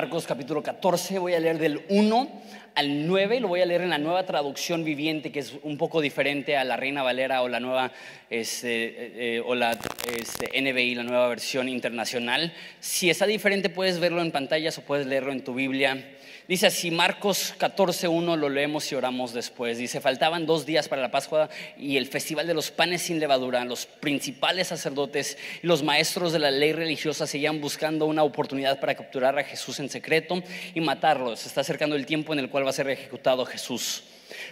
Marcos 0.00 0.26
capítulo 0.26 0.62
14, 0.62 1.18
voy 1.18 1.34
a 1.34 1.40
leer 1.40 1.58
del 1.58 1.84
1 1.88 2.28
al 2.74 3.06
9, 3.06 3.40
lo 3.40 3.48
voy 3.48 3.60
a 3.60 3.66
leer 3.66 3.82
en 3.82 3.90
la 3.90 3.98
nueva 3.98 4.24
traducción 4.24 4.84
viviente, 4.84 5.32
que 5.32 5.40
es 5.40 5.54
un 5.62 5.76
poco 5.76 6.00
diferente 6.00 6.56
a 6.56 6.64
la 6.64 6.76
Reina 6.76 7.02
Valera 7.02 7.42
o 7.42 7.48
la 7.48 7.60
nueva, 7.60 7.92
este, 8.28 8.84
eh, 8.84 9.12
eh, 9.36 9.42
o 9.44 9.54
la 9.54 9.78
este, 10.16 10.50
NBI, 10.60 10.94
la 10.94 11.02
nueva 11.02 11.28
versión 11.28 11.68
internacional. 11.68 12.52
Si 12.80 13.10
está 13.10 13.26
diferente, 13.26 13.68
puedes 13.68 13.98
verlo 13.98 14.22
en 14.22 14.30
pantallas 14.30 14.78
o 14.78 14.82
puedes 14.82 15.06
leerlo 15.06 15.32
en 15.32 15.42
tu 15.42 15.54
Biblia. 15.54 16.02
Dice 16.50 16.66
así, 16.66 16.90
Marcos 16.90 17.54
14.1 17.60 18.36
lo 18.36 18.48
leemos 18.48 18.90
y 18.90 18.96
oramos 18.96 19.32
después. 19.32 19.78
Dice, 19.78 20.00
faltaban 20.00 20.46
dos 20.46 20.66
días 20.66 20.88
para 20.88 21.00
la 21.00 21.12
Pascua 21.12 21.48
y 21.78 21.96
el 21.96 22.08
festival 22.08 22.48
de 22.48 22.54
los 22.54 22.72
panes 22.72 23.02
sin 23.02 23.20
levadura. 23.20 23.64
Los 23.64 23.86
principales 23.86 24.66
sacerdotes 24.66 25.38
y 25.62 25.68
los 25.68 25.84
maestros 25.84 26.32
de 26.32 26.40
la 26.40 26.50
ley 26.50 26.72
religiosa 26.72 27.28
seguían 27.28 27.60
buscando 27.60 28.06
una 28.06 28.24
oportunidad 28.24 28.80
para 28.80 28.96
capturar 28.96 29.38
a 29.38 29.44
Jesús 29.44 29.78
en 29.78 29.88
secreto 29.88 30.42
y 30.74 30.80
matarlo. 30.80 31.36
Se 31.36 31.46
está 31.46 31.60
acercando 31.60 31.94
el 31.94 32.04
tiempo 32.04 32.32
en 32.32 32.40
el 32.40 32.50
cual 32.50 32.66
va 32.66 32.70
a 32.70 32.72
ser 32.72 32.90
ejecutado 32.90 33.46
Jesús. 33.46 34.02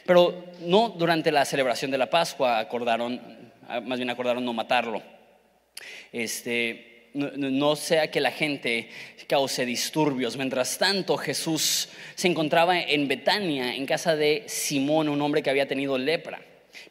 Pero 0.07 0.45
no 0.61 0.91
durante 0.91 1.33
la 1.33 1.45
celebración 1.45 1.91
de 1.91 1.99
la 1.99 2.09
Pascua 2.09 2.61
acordaron, 2.61 3.21
más 3.83 3.99
bien 3.99 4.09
acordaron 4.09 4.45
no 4.45 4.53
matarlo. 4.53 5.03
Este, 6.13 6.98
no, 7.19 7.77
sea 7.77 8.11
que 8.11 8.21
la 8.21 8.31
gente 8.31 8.89
cause 9.27 9.67
disturbios. 9.67 10.37
Mientras 10.37 10.79
tanto, 10.79 11.17
Jesús 11.17 11.89
se 12.15 12.29
encontraba 12.29 12.81
en 12.81 13.09
Betania, 13.09 13.75
en 13.75 13.87
casa 13.87 14.17
de 14.17 14.45
Simón, 14.47 15.09
un 15.09 15.21
hombre 15.21 15.43
que 15.43 15.51
había 15.51 15.67
tenido 15.69 15.99
lepra. 15.99 16.41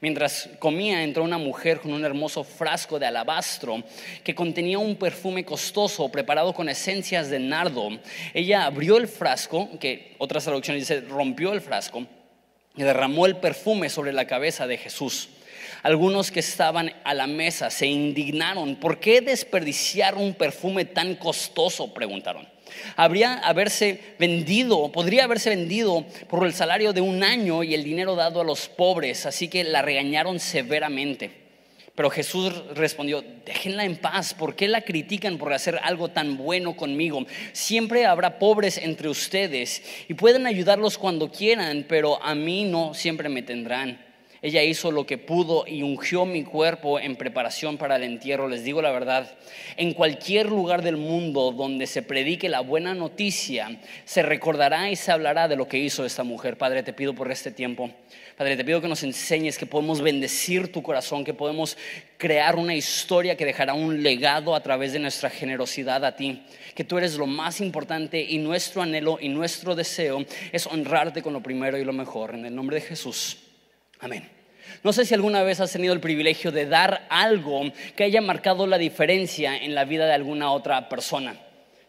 Mientras 0.01 0.49
comía, 0.59 1.03
entró 1.03 1.23
una 1.23 1.37
mujer 1.37 1.79
con 1.79 1.93
un 1.93 2.03
hermoso 2.03 2.43
frasco 2.43 2.99
de 2.99 3.05
alabastro 3.05 3.83
que 4.23 4.35
contenía 4.35 4.77
un 4.77 4.95
perfume 4.95 5.45
costoso 5.45 6.09
preparado 6.09 6.53
con 6.53 6.69
esencias 6.69 7.29
de 7.29 7.39
nardo. 7.39 7.89
Ella 8.33 8.65
abrió 8.65 8.97
el 8.97 9.07
frasco, 9.07 9.69
que 9.79 10.15
otras 10.17 10.43
traducciones 10.43 10.87
dice 10.87 11.01
rompió 11.01 11.53
el 11.53 11.61
frasco, 11.61 12.05
y 12.75 12.83
derramó 12.83 13.25
el 13.25 13.37
perfume 13.37 13.89
sobre 13.89 14.13
la 14.13 14.27
cabeza 14.27 14.67
de 14.67 14.77
Jesús. 14.77 15.29
Algunos 15.87 16.31
que 16.31 16.41
estaban 16.41 16.91
a 17.05 17.13
la 17.13 17.27
mesa 17.27 17.69
se 17.69 17.87
indignaron. 17.87 18.75
¿Por 18.75 18.99
qué 18.99 19.21
desperdiciar 19.21 20.15
un 20.15 20.33
perfume 20.33 20.83
tan 20.83 21.15
costoso? 21.15 21.93
Preguntaron. 21.93 22.45
Habría 22.97 23.35
haberse 23.35 24.01
vendido, 24.19 24.91
podría 24.91 25.23
haberse 25.23 25.49
vendido 25.49 26.05
por 26.27 26.45
el 26.45 26.51
salario 26.53 26.91
de 26.91 26.99
un 26.99 27.23
año 27.23 27.63
y 27.63 27.73
el 27.73 27.85
dinero 27.85 28.15
dado 28.15 28.41
a 28.41 28.43
los 28.43 28.67
pobres, 28.67 29.25
así 29.25 29.47
que 29.47 29.63
la 29.63 29.81
regañaron 29.81 30.41
severamente. 30.41 31.31
Pero 31.95 32.09
Jesús 32.09 32.51
respondió, 32.75 33.23
déjenla 33.45 33.85
en 33.85 33.95
paz, 33.95 34.33
¿por 34.33 34.57
qué 34.57 34.67
la 34.67 34.81
critican 34.81 35.37
por 35.37 35.53
hacer 35.53 35.79
algo 35.81 36.09
tan 36.09 36.35
bueno 36.35 36.75
conmigo? 36.75 37.25
Siempre 37.53 38.05
habrá 38.05 38.39
pobres 38.39 38.77
entre 38.77 39.07
ustedes 39.07 39.83
y 40.09 40.15
pueden 40.15 40.47
ayudarlos 40.47 40.97
cuando 40.97 41.31
quieran, 41.31 41.85
pero 41.87 42.21
a 42.21 42.35
mí 42.35 42.65
no 42.65 42.93
siempre 42.93 43.29
me 43.29 43.41
tendrán. 43.41 44.05
Ella 44.41 44.63
hizo 44.63 44.91
lo 44.91 45.05
que 45.05 45.17
pudo 45.17 45.65
y 45.67 45.81
ungió 45.81 46.25
mi 46.25 46.43
cuerpo 46.43 46.99
en 46.99 47.15
preparación 47.15 47.77
para 47.77 47.95
el 47.95 48.03
entierro. 48.03 48.47
Les 48.47 48.63
digo 48.63 48.81
la 48.81 48.91
verdad, 48.91 49.35
en 49.77 49.93
cualquier 49.93 50.47
lugar 50.47 50.83
del 50.83 50.97
mundo 50.97 51.51
donde 51.51 51.87
se 51.87 52.03
predique 52.03 52.49
la 52.49 52.59
buena 52.59 52.93
noticia, 52.93 53.79
se 54.05 54.21
recordará 54.21 54.91
y 54.91 54.95
se 54.95 55.11
hablará 55.11 55.47
de 55.47 55.55
lo 55.55 55.67
que 55.67 55.79
hizo 55.79 56.05
esta 56.05 56.23
mujer. 56.23 56.57
Padre, 56.57 56.83
te 56.83 56.93
pido 56.93 57.15
por 57.15 57.31
este 57.31 57.51
tiempo. 57.51 57.89
Padre, 58.37 58.55
te 58.55 58.63
pido 58.63 58.81
que 58.81 58.87
nos 58.87 59.01
enseñes 59.01 59.57
que 59.57 59.65
podemos 59.65 60.01
bendecir 60.01 60.71
tu 60.71 60.83
corazón, 60.83 61.23
que 61.23 61.33
podemos 61.33 61.75
crear 62.17 62.55
una 62.55 62.75
historia 62.75 63.35
que 63.35 63.45
dejará 63.45 63.73
un 63.73 64.03
legado 64.03 64.53
a 64.53 64.61
través 64.61 64.93
de 64.93 64.99
nuestra 64.99 65.29
generosidad 65.29 66.05
a 66.05 66.15
ti, 66.15 66.43
que 66.75 66.83
tú 66.83 66.97
eres 66.97 67.17
lo 67.17 67.25
más 67.25 67.59
importante 67.61 68.21
y 68.21 68.37
nuestro 68.37 68.83
anhelo 68.83 69.17
y 69.19 69.29
nuestro 69.29 69.73
deseo 69.73 70.23
es 70.51 70.67
honrarte 70.67 71.23
con 71.23 71.33
lo 71.33 71.41
primero 71.41 71.77
y 71.77 71.83
lo 71.83 71.93
mejor. 71.93 72.35
En 72.35 72.45
el 72.45 72.55
nombre 72.55 72.75
de 72.75 72.81
Jesús. 72.81 73.46
Amén. 73.99 74.29
No 74.83 74.93
sé 74.93 75.05
si 75.05 75.13
alguna 75.13 75.43
vez 75.43 75.59
has 75.59 75.71
tenido 75.71 75.93
el 75.93 75.99
privilegio 75.99 76.51
de 76.51 76.65
dar 76.65 77.07
algo 77.09 77.61
que 77.95 78.03
haya 78.03 78.21
marcado 78.21 78.67
la 78.67 78.77
diferencia 78.77 79.57
en 79.57 79.75
la 79.75 79.85
vida 79.85 80.05
de 80.05 80.13
alguna 80.13 80.51
otra 80.51 80.89
persona. 80.89 81.37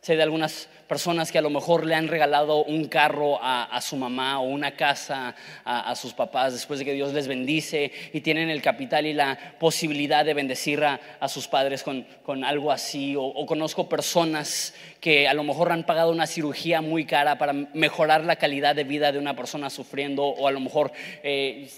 Sé 0.00 0.16
de 0.16 0.22
algunas 0.22 0.68
personas 0.88 1.30
que 1.30 1.38
a 1.38 1.42
lo 1.42 1.50
mejor 1.50 1.84
le 1.84 1.94
han 1.94 2.08
regalado 2.08 2.64
un 2.64 2.86
carro 2.86 3.38
a, 3.40 3.80
su 3.82 3.96
mamá 3.96 4.40
o 4.40 4.44
una 4.44 4.72
casa 4.72 5.36
a, 5.64 5.94
sus 5.94 6.14
papás 6.14 6.54
después 6.54 6.78
de 6.78 6.84
que 6.84 6.94
Dios 6.94 7.12
les 7.12 7.28
bendice 7.28 7.92
y 8.12 8.22
tienen 8.22 8.48
el 8.48 8.62
capital 8.62 9.06
y 9.06 9.12
la 9.12 9.38
posibilidad 9.60 10.24
de 10.24 10.34
bendecir 10.34 10.82
a, 10.82 11.28
sus 11.28 11.46
padres 11.46 11.84
con, 11.84 12.44
algo 12.44 12.72
así. 12.72 13.14
O, 13.16 13.44
conozco 13.46 13.88
personas 13.88 14.74
que 15.00 15.28
a 15.28 15.34
lo 15.34 15.44
mejor 15.44 15.70
han 15.70 15.84
pagado 15.84 16.10
una 16.10 16.26
cirugía 16.26 16.80
muy 16.80 17.04
cara 17.04 17.36
para 17.38 17.52
mejorar 17.52 18.24
la 18.24 18.36
calidad 18.36 18.74
de 18.74 18.84
vida 18.84 19.12
de 19.12 19.18
una 19.18 19.36
persona 19.36 19.70
sufriendo 19.70 20.24
o 20.24 20.48
a 20.48 20.50
lo 20.50 20.60
mejor... 20.60 20.90
Eh, 21.22 21.68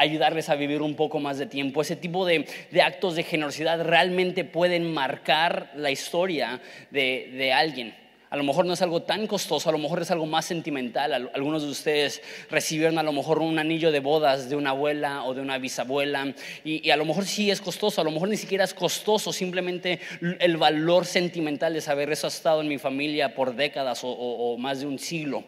ayudarles 0.00 0.48
a 0.48 0.54
vivir 0.54 0.80
un 0.80 0.94
poco 0.94 1.18
más 1.18 1.38
de 1.38 1.46
tiempo. 1.46 1.82
Ese 1.82 1.96
tipo 1.96 2.24
de, 2.24 2.46
actos 2.80 3.16
de 3.16 3.24
generosidad 3.24 3.82
realmente 3.82 4.44
pueden 4.44 4.94
marcar 4.94 5.72
la 5.74 5.90
historia 5.90 6.60
de 6.92 7.52
alguien. 7.52 7.96
A 8.30 8.36
lo 8.36 8.44
mejor 8.44 8.66
no 8.66 8.74
es 8.74 8.82
algo 8.82 9.02
tan 9.02 9.26
costoso, 9.26 9.68
a 9.70 9.72
lo 9.72 9.78
mejor 9.78 10.02
es 10.02 10.10
algo 10.10 10.26
más 10.26 10.44
sentimental. 10.44 11.30
Algunos 11.34 11.62
de 11.62 11.70
ustedes 11.70 12.22
recibieron 12.50 12.98
a 12.98 13.02
lo 13.02 13.12
mejor 13.12 13.38
un 13.38 13.58
anillo 13.58 13.90
de 13.90 14.00
bodas 14.00 14.50
de 14.50 14.56
una 14.56 14.70
abuela 14.70 15.24
o 15.24 15.32
de 15.32 15.40
una 15.40 15.56
bisabuela 15.56 16.34
y, 16.62 16.90
a 16.90 16.96
lo 16.96 17.06
mejor 17.06 17.24
sí 17.24 17.50
es 17.50 17.62
costoso, 17.62 18.02
a 18.02 18.04
lo 18.04 18.10
mejor 18.10 18.28
ni 18.28 18.36
siquiera 18.36 18.64
es 18.64 18.74
costoso, 18.74 19.32
simplemente 19.32 20.00
el 20.40 20.58
valor 20.58 21.06
sentimental 21.06 21.72
de 21.72 21.80
saber 21.80 22.12
eso 22.12 22.26
ha 22.26 22.30
estado 22.30 22.60
en 22.60 22.68
mi 22.68 22.76
familia 22.76 23.34
por 23.34 23.56
décadas 23.56 24.00
o, 24.02 24.56
más 24.58 24.80
de 24.80 24.86
un 24.86 24.98
siglo. 24.98 25.44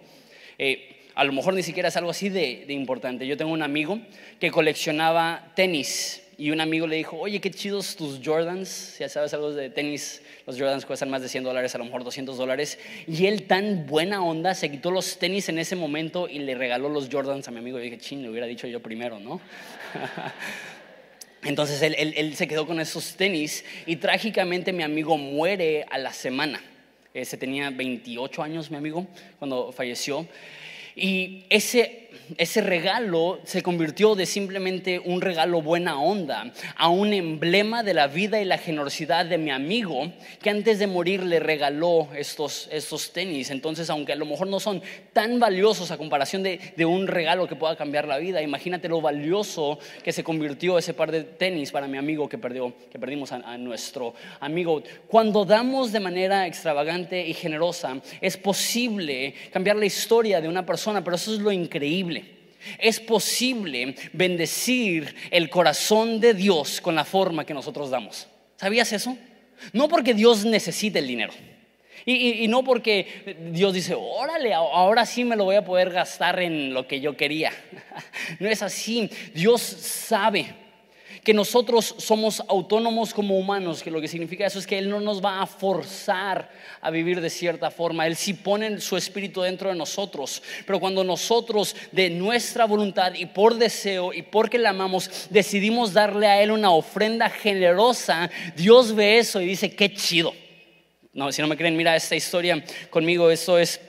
Eh, 0.57 0.97
a 1.15 1.25
lo 1.25 1.33
mejor 1.33 1.53
ni 1.53 1.63
siquiera 1.63 1.91
es 1.91 1.97
algo 1.97 2.11
así 2.11 2.31
de 2.31 2.65
importante. 2.73 3.27
Yo 3.27 3.37
tengo 3.37 3.53
un 3.53 3.63
amigo 3.63 4.01
que 4.39 4.51
coleccionaba 4.51 5.53
tenis 5.55 6.23
y 6.41 6.51
un 6.51 6.63
amigo 6.63 6.87
le 6.87 6.97
dijo, 6.97 7.19
oye, 7.19 7.39
qué 7.39 7.51
chidos 7.51 7.97
tus 7.97 8.19
Jordans, 8.25 8.97
ya 8.99 9.11
sabes 9.11 9.35
algo 9.35 9.53
de 9.53 9.69
tenis, 9.69 10.23
los 10.47 10.57
Jordans 10.59 10.87
cuestan 10.87 11.11
más 11.11 11.21
de 11.21 11.29
100 11.29 11.45
dólares, 11.45 11.75
a 11.75 11.79
lo 11.79 11.85
mejor 11.85 12.03
200 12.03 12.39
dólares, 12.39 12.79
y 13.07 13.27
él 13.27 13.43
tan 13.43 13.87
buena 13.87 14.25
onda 14.25 14.55
se 14.55 14.71
quitó 14.71 14.91
los 14.91 15.19
tenis 15.19 15.51
en 15.51 15.59
ese 15.59 15.77
momento 15.77 16.29
y 16.31 16.39
le 16.39 16.55
regaló 16.55 16.89
los 16.89 17.11
Jordans 17.13 17.47
a 17.47 17.51
mi 17.51 17.59
amigo, 17.59 17.79
y 17.79 17.83
dije, 17.83 17.99
ching, 17.99 18.23
le 18.23 18.31
hubiera 18.31 18.47
dicho 18.47 18.67
yo 18.67 18.81
primero, 18.81 19.21
¿no? 19.21 19.39
Entonces 21.45 21.83
él, 21.83 22.35
se 22.37 22.49
quedó 22.49 22.67
con 22.67 22.81
esos 22.81 23.17
tenis 23.17 23.63
y 23.85 23.97
trágicamente 23.97 24.73
mi 24.73 24.83
amigo 24.83 25.19
muere 25.19 25.85
a 25.91 25.99
la 25.99 26.15
semana. 26.15 26.63
se 27.15 27.37
tenía 27.37 27.69
28 27.69 28.43
años 28.43 28.71
mi 28.71 28.79
amigo 28.79 29.07
cuando 29.39 29.73
falleció. 29.73 30.27
Y 30.95 31.45
ese 31.49 32.10
ese 32.37 32.61
regalo 32.61 33.41
se 33.45 33.63
convirtió 33.63 34.15
de 34.15 34.27
simplemente 34.27 35.01
un 35.05 35.21
regalo 35.21 35.63
buena 35.63 36.01
onda 36.01 36.53
a 36.77 36.89
un 36.89 37.13
emblema 37.13 37.83
de 37.83 37.95
la 37.95 38.07
vida 38.07 38.41
y 38.41 38.45
la 38.45 38.59
generosidad 38.59 39.27
de 39.27 39.39
mi 39.39 39.51
amigo 39.51 40.13
que 40.43 40.51
antes 40.51 40.79
de 40.79 40.87
morir 40.87 41.23
le 41.23 41.41
regaló 41.41 42.09
estos, 42.17 42.69
estos 42.73 43.13
tenis. 43.13 43.51
Entonces, 43.51 43.91
aunque 43.91 44.13
a 44.13 44.17
lo 44.17 44.27
mejor 44.27 44.47
no 44.47 44.61
son 44.61 44.83
tan 45.13 45.39
valiosos 45.39 45.91
a 45.91 45.99
comparación 45.99 46.43
de, 46.43 46.61
un 46.85 47.07
regalo 47.07 47.47
que 47.47 47.57
pueda 47.57 47.77
cambiar 47.77 48.09
la 48.09 48.19
vida, 48.19 48.43
imagínate 48.43 48.89
lo 48.89 49.01
valioso 49.01 49.79
que 50.03 50.13
se 50.13 50.25
convirtió 50.25 50.79
ese 50.79 50.95
par 50.95 51.13
de 51.13 51.23
tenis 51.23 51.71
para 51.71 51.87
mi 51.87 51.99
amigo 51.99 52.29
que, 52.29 52.39
perdió, 52.39 52.73
que 52.91 52.99
perdimos 52.99 53.33
a 53.33 53.59
nuestro 53.59 54.15
amigo. 54.41 54.83
Cuando 55.07 55.45
damos 55.45 55.93
de 55.93 56.01
manera 56.01 56.47
extravagante 56.47 57.27
y 57.27 57.35
generosa, 57.35 58.01
es 58.21 58.37
posible 58.37 59.35
cambiar 59.53 59.77
la 59.77 59.87
historia 59.87 60.41
de 60.41 60.49
una 60.49 60.65
persona, 60.65 61.03
pero 61.05 61.17
eso 61.17 61.35
es 61.35 61.41
lo 61.41 61.53
increíble. 61.53 62.10
Es 62.79 63.01
posible 63.01 63.95
bendecir 64.13 65.15
el 65.31 65.49
corazón 65.49 66.21
de 66.21 66.35
Dios 66.35 66.81
con 66.81 66.95
la 66.95 67.05
forma 67.05 67.45
que 67.45 67.55
nosotros 67.55 67.91
damos. 67.91 68.29
¿Sabías 68.57 68.93
eso? 68.93 69.17
No 69.73 69.89
porque 69.89 70.15
Dios 70.15 70.45
necesite 70.45 70.99
el 70.99 71.07
dinero. 71.07 71.33
Y, 72.07 72.49
no 72.49 72.65
porque 72.65 73.37
Dios 73.53 73.75
dice, 73.75 73.95
órale, 73.95 74.55
ahora 74.55 75.05
sí 75.05 75.23
me 75.25 75.37
lo 75.37 75.45
voy 75.45 75.57
a 75.57 75.65
poder 75.65 75.91
gastar 75.91 76.41
en 76.41 76.73
lo 76.73 76.87
que 76.87 77.01
yo 77.01 77.17
quería. 77.17 77.53
No 78.39 78.49
es 78.49 78.63
así. 78.63 79.11
Dios 79.35 79.61
sabe 79.61 80.55
que 81.25 81.35
nosotros 81.35 81.95
somos 81.99 82.43
autónomos 82.49 83.13
como 83.13 83.39
humanos, 83.39 83.83
que 83.83 83.91
lo 83.91 84.01
que 84.01 84.09
significa 84.09 84.47
eso 84.47 84.59
es 84.59 84.67
que 84.67 84.79
Él 84.79 84.89
no 84.89 85.01
nos 85.01 85.23
va 85.25 85.43
a 85.43 85.47
forzar 85.47 86.51
a 86.81 86.91
vivir 86.91 87.21
de 87.21 87.31
cierta 87.31 87.71
forma, 87.71 88.07
Él 88.07 88.17
sí 88.17 88.35
pone 88.35 88.81
su 88.81 88.97
espíritu 88.97 89.43
dentro 89.43 89.71
de 89.71 89.77
nosotros, 89.77 90.43
pero 90.67 90.81
cuando 90.81 91.05
nosotros 91.05 91.77
de 91.93 92.11
nuestra 92.11 92.65
voluntad 92.65 93.15
y 93.15 93.27
por 93.27 93.57
deseo 93.57 94.13
y 94.13 94.23
porque 94.23 94.59
le 94.59 94.69
amamos 94.69 95.11
decidimos 95.31 95.93
darle 95.93 96.27
a 96.27 96.43
Él 96.43 96.51
una 96.51 96.71
ofrenda 96.71 97.29
generosa, 97.29 98.31
Dios 98.57 98.95
ve 98.95 99.19
eso 99.19 99.41
y 99.41 99.47
dice, 99.47 99.75
qué 99.75 99.93
chido. 99.93 100.33
No, 101.13 101.33
si 101.33 101.43
no 101.43 101.49
me 101.49 101.57
creen, 101.57 101.77
mira 101.77 101.97
esta 101.97 102.15
historia 102.15 102.63
conmigo. 102.89 103.31
Eso 103.31 103.59
es 103.59 103.81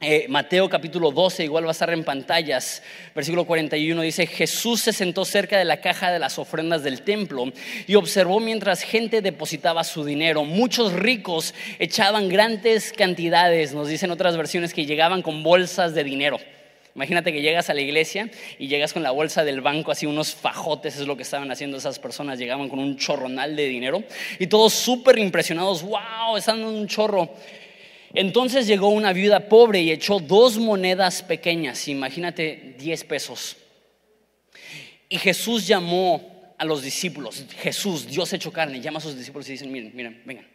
eh, 0.00 0.26
Mateo 0.28 0.68
capítulo 0.68 1.10
12, 1.10 1.44
igual 1.44 1.64
va 1.64 1.70
a 1.70 1.72
estar 1.72 1.90
en 1.90 2.04
pantallas. 2.04 2.82
Versículo 3.14 3.46
41 3.46 4.02
dice, 4.02 4.26
Jesús 4.26 4.82
se 4.82 4.92
sentó 4.92 5.24
cerca 5.24 5.58
de 5.58 5.64
la 5.64 5.80
caja 5.80 6.12
de 6.12 6.18
las 6.18 6.38
ofrendas 6.38 6.82
del 6.82 7.02
templo 7.02 7.46
y 7.86 7.94
observó 7.94 8.38
mientras 8.40 8.82
gente 8.82 9.22
depositaba 9.22 9.82
su 9.82 10.04
dinero. 10.04 10.44
Muchos 10.44 10.92
ricos 10.92 11.54
echaban 11.78 12.28
grandes 12.28 12.92
cantidades, 12.92 13.72
nos 13.72 13.88
dicen 13.88 14.10
otras 14.10 14.36
versiones 14.36 14.74
que 14.74 14.84
llegaban 14.84 15.22
con 15.22 15.42
bolsas 15.42 15.94
de 15.94 16.04
dinero. 16.04 16.38
Imagínate 16.94 17.32
que 17.32 17.42
llegas 17.42 17.70
a 17.70 17.74
la 17.74 17.80
iglesia 17.80 18.30
y 18.58 18.68
llegas 18.68 18.92
con 18.92 19.02
la 19.02 19.10
bolsa 19.10 19.42
del 19.42 19.60
banco, 19.60 19.90
así 19.90 20.06
unos 20.06 20.32
fajotes, 20.32 20.96
es 20.96 21.06
lo 21.08 21.16
que 21.16 21.24
estaban 21.24 21.50
haciendo 21.50 21.76
esas 21.76 21.98
personas, 21.98 22.38
llegaban 22.38 22.68
con 22.68 22.78
un 22.78 22.96
chorronal 22.96 23.56
de 23.56 23.66
dinero 23.66 24.04
y 24.38 24.46
todos 24.46 24.74
súper 24.74 25.18
impresionados, 25.18 25.82
wow, 25.82 26.36
están 26.36 26.60
en 26.60 26.66
un 26.66 26.86
chorro. 26.86 27.30
Entonces 28.14 28.68
llegó 28.68 28.88
una 28.88 29.12
viuda 29.12 29.48
pobre 29.48 29.82
y 29.82 29.90
echó 29.90 30.20
dos 30.20 30.56
monedas 30.56 31.22
pequeñas, 31.22 31.88
imagínate 31.88 32.76
10 32.78 33.04
pesos. 33.04 33.56
Y 35.08 35.18
Jesús 35.18 35.66
llamó 35.66 36.54
a 36.56 36.64
los 36.64 36.82
discípulos, 36.82 37.44
Jesús, 37.58 38.06
Dios 38.06 38.32
hecho 38.32 38.52
carne, 38.52 38.80
llama 38.80 38.98
a 38.98 39.02
sus 39.02 39.16
discípulos 39.16 39.48
y 39.48 39.52
dicen, 39.52 39.72
miren, 39.72 39.90
miren, 39.94 40.22
vengan. 40.24 40.46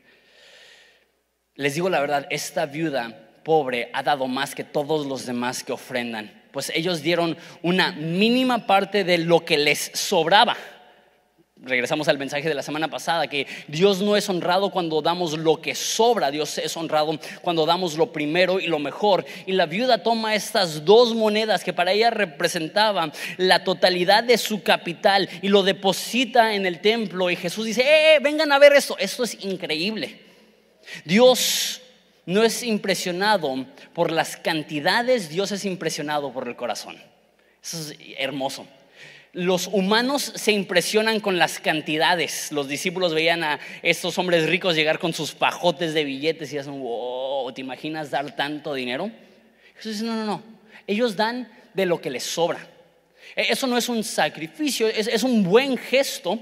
Les 1.55 1.75
digo 1.75 1.89
la 1.89 1.99
verdad, 1.99 2.25
esta 2.29 2.65
viuda 2.65 3.29
pobre 3.43 3.89
ha 3.91 4.03
dado 4.03 4.27
más 4.27 4.55
que 4.55 4.63
todos 4.63 5.05
los 5.05 5.25
demás 5.25 5.61
que 5.61 5.73
ofrendan. 5.73 6.43
Pues 6.53 6.71
ellos 6.73 7.01
dieron 7.01 7.37
una 7.61 7.91
mínima 7.91 8.65
parte 8.65 9.03
de 9.03 9.17
lo 9.17 9.43
que 9.43 9.57
les 9.57 9.91
sobraba. 9.93 10.55
Regresamos 11.61 12.07
al 12.07 12.17
mensaje 12.17 12.47
de 12.47 12.55
la 12.55 12.63
semana 12.63 12.87
pasada, 12.87 13.27
que 13.27 13.45
Dios 13.67 14.01
no 14.01 14.15
es 14.15 14.29
honrado 14.29 14.69
cuando 14.69 15.01
damos 15.01 15.37
lo 15.37 15.61
que 15.61 15.75
sobra, 15.75 16.31
Dios 16.31 16.57
es 16.57 16.77
honrado 16.77 17.19
cuando 17.41 17.65
damos 17.65 17.97
lo 17.97 18.13
primero 18.13 18.61
y 18.61 18.67
lo 18.67 18.79
mejor. 18.79 19.25
Y 19.45 19.51
la 19.51 19.65
viuda 19.65 20.01
toma 20.01 20.35
estas 20.35 20.85
dos 20.85 21.13
monedas 21.13 21.65
que 21.65 21.73
para 21.73 21.91
ella 21.91 22.11
representaban 22.11 23.11
la 23.35 23.65
totalidad 23.65 24.23
de 24.23 24.37
su 24.37 24.63
capital 24.63 25.27
y 25.41 25.49
lo 25.49 25.61
deposita 25.63 26.53
en 26.53 26.65
el 26.65 26.79
templo. 26.79 27.29
Y 27.29 27.35
Jesús 27.35 27.65
dice, 27.65 27.83
eh, 27.85 28.19
vengan 28.21 28.53
a 28.53 28.59
ver 28.59 28.71
esto, 28.71 28.97
esto 28.97 29.25
es 29.25 29.43
increíble. 29.43 30.17
Dios 31.03 31.81
no 32.25 32.43
es 32.43 32.63
impresionado 32.63 33.65
por 33.93 34.11
las 34.11 34.37
cantidades, 34.37 35.27
Dios 35.27 35.51
es 35.51 35.65
impresionado 35.65 36.31
por 36.31 36.47
el 36.47 36.55
corazón. 36.55 36.95
Eso 37.61 37.79
es 37.79 37.97
hermoso. 38.17 38.65
Los 39.31 39.67
humanos 39.67 40.33
se 40.35 40.51
impresionan 40.51 41.19
con 41.19 41.37
las 41.37 41.59
cantidades. 41.59 42.51
Los 42.51 42.67
discípulos 42.67 43.13
veían 43.13 43.43
a 43.43 43.59
estos 43.83 44.17
hombres 44.17 44.49
ricos 44.49 44.75
llegar 44.75 44.99
con 44.99 45.13
sus 45.13 45.33
pajotes 45.33 45.93
de 45.93 46.03
billetes 46.03 46.51
y 46.51 46.57
hacen, 46.57 46.79
wow, 46.79 47.51
¿te 47.51 47.61
imaginas 47.61 48.11
dar 48.11 48.35
tanto 48.35 48.73
dinero? 48.73 49.11
Jesús 49.75 49.93
dice, 49.93 50.05
no, 50.05 50.15
no, 50.15 50.25
no. 50.25 50.43
Ellos 50.87 51.15
dan 51.15 51.51
de 51.73 51.85
lo 51.85 52.01
que 52.01 52.09
les 52.09 52.23
sobra. 52.23 52.59
E, 53.35 53.51
eso 53.51 53.67
no 53.67 53.77
es 53.77 53.87
un 53.87 54.03
sacrificio, 54.03 54.87
es 54.87 55.23
un 55.23 55.43
buen 55.43 55.77
gesto 55.77 56.39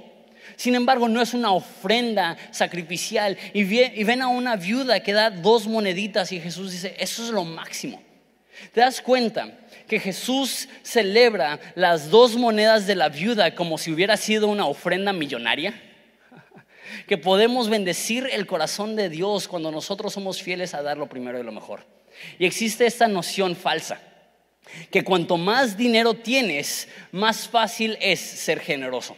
sin 0.57 0.73
embargo, 0.73 1.07
no 1.07 1.21
es 1.21 1.35
una 1.35 1.51
ofrenda 1.51 2.35
sacrificial. 2.51 3.37
Y, 3.53 3.63
ven 3.63 4.21
a 4.21 4.27
una 4.27 4.55
viuda 4.55 5.01
que 5.01 5.13
da 5.13 5.29
dos 5.29 5.67
moneditas 5.67 6.31
y 6.31 6.39
Jesús 6.39 6.71
dice, 6.71 6.95
eso 6.97 7.23
es 7.23 7.29
lo 7.29 7.43
máximo. 7.43 8.01
¿Te 8.73 8.81
das 8.81 8.99
cuenta 8.99 9.51
que 9.87 9.99
Jesús 9.99 10.67
celebra 10.83 11.59
las 11.75 12.09
dos 12.09 12.35
monedas 12.35 12.87
de 12.87 12.95
la 12.95 13.09
viuda 13.09 13.55
como 13.55 13.77
si 13.77 13.91
hubiera 13.91 14.17
sido 14.17 14.47
una 14.47 14.65
ofrenda 14.65 15.13
millonaria? 15.13 15.81
Que 17.07 17.17
podemos 17.17 17.69
bendecir 17.69 18.27
el 18.31 18.45
corazón 18.45 18.95
de 18.95 19.09
Dios 19.09 19.47
cuando 19.47 19.71
nosotros 19.71 20.13
somos 20.13 20.41
fieles 20.41 20.73
a 20.73 20.81
dar 20.81 20.97
lo 20.97 21.07
primero 21.07 21.39
y 21.39 21.43
lo 21.43 21.51
mejor. 21.51 21.85
Y 22.39 22.45
existe 22.45 22.85
esta 22.85 23.07
noción 23.07 23.55
falsa, 23.55 24.01
que 24.91 25.03
cuanto 25.03 25.37
más 25.37 25.77
dinero 25.77 26.13
tienes, 26.13 26.87
más 27.11 27.47
fácil 27.47 27.97
es 28.01 28.19
ser 28.19 28.59
generoso. 28.59 29.15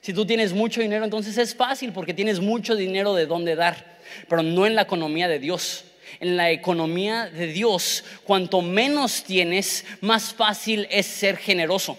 Si 0.00 0.12
tú 0.12 0.24
tienes 0.24 0.52
mucho 0.52 0.80
dinero, 0.80 1.04
entonces 1.04 1.36
es 1.36 1.54
fácil 1.54 1.92
porque 1.92 2.14
tienes 2.14 2.38
mucho 2.38 2.76
dinero 2.76 3.14
de 3.14 3.26
dónde 3.26 3.56
dar, 3.56 3.98
pero 4.28 4.42
no 4.42 4.64
en 4.64 4.76
la 4.76 4.82
economía 4.82 5.26
de 5.26 5.40
Dios. 5.40 5.85
En 6.20 6.36
la 6.36 6.50
economía 6.50 7.30
de 7.30 7.48
Dios, 7.48 8.04
cuanto 8.24 8.62
menos 8.62 9.24
tienes, 9.24 9.84
más 10.00 10.32
fácil 10.32 10.86
es 10.90 11.06
ser 11.06 11.36
generoso. 11.36 11.98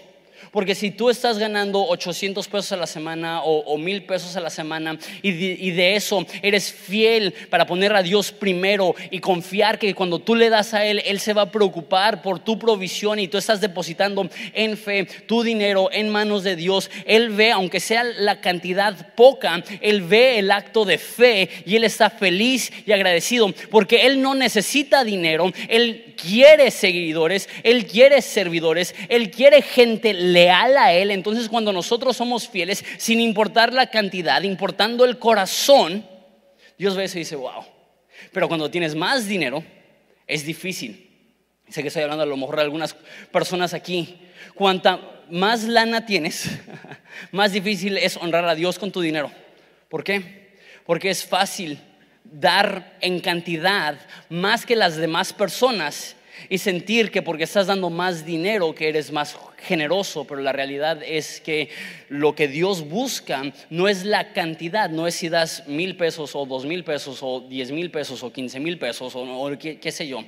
Porque 0.50 0.74
si 0.74 0.90
tú 0.90 1.10
estás 1.10 1.38
ganando 1.38 1.84
800 1.86 2.46
pesos 2.48 2.72
a 2.72 2.76
la 2.76 2.86
semana 2.86 3.42
o, 3.42 3.76
mil 3.78 4.04
pesos 4.04 4.36
a 4.36 4.40
la 4.40 4.50
semana 4.50 4.98
y 5.22 5.70
de, 5.70 5.96
eso 5.96 6.26
eres 6.42 6.72
fiel 6.72 7.34
para 7.50 7.66
poner 7.66 7.94
a 7.94 8.02
Dios 8.02 8.32
primero 8.32 8.94
y 9.10 9.20
confiar 9.20 9.78
que 9.78 9.94
cuando 9.94 10.18
tú 10.18 10.34
le 10.34 10.50
das 10.50 10.74
a 10.74 10.84
Él, 10.84 11.02
Él 11.04 11.20
se 11.20 11.32
va 11.32 11.42
a 11.42 11.50
preocupar 11.50 12.22
por 12.22 12.38
tu 12.38 12.58
provisión 12.58 13.18
y 13.18 13.28
tú 13.28 13.38
estás 13.38 13.60
depositando 13.60 14.28
en 14.52 14.76
fe 14.76 15.06
tu 15.26 15.42
dinero 15.42 15.88
en 15.92 16.08
manos 16.08 16.42
de 16.42 16.56
Dios, 16.56 16.90
Él 17.04 17.30
ve, 17.30 17.52
aunque 17.52 17.80
sea 17.80 18.04
la 18.04 18.40
cantidad 18.40 19.14
poca, 19.14 19.62
Él 19.80 20.02
ve 20.02 20.38
el 20.38 20.50
acto 20.50 20.84
de 20.84 20.98
fe 20.98 21.48
y 21.64 21.76
Él 21.76 21.84
está 21.84 22.10
feliz 22.10 22.72
y 22.86 22.92
agradecido 22.92 23.52
porque 23.70 24.06
Él 24.06 24.20
no 24.20 24.34
necesita 24.34 25.04
dinero, 25.04 25.52
Él 25.68 26.07
quiere 26.20 26.70
seguidores, 26.70 27.48
Él 27.62 27.86
quiere 27.86 28.20
servidores, 28.20 28.94
Él 29.08 29.30
quiere 29.30 29.62
gente 29.62 30.12
leal 30.12 30.76
a 30.76 30.92
Él. 30.92 31.10
Entonces 31.10 31.48
cuando 31.48 31.72
nosotros 31.72 32.16
somos 32.16 32.48
fieles, 32.48 32.84
sin 32.98 33.20
importar 33.20 33.72
la 33.72 33.90
cantidad, 33.90 34.42
importando 34.42 35.04
el 35.04 35.18
corazón, 35.18 36.04
Dios 36.76 36.96
ve 36.96 37.04
eso 37.04 37.18
y 37.18 37.20
dice, 37.20 37.36
wow. 37.36 37.64
Pero 38.32 38.48
cuando 38.48 38.70
tienes 38.70 38.94
más 38.94 39.26
dinero, 39.26 39.64
es 40.26 40.44
difícil. 40.44 41.08
Sé 41.68 41.82
que 41.82 41.88
estoy 41.88 42.02
hablando 42.02 42.22
a 42.22 42.26
lo 42.26 42.36
mejor 42.36 42.56
de 42.56 42.62
algunas 42.62 42.94
personas 43.30 43.74
aquí. 43.74 44.18
Cuanta 44.54 45.24
más 45.30 45.64
lana 45.64 46.06
tienes, 46.06 46.50
más 47.32 47.52
difícil 47.52 47.98
es 47.98 48.16
honrar 48.16 48.44
a 48.46 48.54
Dios 48.54 48.78
con 48.78 48.90
tu 48.90 49.00
dinero. 49.00 49.30
¿Por 49.88 50.04
qué? 50.04 50.56
Porque 50.84 51.10
es 51.10 51.24
fácil 51.24 51.78
dar 52.32 52.96
en 53.00 53.20
cantidad 53.20 53.98
más 54.28 54.66
que 54.66 54.76
las 54.76 54.96
demás 54.96 55.32
personas 55.32 56.16
y 56.48 56.58
sentir 56.58 57.10
que 57.10 57.22
porque 57.22 57.44
estás 57.44 57.66
dando 57.66 57.90
más 57.90 58.24
dinero 58.24 58.74
que 58.74 58.88
eres 58.88 59.10
más 59.10 59.36
generoso, 59.58 60.24
pero 60.24 60.40
la 60.40 60.52
realidad 60.52 61.02
es 61.02 61.40
que 61.40 61.68
lo 62.08 62.34
que 62.34 62.48
Dios 62.48 62.88
busca 62.88 63.42
no 63.70 63.88
es 63.88 64.04
la 64.04 64.32
cantidad, 64.32 64.88
no 64.90 65.06
es 65.06 65.16
si 65.16 65.28
das 65.28 65.66
mil 65.66 65.96
pesos 65.96 66.34
o 66.34 66.46
dos 66.46 66.64
mil 66.64 66.84
pesos 66.84 67.18
o 67.22 67.40
diez 67.40 67.70
mil 67.70 67.90
pesos 67.90 68.22
o 68.22 68.32
quince 68.32 68.60
mil 68.60 68.78
pesos 68.78 69.14
o, 69.16 69.58
qué, 69.58 69.92
sé 69.92 70.06
yo. 70.06 70.24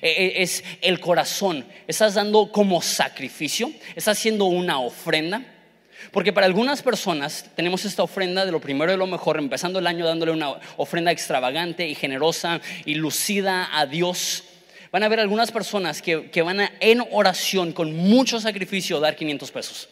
E, 0.00 0.08
e, 0.08 0.42
es 0.42 0.64
el 0.80 1.00
corazón. 1.00 1.64
Estás 1.86 2.14
dando 2.14 2.50
como 2.50 2.80
sacrificio, 2.80 3.70
estás 3.94 4.18
haciendo 4.18 4.46
una 4.46 4.78
ofrenda. 4.78 5.42
Porque 6.10 6.32
para 6.32 6.46
algunas 6.46 6.82
personas 6.82 7.46
tenemos 7.54 7.84
esta 7.84 8.02
ofrenda 8.02 8.44
de 8.44 8.52
lo 8.52 8.60
primero 8.60 8.92
y 8.92 8.96
lo 8.96 9.06
mejor, 9.06 9.38
empezando 9.38 9.78
el 9.78 9.86
año 9.86 10.06
dándole 10.06 10.32
una 10.32 10.54
ofrenda 10.76 11.10
extravagante 11.10 11.86
y 11.86 11.94
generosa 11.94 12.60
y 12.84 12.94
lucida 12.94 13.68
a 13.72 13.86
Dios 13.86 14.44
van 14.92 15.02
a 15.02 15.08
ver 15.08 15.20
algunas 15.20 15.50
personas 15.50 16.02
que, 16.02 16.42
van 16.42 16.60
a, 16.60 16.72
en 16.78 17.02
oración 17.10 17.72
con 17.72 17.96
mucho 17.96 18.38
sacrificio 18.38 19.00
dar 19.00 19.16
500 19.16 19.50
pesos. 19.50 19.88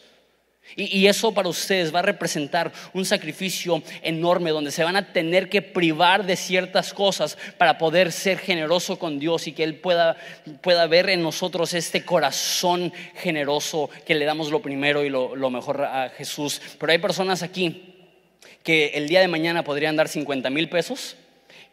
Y, 0.75 1.07
eso 1.07 1.33
para 1.33 1.49
ustedes 1.49 1.93
va 1.93 1.99
a 1.99 2.03
representar 2.03 2.71
un 2.93 3.05
sacrificio 3.05 3.81
enorme 4.01 4.51
donde 4.51 4.71
se 4.71 4.83
van 4.83 4.95
a 4.95 5.11
tener 5.11 5.49
que 5.49 5.61
privar 5.61 6.25
de 6.25 6.35
ciertas 6.35 6.93
cosas 6.93 7.37
para 7.57 7.77
poder 7.77 8.11
ser 8.11 8.37
generoso 8.37 8.97
con 8.97 9.19
Dios 9.19 9.47
y 9.47 9.51
que 9.51 9.63
Él 9.63 9.75
pueda, 9.75 10.15
pueda 10.61 10.87
ver 10.87 11.09
en 11.09 11.21
nosotros 11.21 11.73
este 11.73 12.05
corazón 12.05 12.93
generoso 13.15 13.89
que 14.05 14.15
le 14.15 14.25
damos 14.25 14.51
lo 14.51 14.61
primero 14.61 15.03
y 15.03 15.09
lo, 15.09 15.35
lo 15.35 15.49
mejor 15.49 15.83
a 15.83 16.09
Jesús. 16.09 16.61
Pero 16.79 16.91
hay 16.91 16.99
personas 16.99 17.43
aquí 17.43 17.95
que 18.63 18.87
el 18.93 19.07
día 19.07 19.21
de 19.21 19.27
mañana 19.27 19.63
podrían 19.63 19.95
dar 19.95 20.07
50 20.07 20.49
mil 20.49 20.69
pesos 20.69 21.15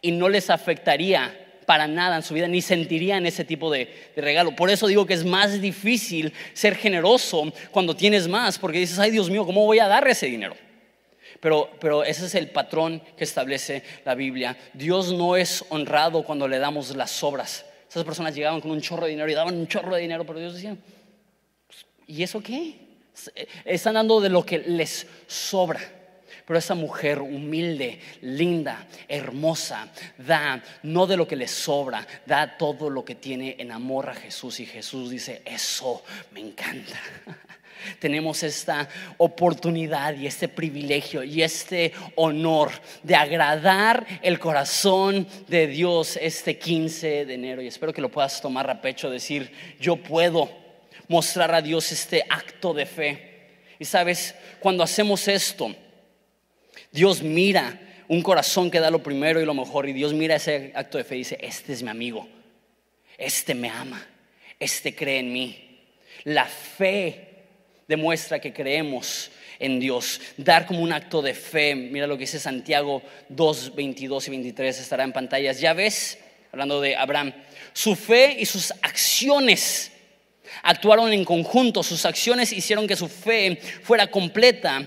y 0.00 0.12
no 0.12 0.28
les 0.28 0.50
afectaría 0.50 1.47
para 1.68 1.86
nada 1.86 2.16
en 2.16 2.22
su 2.22 2.32
vida, 2.32 2.48
ni 2.48 2.62
sentirían 2.62 3.26
ese 3.26 3.44
tipo 3.44 3.70
de, 3.70 4.10
regalo. 4.16 4.56
Por 4.56 4.70
eso 4.70 4.86
digo 4.86 5.04
que 5.04 5.12
es 5.12 5.22
más 5.22 5.60
difícil 5.60 6.32
ser 6.54 6.74
generoso 6.74 7.52
cuando 7.70 7.94
tienes 7.94 8.26
más, 8.26 8.58
porque 8.58 8.78
dices, 8.78 8.98
ay 8.98 9.10
Dios 9.10 9.28
mío, 9.28 9.44
¿cómo 9.44 9.66
voy 9.66 9.78
a 9.78 9.86
dar 9.86 10.08
ese 10.08 10.24
dinero? 10.24 10.56
Pero, 11.40 11.68
pero 11.78 12.04
ese 12.04 12.24
es 12.24 12.34
el 12.36 12.48
patrón 12.48 13.02
que 13.18 13.24
establece 13.24 13.82
la 14.06 14.14
Biblia. 14.14 14.56
Dios 14.72 15.12
no 15.12 15.36
es 15.36 15.62
honrado 15.68 16.22
cuando 16.22 16.48
le 16.48 16.58
damos 16.58 16.96
las 16.96 17.22
obras. 17.22 17.66
Esas 17.86 18.02
personas 18.02 18.34
llegaban 18.34 18.62
con 18.62 18.70
un 18.70 18.80
chorro 18.80 19.04
de 19.04 19.10
dinero 19.10 19.30
y 19.30 19.34
daban 19.34 19.54
un 19.54 19.68
chorro 19.68 19.94
de 19.94 20.00
dinero, 20.00 20.24
pero 20.24 20.38
Dios 20.38 20.54
decía, 20.54 20.74
pues, 21.66 21.84
¿y 22.06 22.22
eso 22.22 22.40
qué? 22.40 22.76
Están 23.66 23.92
dando 23.92 24.22
de 24.22 24.30
lo 24.30 24.42
que 24.42 24.60
les 24.60 25.06
sobra. 25.26 25.97
Pero 26.48 26.58
esa 26.58 26.74
mujer 26.74 27.20
humilde, 27.20 28.00
linda, 28.22 28.86
hermosa, 29.06 29.86
da 30.16 30.62
no 30.82 31.06
de 31.06 31.18
lo 31.18 31.28
que 31.28 31.36
le 31.36 31.46
sobra, 31.46 32.06
da 32.24 32.56
todo 32.56 32.88
lo 32.88 33.04
que 33.04 33.16
tiene 33.16 33.56
en 33.58 33.70
amor 33.70 34.08
a 34.08 34.14
Jesús. 34.14 34.58
Y 34.58 34.64
Jesús 34.64 35.10
dice, 35.10 35.42
eso 35.44 36.02
me 36.32 36.40
encanta. 36.40 36.98
tenemos 37.98 38.42
esta 38.42 38.88
oportunidad 39.18 40.14
y 40.16 40.26
este 40.26 40.48
privilegio 40.48 41.22
y 41.22 41.42
este 41.42 41.92
honor 42.14 42.70
de 43.02 43.14
agradar 43.14 44.06
el 44.22 44.38
corazón 44.38 45.28
de 45.48 45.66
Dios 45.66 46.18
este 46.18 46.58
15 46.58 47.26
de 47.26 47.34
enero. 47.34 47.60
Y 47.60 47.66
espero 47.66 47.92
que 47.92 48.00
lo 48.00 48.10
puedas 48.10 48.40
tomar 48.40 48.70
a 48.70 48.80
pecho, 48.80 49.10
decir, 49.10 49.52
yo 49.78 49.96
puedo 49.96 50.50
mostrar 51.08 51.54
a 51.54 51.60
Dios 51.60 51.92
este 51.92 52.24
acto 52.26 52.72
de 52.72 52.86
fe. 52.86 53.38
Y 53.78 53.84
sabes, 53.84 54.34
cuando 54.60 54.82
hacemos 54.82 55.28
esto, 55.28 55.76
Dios 56.90 57.22
mira 57.22 57.80
un 58.08 58.22
corazón 58.22 58.70
que 58.70 58.80
da 58.80 58.90
lo 58.90 59.02
primero 59.02 59.40
y 59.40 59.44
lo 59.44 59.54
mejor. 59.54 59.88
Y 59.88 59.92
Dios 59.92 60.12
mira 60.12 60.36
ese 60.36 60.72
acto 60.74 60.98
de 60.98 61.04
fe 61.04 61.16
y 61.16 61.18
dice, 61.18 61.38
este 61.40 61.72
es 61.72 61.82
mi 61.82 61.90
amigo, 61.90 62.28
este 63.16 63.54
me 63.54 63.68
ama, 63.68 64.06
este 64.58 64.94
cree 64.94 65.18
en 65.18 65.32
mí. 65.32 65.64
La 66.24 66.46
fe 66.46 67.28
demuestra 67.86 68.38
que 68.40 68.52
creemos 68.52 69.30
en 69.58 69.80
Dios. 69.80 70.20
Dar 70.36 70.66
como 70.66 70.80
un 70.80 70.92
acto 70.92 71.22
de 71.22 71.34
fe. 71.34 71.74
Mira 71.74 72.06
lo 72.06 72.16
que 72.16 72.22
dice 72.22 72.38
Santiago 72.38 73.02
2, 73.28 73.74
22 73.74 74.28
y 74.28 74.30
23, 74.30 74.80
estará 74.80 75.04
en 75.04 75.12
pantallas. 75.12 75.60
Ya 75.60 75.72
ves, 75.72 76.18
hablando 76.52 76.80
de 76.80 76.96
Abraham, 76.96 77.32
su 77.72 77.94
fe 77.94 78.36
y 78.38 78.46
sus 78.46 78.72
acciones 78.82 79.92
actuaron 80.62 81.12
en 81.12 81.24
conjunto. 81.24 81.82
Sus 81.82 82.04
acciones 82.04 82.52
hicieron 82.52 82.86
que 82.86 82.96
su 82.96 83.08
fe 83.08 83.58
fuera 83.82 84.06
completa. 84.08 84.86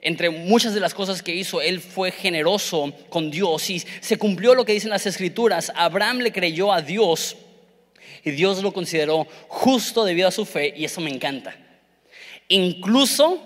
Entre 0.00 0.30
muchas 0.30 0.74
de 0.74 0.80
las 0.80 0.94
cosas 0.94 1.22
que 1.22 1.34
hizo, 1.34 1.60
él 1.60 1.80
fue 1.80 2.12
generoso 2.12 2.92
con 3.08 3.30
Dios 3.30 3.68
y 3.68 3.80
se 3.80 4.16
cumplió 4.16 4.54
lo 4.54 4.64
que 4.64 4.72
dicen 4.72 4.90
las 4.90 5.06
escrituras. 5.06 5.72
Abraham 5.74 6.18
le 6.18 6.32
creyó 6.32 6.72
a 6.72 6.82
Dios 6.82 7.36
y 8.24 8.30
Dios 8.30 8.62
lo 8.62 8.72
consideró 8.72 9.26
justo 9.48 10.04
debido 10.04 10.28
a 10.28 10.32
su 10.32 10.44
fe 10.44 10.72
y 10.76 10.84
eso 10.84 11.00
me 11.00 11.10
encanta. 11.10 11.56
Incluso 12.48 13.42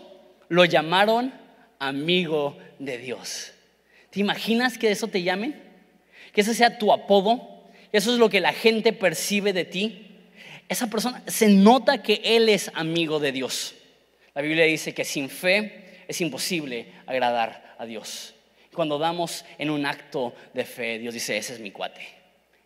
lo 0.48 0.66
llamaron 0.66 1.32
amigo 1.78 2.58
de 2.78 2.98
Dios. 2.98 3.52
¿Te 4.10 4.20
imaginas 4.20 4.76
que 4.76 4.90
eso 4.90 5.08
te 5.08 5.22
llamen? 5.22 5.60
Que 6.34 6.42
ese 6.42 6.54
sea 6.54 6.78
tu 6.78 6.92
apodo. 6.92 7.64
Eso 7.92 8.12
es 8.12 8.18
lo 8.18 8.28
que 8.28 8.40
la 8.40 8.52
gente 8.52 8.92
percibe 8.92 9.54
de 9.54 9.64
ti. 9.64 10.06
Esa 10.68 10.88
persona 10.88 11.22
se 11.26 11.48
nota 11.48 12.02
que 12.02 12.20
él 12.22 12.50
es 12.50 12.70
amigo 12.74 13.20
de 13.20 13.32
Dios. 13.32 13.74
La 14.34 14.42
Biblia 14.42 14.64
dice 14.64 14.92
que 14.92 15.04
sin 15.04 15.30
fe 15.30 15.81
es 16.08 16.20
imposible 16.20 16.92
agradar 17.06 17.74
a 17.78 17.86
Dios. 17.86 18.34
Cuando 18.74 18.98
damos 18.98 19.44
en 19.58 19.70
un 19.70 19.84
acto 19.84 20.34
de 20.54 20.64
fe, 20.64 20.98
Dios 20.98 21.14
dice, 21.14 21.36
ese 21.36 21.54
es 21.54 21.60
mi 21.60 21.70
cuate, 21.70 22.00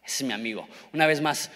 ese 0.05 0.23
es 0.23 0.27
mi 0.27 0.33
amigo. 0.33 0.69
Una 0.93 1.07
vez 1.07 1.21
más, 1.21 1.51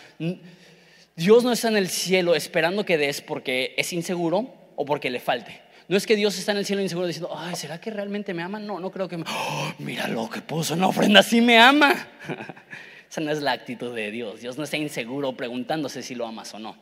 Dios 1.15 1.45
no 1.45 1.53
está 1.53 1.69
en 1.69 1.77
el 1.77 1.89
cielo 1.89 2.35
esperando 2.35 2.85
que 2.85 2.99
des 2.99 3.21
porque 3.21 3.75
es 3.77 3.93
inseguro 3.93 4.53
o 4.77 4.85
porque 4.85 5.11
le 5.11 5.21
falte. 5.21 5.61
No 5.87 5.97
es 5.97 6.07
que 6.07 6.17
Dios 6.17 6.39
está 6.39 6.53
en 6.53 6.59
el 6.59 6.67
cielo 6.67 6.83
inseguro 6.83 7.07
diciendo, 7.07 7.33
ay, 7.37 7.57
¿será 7.57 7.81
que 7.81 7.91
realmente 7.91 8.33
me 8.33 8.43
ama? 8.43 8.59
No, 8.61 8.79
no 8.79 8.91
creo 8.91 9.09
que 9.09 9.17
me... 9.17 9.25
¡Oh, 9.29 9.73
mira 9.79 10.07
lo 10.07 10.31
que 10.31 10.41
puso 10.41 10.75
en 10.75 10.81
la 10.81 10.87
ofrenda, 10.87 11.23
sí 11.23 11.41
me 11.41 11.59
ama. 11.59 12.09
Esa 13.11 13.21
no 13.21 13.33
es 13.33 13.43
la 13.43 13.51
actitud 13.51 13.93
de 13.95 14.13
Dios. 14.13 14.41
Dios 14.41 14.57
no 14.57 14.63
está 14.63 14.77
inseguro 14.77 15.37
preguntándose 15.37 16.03
si 16.03 16.15
lo 16.15 16.27
amas 16.27 16.55
o 16.55 16.61
no. 16.61 16.77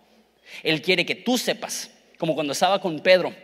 Él 0.62 0.82
quiere 0.82 1.06
que 1.06 1.14
tú 1.14 1.38
sepas, 1.38 1.90
como 2.18 2.34
cuando 2.34 2.52
estaba 2.52 2.80
con 2.82 3.00
Pedro, 3.00 3.34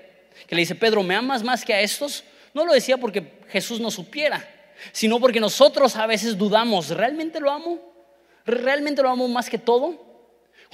que 0.46 0.54
le 0.54 0.62
dice, 0.62 0.74
Pedro, 0.74 1.02
¿me 1.02 1.14
amas 1.14 1.42
más 1.42 1.64
que 1.64 1.74
a 1.74 1.80
estos? 1.80 2.24
No 2.52 2.64
lo 2.64 2.72
decía 2.72 2.96
porque 2.96 3.40
Jesús 3.48 3.80
no 3.80 3.90
supiera, 3.90 4.46
sino 4.92 5.20
porque 5.20 5.40
nosotros 5.40 5.96
a 5.96 6.06
veces 6.06 6.36
dudamos, 6.36 6.90
¿realmente 6.90 7.40
lo 7.40 7.50
amo? 7.50 7.78
¿Realmente 8.46 9.02
lo 9.02 9.10
amo 9.10 9.26
más 9.28 9.48
que 9.48 9.58
todo? 9.58 10.14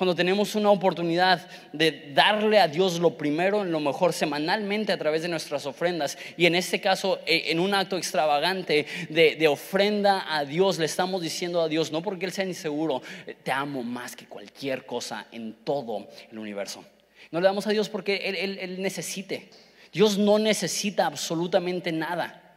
cuando 0.01 0.15
tenemos 0.15 0.55
una 0.55 0.71
oportunidad 0.71 1.47
de 1.75 2.11
darle 2.15 2.59
a 2.59 2.69
Dios 2.69 2.99
lo 2.99 3.19
primero, 3.19 3.67
lo 3.67 3.81
mejor, 3.81 4.15
semanalmente 4.15 4.93
a 4.93 4.99
través 4.99 5.21
de 5.21 5.29
nuestras 5.29 5.67
ofrendas. 5.67 6.17
Y 6.39 6.47
en 6.47 6.55
este 6.55 6.81
caso, 6.81 7.21
eh, 7.27 7.43
en 7.49 7.61
un 7.61 7.75
acto 7.75 7.99
extravagante 7.99 8.87
de, 9.11 9.47
ofrenda 9.47 10.25
a 10.35 10.47
Dios, 10.47 10.79
le 10.79 10.87
estamos 10.87 11.21
diciendo 11.21 11.61
a 11.61 11.69
Dios, 11.69 11.93
no 11.93 12.01
porque 12.01 12.25
Él 12.25 12.33
sea 12.33 12.47
inseguro, 12.47 13.03
eh, 13.27 13.37
te 13.43 13.53
amo 13.53 13.83
más 13.83 14.17
que 14.17 14.25
cualquier 14.25 14.87
cosa 14.87 15.27
en 15.33 15.53
todo 15.65 16.09
el 16.33 16.39
universo. 16.39 16.83
No 17.31 17.41
le 17.41 17.47
damos 17.47 17.67
a 17.67 17.71
Dios 17.71 17.89
porque 17.89 18.17
Él, 18.25 18.59
él 18.59 18.83
necesite. 18.83 19.51
Dios 19.93 20.19
no 20.19 20.39
necesita 20.39 21.07
absolutamente 21.07 21.93
nada. 21.93 22.51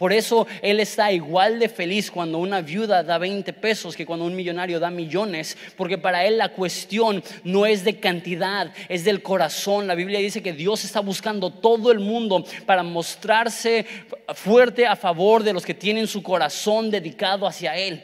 Por 0.00 0.14
eso 0.14 0.46
Él 0.62 0.80
está 0.80 1.12
igual 1.12 1.58
de 1.58 1.68
feliz 1.68 2.10
cuando 2.10 2.38
una 2.38 2.62
viuda 2.62 3.02
da 3.02 3.18
20 3.18 3.52
pesos 3.52 3.94
que 3.94 4.06
cuando 4.06 4.24
un 4.24 4.34
millonario 4.34 4.80
da 4.80 4.90
millones, 4.90 5.58
porque 5.76 5.98
para 5.98 6.24
Él 6.24 6.38
la 6.38 6.48
cuestión 6.48 7.22
no 7.44 7.66
es 7.66 7.84
de 7.84 8.00
cantidad, 8.00 8.72
es 8.88 9.04
del 9.04 9.20
corazón. 9.20 9.86
La 9.86 9.94
Biblia 9.94 10.18
dice 10.18 10.42
que 10.42 10.54
Dios 10.54 10.86
está 10.86 11.00
buscando 11.00 11.50
todo 11.50 11.92
el 11.92 11.98
mundo 11.98 12.42
para 12.64 12.82
mostrarse 12.82 13.84
fuerte 14.34 14.86
a 14.86 14.96
favor 14.96 15.42
de 15.42 15.52
los 15.52 15.66
que 15.66 15.74
tienen 15.74 16.06
su 16.06 16.22
corazón 16.22 16.90
dedicado 16.90 17.46
hacia 17.46 17.76
Él. 17.76 18.02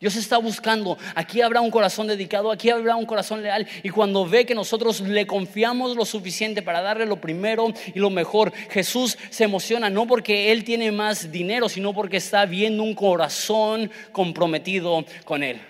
Dios 0.00 0.14
está 0.14 0.38
buscando, 0.38 0.96
aquí 1.16 1.40
habrá 1.40 1.60
un 1.60 1.72
corazón 1.72 2.06
dedicado, 2.06 2.52
aquí 2.52 2.70
habrá 2.70 2.94
un 2.94 3.04
corazón 3.04 3.42
leal. 3.42 3.66
Y 3.82 3.90
cuando 3.90 4.24
ve 4.26 4.46
que 4.46 4.54
nosotros 4.54 5.00
le 5.00 5.26
confiamos 5.26 5.96
lo 5.96 6.04
suficiente 6.04 6.62
para 6.62 6.80
darle 6.80 7.04
lo 7.04 7.20
primero 7.20 7.72
y 7.92 7.98
lo 7.98 8.08
mejor, 8.08 8.52
Jesús 8.70 9.18
se 9.30 9.44
emociona 9.44 9.90
no 9.90 10.06
porque 10.06 10.52
Él 10.52 10.62
tiene 10.62 10.92
más 10.92 11.32
dinero, 11.32 11.68
sino 11.68 11.92
porque 11.92 12.18
está 12.18 12.46
viendo 12.46 12.84
un 12.84 12.94
corazón 12.94 13.90
comprometido 14.12 15.04
con 15.24 15.42
Él. 15.42 15.60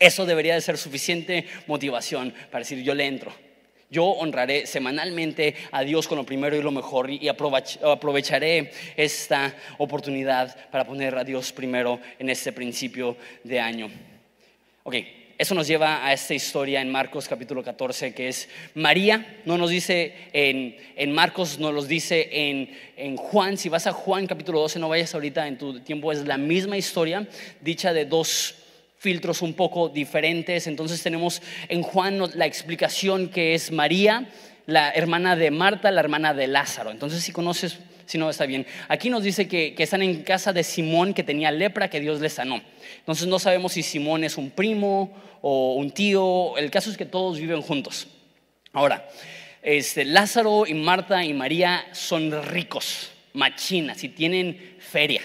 Eso 0.00 0.26
debería 0.26 0.54
de 0.54 0.60
ser 0.60 0.76
suficiente 0.76 1.46
motivación 1.68 2.34
para 2.50 2.60
decir, 2.60 2.82
yo 2.82 2.94
le 2.94 3.06
entro. 3.06 3.47
Yo 3.90 4.04
honraré 4.04 4.66
semanalmente 4.66 5.54
a 5.72 5.82
Dios 5.82 6.06
con 6.06 6.18
lo 6.18 6.24
primero 6.24 6.54
y 6.54 6.62
lo 6.62 6.70
mejor 6.70 7.10
y 7.10 7.26
aprovecharé 7.28 8.70
esta 8.96 9.54
oportunidad 9.78 10.70
para 10.70 10.86
poner 10.86 11.16
a 11.16 11.24
Dios 11.24 11.52
primero 11.52 11.98
en 12.18 12.28
este 12.28 12.52
principio 12.52 13.16
de 13.44 13.60
año. 13.60 13.90
Ok, 14.82 14.94
eso 15.38 15.54
nos 15.54 15.68
lleva 15.68 16.04
a 16.04 16.12
esta 16.12 16.34
historia 16.34 16.82
en 16.82 16.90
Marcos 16.90 17.28
capítulo 17.28 17.62
14 17.62 18.12
que 18.12 18.28
es 18.28 18.48
María, 18.74 19.40
no 19.44 19.56
nos 19.56 19.70
dice 19.70 20.12
en, 20.32 20.76
en 20.96 21.12
Marcos, 21.12 21.58
nos 21.58 21.72
los 21.72 21.86
dice 21.86 22.28
en, 22.30 22.76
en, 22.96 23.16
Juan, 23.16 23.56
si 23.56 23.68
vas 23.68 23.86
a 23.86 23.92
Juan 23.92 24.26
capítulo 24.26 24.60
12, 24.60 24.80
no 24.80 24.88
vayas 24.88 25.14
ahorita 25.14 25.46
en 25.46 25.56
tu 25.56 25.78
tiempo, 25.80 26.10
es 26.10 26.26
la 26.26 26.36
misma 26.36 26.76
historia 26.76 27.26
dicha 27.60 27.92
de 27.92 28.04
dos 28.04 28.56
filtros 28.98 29.42
un 29.42 29.54
poco 29.54 29.88
diferentes. 29.88 30.66
Entonces 30.66 31.02
tenemos 31.02 31.40
en 31.68 31.82
Juan 31.82 32.20
la 32.34 32.46
explicación 32.46 33.28
que 33.28 33.54
es 33.54 33.70
María, 33.70 34.28
la 34.66 34.90
hermana 34.90 35.36
de 35.36 35.50
Marta, 35.50 35.90
la 35.90 36.00
hermana 36.00 36.34
de 36.34 36.46
Lázaro. 36.46 36.90
Entonces 36.90 37.22
si 37.22 37.32
conoces, 37.32 37.78
si 38.06 38.18
no 38.18 38.28
está 38.28 38.46
bien. 38.46 38.66
Aquí 38.88 39.10
nos 39.10 39.22
dice 39.22 39.48
que, 39.48 39.74
están 39.78 40.02
en 40.02 40.22
casa 40.22 40.52
de 40.52 40.64
Simón 40.64 41.14
que 41.14 41.22
tenía 41.22 41.50
lepra 41.50 41.88
que 41.88 42.00
Dios 42.00 42.20
le 42.20 42.28
sanó. 42.28 42.60
Entonces 42.98 43.26
no 43.26 43.38
sabemos 43.38 43.72
si 43.72 43.82
Simón 43.82 44.24
es 44.24 44.36
un 44.36 44.50
primo 44.50 45.12
o 45.40 45.74
un 45.74 45.90
tío. 45.90 46.56
El 46.56 46.70
caso 46.70 46.90
es 46.90 46.96
que 46.96 47.06
todos 47.06 47.38
viven 47.38 47.62
juntos. 47.62 48.08
Ahora, 48.72 49.08
este, 49.62 50.04
Lázaro 50.04 50.66
y 50.66 50.74
Marta 50.74 51.24
y 51.24 51.32
María 51.32 51.86
son 51.92 52.42
ricos, 52.44 53.10
machinas 53.32 54.02
y 54.04 54.08
tienen 54.08 54.76
feria. 54.78 55.22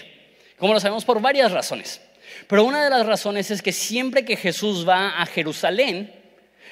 Como 0.58 0.72
lo 0.72 0.80
sabemos 0.80 1.04
por 1.04 1.20
varias 1.20 1.52
razones. 1.52 2.00
Pero 2.46 2.64
una 2.64 2.84
de 2.84 2.90
las 2.90 3.06
razones 3.06 3.50
es 3.50 3.62
que 3.62 3.72
siempre 3.72 4.24
que 4.24 4.36
Jesús 4.36 4.88
va 4.88 5.20
a 5.20 5.26
Jerusalén, 5.26 6.12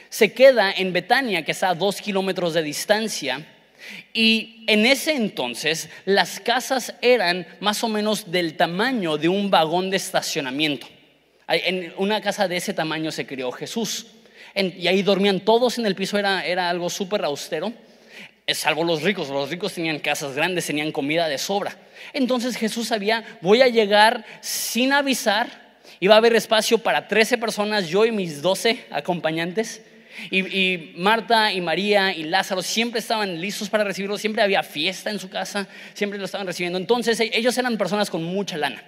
se 0.09 0.33
queda 0.33 0.71
en 0.71 0.93
Betania, 0.93 1.45
que 1.45 1.53
está 1.53 1.71
a 1.71 1.75
dos 1.75 2.01
kilómetros 2.01 2.53
de 2.53 2.63
distancia. 2.63 3.47
Y 4.13 4.65
en 4.67 4.85
ese 4.87 5.15
entonces 5.15 5.89
las 6.05 6.39
casas 6.39 6.95
eran 7.01 7.47
más 7.61 7.83
o 7.83 7.89
menos 7.89 8.31
del 8.31 8.57
tamaño 8.57 9.17
de 9.17 9.29
un 9.29 9.51
vagón 9.51 9.91
de 9.91 9.97
estacionamiento. 9.97 10.87
En 11.49 11.93
una 11.97 12.21
casa 12.21 12.47
de 12.47 12.57
ese 12.59 12.75
tamaño 12.75 13.11
se 13.11 13.27
crió 13.27 13.51
Jesús. 13.53 14.07
y 14.55 14.87
ahí 14.87 15.03
dormían 15.03 15.41
todos 15.41 15.79
en 15.79 15.87
el 15.87 15.95
piso, 15.95 16.19
era, 16.19 16.45
era 16.45 16.69
algo 16.69 16.91
súper 16.91 17.25
austero, 17.25 17.73
salvo 18.49 18.85
los 18.85 19.03
ricos. 19.03 19.29
Los 19.29 19.51
ricos 19.51 19.75
tenían 19.75 19.99
casas 19.99 20.35
grandes, 20.35 20.67
tenían 20.67 20.93
comida 20.93 21.29
de 21.29 21.39
sobra. 21.39 21.77
Entonces 22.13 22.57
Jesús 22.57 22.89
sabía, 22.89 23.25
voy 23.41 23.63
a 23.63 23.69
llegar 23.69 24.25
sin 24.41 24.93
avisar 24.93 25.63
Iba 26.03 26.17
a 26.17 26.19
haber 26.19 26.35
espacio 26.35 26.79
para 26.79 27.07
13 27.07 27.39
personas, 27.39 27.89
yo 27.89 28.05
y 28.05 28.11
mis 28.11 28.43
12 28.43 28.87
acompañantes. 28.91 29.83
Y, 30.33 30.95
Marta 30.97 31.53
y 31.53 31.61
María 31.61 32.13
y 32.13 32.25
Lázaro 32.25 32.61
siempre 32.61 32.99
estaban 32.99 33.41
listos 33.41 33.71
para 33.71 33.85
recibirlo, 33.85 34.19
siempre 34.19 34.43
había 34.43 34.65
fiesta 34.65 35.11
en 35.11 35.21
su 35.21 35.31
casa, 35.31 35.69
siempre 35.95 36.19
lo 36.19 36.25
estaban 36.25 36.45
recibiendo. 36.45 36.77
Entonces 36.77 37.21
e, 37.21 37.31
ellos 37.33 37.57
eran 37.57 37.79
personas 37.79 38.11
con 38.11 38.25
mucha 38.25 38.59
lana. 38.59 38.83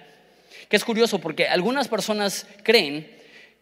Que 0.67 0.75
es 0.75 0.83
curioso 0.83 1.19
porque 1.19 1.47
algunas 1.47 1.87
personas 1.87 2.47
creen 2.63 3.09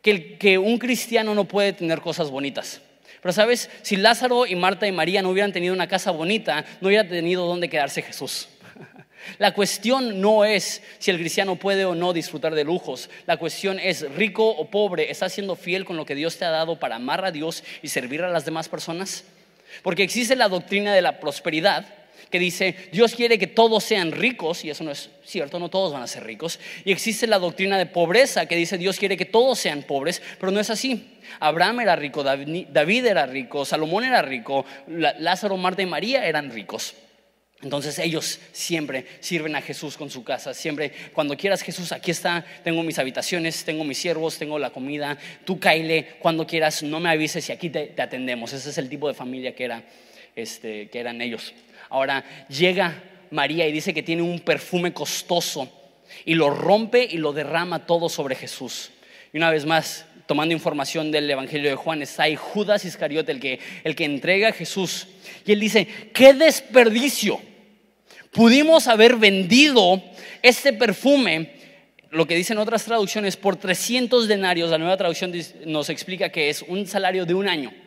que 0.02 0.58
un 0.58 0.80
cristiano 0.80 1.36
no 1.36 1.46
puede 1.46 1.74
tener 1.74 2.02
cosas 2.02 2.32
bonitas. 2.32 2.82
Pero 3.24 3.32
sabes, 3.32 3.70
si 3.82 3.96
Lázaro 3.96 4.46
y 4.46 4.56
Marta 4.56 4.86
y 4.86 4.92
María 4.92 5.22
no 5.22 5.30
hubieran 5.30 5.54
tenido 5.54 5.74
una 5.74 5.88
casa 5.88 6.12
bonita, 6.12 6.66
no 6.82 6.90
hubiera 6.90 7.08
tenido 7.08 7.48
dónde 7.48 7.70
quedarse 7.70 8.02
Jesús. 8.02 8.50
La 9.40 9.54
cuestión 9.54 10.20
no 10.20 10.44
es 10.44 10.84
si 11.00 11.10
el 11.10 11.18
cristiano 11.18 11.56
puede 11.56 11.86
o 11.86 11.96
no 11.96 12.12
disfrutar 12.12 12.54
de 12.54 12.66
lujos. 12.66 13.10
La 13.26 13.38
cuestión 13.38 13.80
es 13.80 14.02
rico 14.12 14.50
o 14.50 14.70
pobre, 14.70 15.10
¿estás 15.10 15.32
siendo 15.32 15.56
fiel 15.56 15.86
con 15.86 15.96
lo 15.96 16.06
que 16.06 16.16
Dios 16.16 16.38
te 16.38 16.44
ha 16.44 16.50
dado 16.50 16.78
para 16.78 16.98
amar 16.98 17.24
a 17.24 17.32
Dios 17.32 17.64
y 17.82 17.88
servir 17.88 18.24
a 18.24 18.30
las 18.30 18.44
demás 18.44 18.68
personas? 18.68 19.24
Porque 19.84 20.04
existe 20.04 20.36
la 20.36 20.50
doctrina 20.50 20.94
de 20.94 21.02
la 21.02 21.22
prosperidad 21.22 21.86
que 22.34 22.40
dice, 22.40 22.76
Dios 22.92 23.14
quiere 23.14 23.38
que 23.38 23.46
todos 23.46 23.84
sean 23.84 24.12
ricos, 24.12 24.66
y 24.66 24.72
eso 24.72 24.84
no 24.84 24.90
es 24.90 25.12
cierto, 25.24 25.60
no 25.60 25.70
todos 25.70 25.94
van 25.94 26.02
a 26.02 26.08
ser 26.08 26.24
ricos. 26.24 26.60
Y 26.84 26.92
existe 26.92 27.28
la 27.28 27.38
doctrina 27.38 27.78
de 27.78 27.86
pobreza 27.86 28.48
que 28.48 28.56
dice, 28.56 28.80
Dios 28.80 28.98
quiere 28.98 29.18
que 29.18 29.26
todos 29.26 29.60
sean 29.60 29.84
pobres, 29.84 30.20
pero 30.40 30.52
no 30.52 30.60
es 30.60 30.72
así. 30.72 31.20
Abraham 31.40 31.82
era 31.82 31.96
rico, 31.96 32.24
David 32.24 33.06
era 33.06 33.28
rico, 33.28 33.66
Salomón 33.66 34.04
era 34.04 34.24
rico, 34.24 34.66
Lázaro, 34.88 35.58
Marta 35.58 35.84
y 35.84 35.86
María 35.86 36.26
eran 36.26 36.50
ricos. 36.50 36.96
Entonces 37.62 38.00
ellos 38.00 38.40
siempre 38.52 39.06
sirven 39.20 39.56
a 39.56 39.62
Jesús 39.62 39.96
con 39.96 40.10
su 40.10 40.24
casa, 40.24 40.56
siempre 40.56 40.92
cuando 41.14 41.38
quieras 41.38 41.62
Jesús, 41.62 41.92
aquí 41.92 42.10
está, 42.10 42.44
tengo 42.64 42.82
mis 42.82 42.98
habitaciones, 42.98 43.64
tengo 43.64 43.84
mis 43.84 44.00
siervos, 44.00 44.40
tengo 44.40 44.58
la 44.58 44.72
comida, 44.72 45.20
tú 45.46 45.60
caile 45.60 46.16
cuando 46.18 46.48
quieras, 46.48 46.82
no 46.82 47.00
me 47.00 47.10
avises 47.10 47.48
y 47.48 47.52
aquí 47.52 47.70
te, 47.70 47.94
atendemos. 48.02 48.54
Ese 48.54 48.72
es 48.72 48.78
el 48.80 48.90
tipo 48.90 49.08
de 49.08 49.14
familia 49.14 49.54
que, 49.54 49.66
era, 49.66 49.84
este, 50.36 50.90
que 50.90 51.00
eran 51.00 51.22
ellos. 51.22 51.54
Ahora 51.94 52.26
llega 52.50 53.04
María 53.30 53.68
y 53.68 53.72
dice 53.72 53.94
que 53.94 54.02
tiene 54.02 54.24
un 54.24 54.40
perfume 54.40 54.94
costoso 54.94 55.72
y 56.26 56.34
lo 56.34 56.50
rompe 56.50 57.08
y 57.08 57.18
lo 57.18 57.34
derrama 57.34 57.86
todo 57.86 58.10
sobre 58.10 58.34
Jesús. 58.34 58.90
Y 59.32 59.38
una 59.38 59.52
vez 59.52 59.64
más, 59.68 60.04
tomando 60.26 60.56
información 60.56 61.12
del 61.12 61.30
Evangelio 61.30 61.70
de 61.70 61.76
Juan, 61.76 62.02
está 62.02 62.24
ahí 62.24 62.36
Judas 62.36 62.84
Iscariote, 62.84 63.32
el 63.32 63.40
que, 63.40 63.60
el 63.84 63.96
que 63.96 64.06
entrega 64.06 64.48
a 64.48 64.54
Jesús. 64.54 65.06
Y 65.46 65.52
él 65.52 65.60
dice, 65.60 65.88
qué 66.16 66.34
desperdicio. 66.34 67.40
Pudimos 68.32 68.88
haber 68.88 69.18
vendido 69.18 70.02
este 70.42 70.74
perfume, 70.74 71.52
lo 72.10 72.26
que 72.26 72.36
dicen 72.36 72.58
otras 72.58 72.86
traducciones, 72.86 73.38
por 73.38 73.56
300 73.56 74.28
denarios. 74.28 74.72
La 74.72 74.80
nueva 74.80 74.98
traducción 74.98 75.32
nos 75.68 75.92
explica 75.92 76.30
que 76.30 76.50
es 76.50 76.64
un 76.64 76.88
salario 76.88 77.28
de 77.28 77.36
un 77.36 77.48
año. 77.48 77.83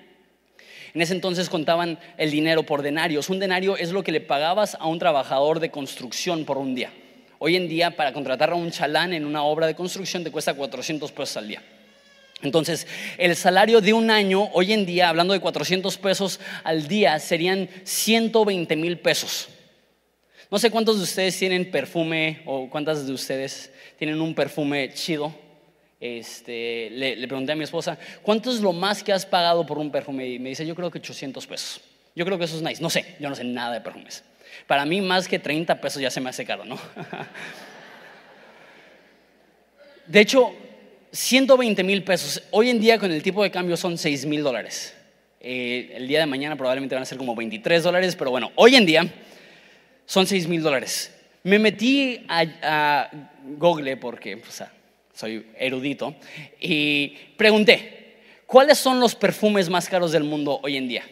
En 0.96 1.02
ese 1.02 1.12
entonces 1.12 1.50
contaban 1.50 1.98
el 2.16 2.30
dinero 2.30 2.62
por 2.62 2.80
denarios. 2.80 3.28
Un 3.28 3.38
denario 3.38 3.76
es 3.76 3.92
lo 3.92 4.02
que 4.02 4.12
le 4.12 4.22
pagabas 4.22 4.78
a 4.80 4.86
un 4.86 4.98
trabajador 4.98 5.60
de 5.60 5.70
construcción 5.70 6.46
por 6.46 6.56
un 6.56 6.74
día. 6.74 6.90
Hoy 7.38 7.54
en 7.54 7.68
día, 7.68 7.94
para 7.94 8.14
contratar 8.14 8.52
a 8.52 8.54
un 8.54 8.70
chalán 8.70 9.12
en 9.12 9.26
una 9.26 9.42
obra 9.42 9.66
de 9.66 9.74
construcción, 9.74 10.24
te 10.24 10.30
cuesta 10.30 10.54
400 10.54 11.12
pesos 11.12 11.36
al 11.36 11.48
día. 11.48 11.62
Entonces, 12.40 12.86
el 13.18 13.36
salario 13.36 13.82
de 13.82 13.92
un 13.92 14.10
año, 14.10 14.48
hoy 14.54 14.72
en 14.72 14.86
día, 14.86 15.10
hablando 15.10 15.34
de 15.34 15.40
400 15.40 15.98
pesos 15.98 16.40
al 16.64 16.88
día, 16.88 17.18
serían 17.18 17.68
120 17.84 18.74
mil 18.76 18.98
pesos. 18.98 19.48
No 20.50 20.58
sé 20.58 20.70
cuántos 20.70 20.96
de 20.96 21.02
ustedes 21.02 21.38
tienen 21.38 21.70
perfume 21.70 22.40
o 22.46 22.70
cuántas 22.70 23.06
de 23.06 23.12
ustedes 23.12 23.70
tienen 23.98 24.18
un 24.22 24.34
perfume 24.34 24.94
chido 24.94 25.45
este, 26.00 26.90
le, 26.90 27.26
pregunté 27.26 27.52
a 27.52 27.56
mi 27.56 27.64
esposa, 27.64 27.98
¿cuánto 28.22 28.50
es 28.50 28.60
lo 28.60 28.72
más 28.72 29.02
que 29.02 29.12
has 29.12 29.26
pagado 29.26 29.64
por 29.64 29.78
un 29.78 29.90
perfume? 29.90 30.28
Y 30.28 30.38
me 30.38 30.50
dice, 30.50 30.66
yo 30.66 30.74
creo 30.74 30.90
que 30.90 30.98
800 30.98 31.46
pesos. 31.46 31.80
Yo 32.14 32.24
creo 32.24 32.38
que 32.38 32.44
eso 32.44 32.56
es 32.56 32.62
nice. 32.62 32.82
No 32.82 32.90
sé, 32.90 33.16
yo 33.20 33.28
no 33.28 33.34
sé 33.34 33.44
nada 33.44 33.74
de 33.74 33.80
perfumes. 33.80 34.24
Para 34.66 34.84
mí 34.84 35.00
más 35.00 35.28
que 35.28 35.38
30 35.38 35.80
pesos 35.80 36.00
ya 36.00 36.10
se 36.10 36.20
me 36.20 36.30
hace 36.30 36.44
caro, 36.44 36.64
¿no? 36.64 36.78
De 40.06 40.20
hecho, 40.20 40.54
120 41.10 41.82
mil 41.82 42.04
pesos, 42.04 42.42
hoy 42.50 42.70
en 42.70 42.80
día 42.80 42.98
con 42.98 43.10
el 43.10 43.22
tipo 43.22 43.42
de 43.42 43.50
cambio 43.50 43.76
son 43.76 43.98
6 43.98 44.26
mil 44.26 44.42
dólares. 44.42 44.94
Eh, 45.40 45.92
el 45.94 46.08
día 46.08 46.20
de 46.20 46.26
mañana 46.26 46.56
probablemente 46.56 46.94
van 46.94 47.02
a 47.02 47.06
ser 47.06 47.18
como 47.18 47.34
23 47.34 47.82
dólares, 47.82 48.16
pero 48.16 48.30
bueno, 48.30 48.52
hoy 48.56 48.76
en 48.76 48.86
día 48.86 49.06
son 50.04 50.26
6 50.26 50.48
mil 50.48 50.62
dólares. 50.62 51.12
Me 51.42 51.58
metí 51.58 52.24
a, 52.28 53.10
Google 53.58 53.96
porque, 53.96 54.36
pues, 54.36 54.64
soy 55.16 55.46
erudito, 55.58 56.14
y 56.60 57.08
pregunté, 57.38 58.18
¿cuáles 58.46 58.76
son 58.76 59.00
los 59.00 59.14
perfumes 59.14 59.70
más 59.70 59.88
caros 59.88 60.12
del 60.12 60.24
mundo 60.24 60.60
hoy 60.62 60.76
en 60.76 60.88
día? 60.88 61.04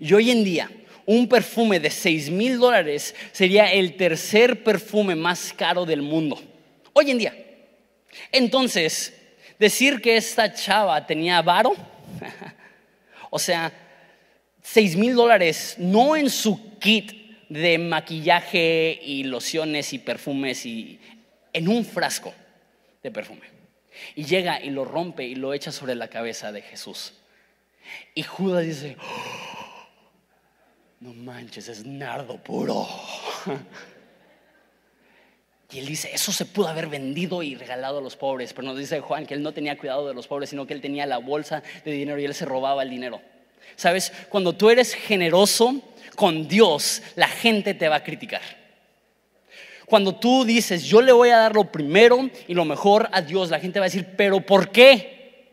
Y 0.00 0.12
hoy 0.14 0.32
en 0.32 0.42
día, 0.42 0.68
un 1.06 1.28
perfume 1.28 1.78
de 1.78 1.90
6 1.90 2.30
mil 2.30 2.58
dólares 2.58 3.14
sería 3.30 3.72
el 3.72 3.96
tercer 3.96 4.64
perfume 4.64 5.14
más 5.14 5.52
caro 5.52 5.86
del 5.86 6.02
mundo. 6.02 6.42
Hoy 6.92 7.12
en 7.12 7.18
día. 7.18 7.36
Entonces, 8.32 9.14
decir 9.60 10.00
que 10.00 10.16
esta 10.16 10.52
chava 10.52 11.06
tenía 11.06 11.40
varo, 11.40 11.76
o 13.30 13.38
sea, 13.38 13.72
6 14.62 14.96
mil 14.96 15.14
dólares, 15.14 15.76
no 15.78 16.16
en 16.16 16.28
su 16.28 16.78
kit 16.80 17.12
de 17.48 17.78
maquillaje 17.78 18.98
y 19.04 19.22
lociones 19.22 19.92
y 19.92 19.98
perfumes 20.00 20.66
y 20.66 20.98
en 21.52 21.68
un 21.68 21.84
frasco 21.84 22.34
de 23.04 23.12
perfume. 23.12 23.42
Y 24.16 24.24
llega 24.24 24.60
y 24.60 24.70
lo 24.70 24.84
rompe 24.84 25.24
y 25.24 25.36
lo 25.36 25.54
echa 25.54 25.70
sobre 25.70 25.94
la 25.94 26.08
cabeza 26.08 26.50
de 26.50 26.62
Jesús. 26.62 27.14
Y 28.14 28.22
Judas 28.22 28.64
dice, 28.64 28.96
oh, 28.98 29.86
no 31.00 31.12
manches, 31.12 31.68
es 31.68 31.86
nardo 31.86 32.42
puro. 32.42 32.88
Y 35.72 35.80
él 35.80 35.86
dice, 35.86 36.08
eso 36.14 36.30
se 36.30 36.44
pudo 36.44 36.68
haber 36.68 36.86
vendido 36.86 37.42
y 37.42 37.56
regalado 37.56 37.98
a 37.98 38.00
los 38.00 38.14
pobres. 38.14 38.52
Pero 38.52 38.68
nos 38.68 38.78
dice 38.78 39.00
Juan 39.00 39.26
que 39.26 39.34
él 39.34 39.42
no 39.42 39.50
tenía 39.50 39.76
cuidado 39.76 40.06
de 40.06 40.14
los 40.14 40.28
pobres, 40.28 40.50
sino 40.50 40.68
que 40.68 40.74
él 40.74 40.80
tenía 40.80 41.04
la 41.04 41.18
bolsa 41.18 41.64
de 41.84 41.90
dinero 41.90 42.20
y 42.20 42.24
él 42.24 42.34
se 42.34 42.44
robaba 42.44 42.84
el 42.84 42.90
dinero. 42.90 43.20
Sabes, 43.74 44.12
cuando 44.28 44.52
tú 44.52 44.70
eres 44.70 44.94
generoso 44.94 45.82
con 46.14 46.46
Dios, 46.46 47.02
la 47.16 47.26
gente 47.26 47.74
te 47.74 47.88
va 47.88 47.96
a 47.96 48.04
criticar. 48.04 48.42
Cuando 49.94 50.16
tú 50.16 50.44
dices, 50.44 50.82
yo 50.82 51.00
le 51.00 51.12
voy 51.12 51.28
a 51.28 51.36
dar 51.36 51.54
lo 51.54 51.70
primero 51.70 52.28
y 52.48 52.54
lo 52.54 52.64
mejor 52.64 53.08
a 53.12 53.22
Dios, 53.22 53.50
la 53.50 53.60
gente 53.60 53.78
va 53.78 53.84
a 53.84 53.86
decir, 53.86 54.08
pero 54.16 54.40
¿por 54.40 54.72
qué? 54.72 55.52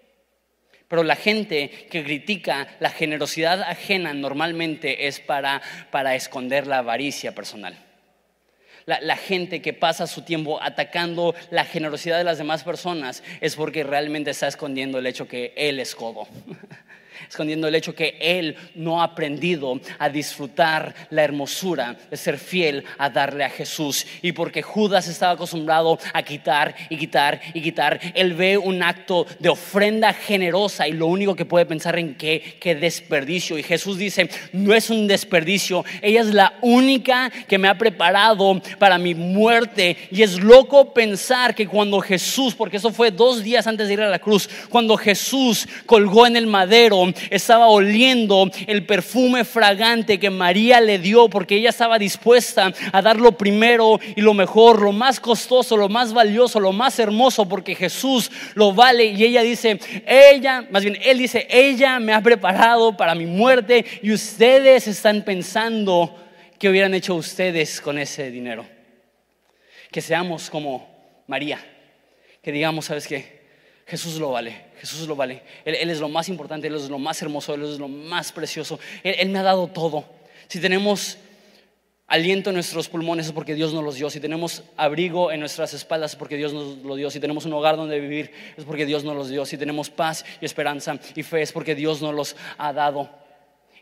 Pero 0.88 1.04
la 1.04 1.16
gente 1.16 1.70
que 1.92 2.04
critica 2.04 2.68
la 2.80 2.90
generosidad 2.90 3.62
ajena 3.62 4.16
normalmente 4.16 5.06
es 5.06 5.20
para, 5.20 5.62
para 5.92 6.16
esconder 6.16 6.66
la 6.66 6.80
avaricia 6.80 7.36
personal. 7.36 7.78
La, 8.88 9.16
gente 9.16 9.62
que 9.62 9.74
pasa 9.74 10.08
su 10.08 10.24
tiempo 10.24 10.60
atacando 10.60 11.36
la 11.52 11.64
generosidad 11.64 12.18
de 12.18 12.24
las 12.24 12.40
demás 12.40 12.64
personas 12.64 13.22
es 13.42 13.56
porque 13.56 13.84
realmente 13.84 14.32
está 14.32 14.48
escondiendo 14.48 14.98
el 14.98 15.06
hecho 15.06 15.28
que 15.28 15.54
Él 15.56 15.80
es 15.80 15.94
codo. 15.94 16.28
escondiendo 17.30 17.68
el 17.68 17.76
hecho 17.76 17.96
que 17.96 18.18
él 18.20 18.56
no 18.76 19.02
ha 19.02 19.06
aprendido 19.06 19.80
a 20.00 20.10
disfrutar 20.10 20.94
la 21.10 21.24
hermosura 21.24 21.98
de 22.10 22.18
ser 22.18 22.38
fiel 22.38 22.84
a 22.98 23.10
darle 23.10 23.44
a 23.44 23.50
Jesús. 23.50 24.06
Y 24.22 24.32
porque 24.32 24.62
Judas 24.62 25.08
estaba 25.08 25.34
acostumbrado 25.34 26.00
a 26.14 26.24
quitar 26.24 26.76
y 26.90 26.98
quitar 26.98 27.42
y 27.54 27.62
quitar, 27.62 28.00
él 28.16 28.34
ve 28.34 28.58
un 28.58 28.84
acto 28.84 29.26
de 29.40 29.50
ofrenda 29.50 30.14
generosa 30.14 30.88
y 30.88 30.94
lo 30.94 31.08
único 31.08 31.36
que 31.36 31.46
puede 31.46 31.66
pensar 31.66 31.98
en 31.98 32.16
que, 32.16 32.58
que 32.60 32.76
desperdicio. 32.76 33.58
Y 33.58 33.64
Jesús 33.64 33.98
dice, 33.98 34.30
no 34.54 34.74
es 34.74 34.90
un 34.90 35.08
desperdicio, 35.08 35.84
ella 36.02 36.22
es 36.22 36.34
la 36.34 36.54
única 36.62 37.32
que 37.48 37.58
me 37.58 37.68
ha 37.68 37.78
preparado 37.78 38.62
para 38.80 38.98
mi 38.98 39.16
muerte. 39.16 39.98
Y 40.12 40.22
es 40.22 40.40
loco 40.42 40.94
pensar 40.94 41.56
que 41.56 41.68
cuando 41.68 42.00
Jesús, 42.00 42.54
porque 42.56 42.78
eso 42.78 42.92
fue 42.92 43.12
dos 43.12 43.44
días 43.44 43.68
antes 43.68 43.88
de 43.88 43.94
ir 43.94 44.02
a 44.02 44.10
la 44.10 44.20
cruz, 44.20 44.50
cuando 44.70 44.98
Jesús 44.98 45.68
colgó 45.86 46.28
en 46.28 46.36
el 46.36 46.48
madero, 46.48 47.11
estaba 47.30 47.68
oliendo 47.68 48.50
el 48.68 48.86
perfume 48.86 49.44
fragante 49.44 50.20
que 50.20 50.30
María 50.30 50.82
le 50.82 51.00
dio 51.00 51.30
porque 51.30 51.56
ella 51.56 51.70
estaba 51.70 52.00
dispuesta 52.00 52.74
a 52.92 53.02
dar 53.02 53.18
lo 53.18 53.34
primero 53.34 54.00
y 54.16 54.22
lo 54.22 54.34
mejor, 54.34 54.82
lo 54.82 54.92
más 54.92 55.20
costoso, 55.20 55.78
lo 55.78 55.90
más 55.90 56.14
valioso, 56.14 56.60
lo 56.60 56.72
más 56.72 57.00
hermoso 57.00 57.48
porque 57.48 57.76
Jesús 57.76 58.32
lo 58.56 58.74
vale 58.74 59.06
y 59.06 59.24
ella 59.24 59.42
dice, 59.42 59.80
ella, 60.06 60.66
más 60.70 60.84
bien 60.84 60.98
él 61.04 61.18
dice, 61.18 61.48
ella 61.50 62.00
me 62.00 62.14
ha 62.14 62.22
preparado 62.22 62.96
para 62.96 63.16
mi 63.16 63.26
muerte 63.26 63.86
y 64.02 64.12
ustedes 64.12 64.88
están 64.88 65.24
pensando 65.24 66.16
que 66.58 66.70
hubieran 66.70 66.94
hecho 66.94 67.16
ustedes 67.16 67.82
con 67.82 67.98
ese 67.98 68.30
dinero. 68.30 68.66
Que 69.92 70.00
seamos 70.00 70.50
como 70.50 70.88
María, 71.28 71.60
que 72.42 72.52
digamos, 72.52 72.86
¿sabes 72.86 73.08
qué? 73.08 73.42
Jesús 73.88 74.16
lo 74.16 74.32
vale, 74.32 74.71
Jesús 74.82 75.08
lo 75.08 75.16
vale. 75.16 75.44
Él, 75.64 75.92
es 75.92 76.00
lo 76.00 76.10
más 76.10 76.28
importante, 76.28 76.66
Él 76.66 76.74
es 76.74 76.90
lo 76.90 76.98
más 76.98 77.22
hermoso, 77.22 77.54
Él 77.54 77.64
es 77.64 77.78
lo 77.78 77.88
más 77.88 78.32
precioso. 78.32 78.80
Él, 79.04 79.30
me 79.30 79.38
ha 79.38 79.44
dado 79.44 79.68
todo. 79.68 80.06
Si 80.48 80.60
tenemos 80.60 81.20
aliento 82.08 82.50
en 82.50 82.56
nuestros 82.56 82.90
pulmones 82.90 83.28
es 83.28 83.32
porque 83.32 83.54
Dios 83.54 83.76
nos 83.76 83.84
los 83.84 83.94
dio. 83.94 84.10
Si 84.10 84.20
tenemos 84.20 84.64
abrigo 84.78 85.32
en 85.32 85.40
nuestras 85.40 85.76
espaldas 85.76 86.14
es 86.14 86.18
porque 86.18 86.36
Dios 86.36 86.52
nos 86.52 86.80
lo 86.80 86.96
dio. 86.96 87.12
Si 87.12 87.20
tenemos 87.20 87.46
un 87.46 87.54
hogar 87.54 87.78
donde 87.78 88.00
vivir 88.00 88.32
es 88.58 88.66
porque 88.66 88.88
Dios 88.88 89.04
nos 89.04 89.16
los 89.16 89.30
dio. 89.30 89.46
Si 89.46 89.56
tenemos 89.56 89.92
paz 89.92 90.26
y 90.42 90.46
esperanza 90.46 90.98
y 91.16 91.22
fe 91.22 91.44
es 91.44 91.52
porque 91.52 91.76
Dios 91.76 92.02
nos 92.02 92.16
los 92.16 92.36
ha 92.58 92.74
dado. 92.74 93.21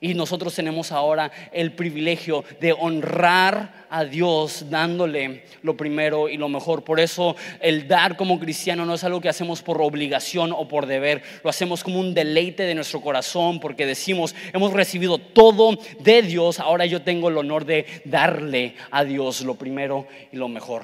Y 0.01 0.13
nosotros 0.13 0.55
tenemos 0.55 0.91
ahora 0.91 1.31
el 1.51 1.73
privilegio 1.73 2.45
de 2.61 2.71
honrar 2.71 3.85
a 3.89 4.05
Dios 4.05 4.69
dándole 4.69 5.43
lo 5.61 5.75
primero 5.75 6.29
y 6.29 6.37
lo 6.37 6.47
mejor. 6.47 6.83
Por 6.83 6.99
eso 6.99 7.35
el 7.59 7.87
dar 7.87 8.15
como 8.15 8.39
cristiano 8.39 8.85
no 8.85 8.93
es 8.93 9.03
algo 9.03 9.19
que 9.19 9.27
hacemos 9.27 9.61
por 9.61 9.81
obligación 9.81 10.53
o 10.53 10.67
por 10.67 10.85
deber. 10.85 11.21
Lo 11.43 11.49
hacemos 11.49 11.83
como 11.83 11.99
un 11.99 12.13
deleite 12.13 12.63
de 12.63 12.75
nuestro 12.75 13.01
corazón 13.01 13.59
porque 13.59 13.85
decimos, 13.85 14.35
hemos 14.53 14.71
recibido 14.71 15.17
todo 15.17 15.77
de 15.99 16.21
Dios, 16.21 16.59
ahora 16.59 16.85
yo 16.85 17.01
tengo 17.01 17.27
el 17.27 17.37
honor 17.37 17.65
de 17.65 17.85
darle 18.05 18.75
a 18.91 19.03
Dios 19.03 19.41
lo 19.41 19.55
primero 19.55 20.07
y 20.31 20.37
lo 20.37 20.47
mejor. 20.47 20.83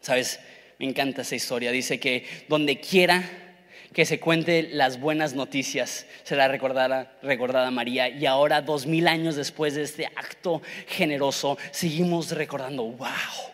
¿Sabes? 0.00 0.40
Me 0.78 0.86
encanta 0.86 1.22
esa 1.22 1.36
historia. 1.36 1.70
Dice 1.70 1.98
que 1.98 2.26
donde 2.48 2.78
quiera 2.80 3.51
que 3.92 4.06
se 4.06 4.20
cuente 4.20 4.70
las 4.72 4.98
buenas 4.98 5.34
noticias, 5.34 6.06
será 6.22 6.48
recordada, 6.48 7.12
recordada 7.22 7.70
María. 7.70 8.08
Y 8.08 8.26
ahora, 8.26 8.62
dos 8.62 8.86
mil 8.86 9.08
años 9.08 9.36
después 9.36 9.74
de 9.74 9.82
este 9.82 10.06
acto 10.06 10.62
generoso, 10.86 11.58
seguimos 11.70 12.30
recordando, 12.32 12.84
wow, 12.84 13.51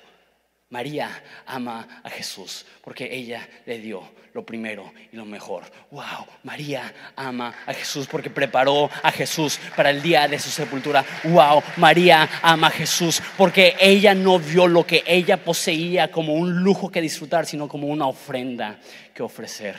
María 0.70 1.22
ama 1.46 2.02
a 2.02 2.10
Jesús 2.10 2.66
porque 2.82 3.08
ella 3.10 3.48
le 3.64 3.78
dio 3.78 4.02
lo 4.34 4.44
primero 4.44 4.92
y 5.10 5.16
lo 5.16 5.24
mejor. 5.24 5.64
Wow, 5.90 6.26
María 6.44 6.92
ama 7.16 7.54
a 7.64 7.72
Jesús 7.72 8.06
porque 8.06 8.28
preparó 8.28 8.90
a 9.02 9.10
Jesús 9.10 9.58
para 9.74 9.88
el 9.88 10.02
día 10.02 10.28
de 10.28 10.38
su 10.38 10.50
sepultura. 10.50 11.02
Wow, 11.24 11.62
María 11.78 12.28
ama 12.42 12.66
a 12.66 12.70
Jesús 12.70 13.22
porque 13.38 13.76
ella 13.80 14.14
no 14.14 14.38
vio 14.38 14.66
lo 14.66 14.86
que 14.86 15.02
ella 15.06 15.42
poseía 15.42 16.10
como 16.10 16.34
un 16.34 16.62
lujo 16.62 16.90
que 16.90 17.00
disfrutar, 17.00 17.46
sino 17.46 17.66
como 17.66 17.86
una 17.86 18.06
ofrenda 18.06 18.78
que 19.14 19.22
ofrecer. 19.22 19.74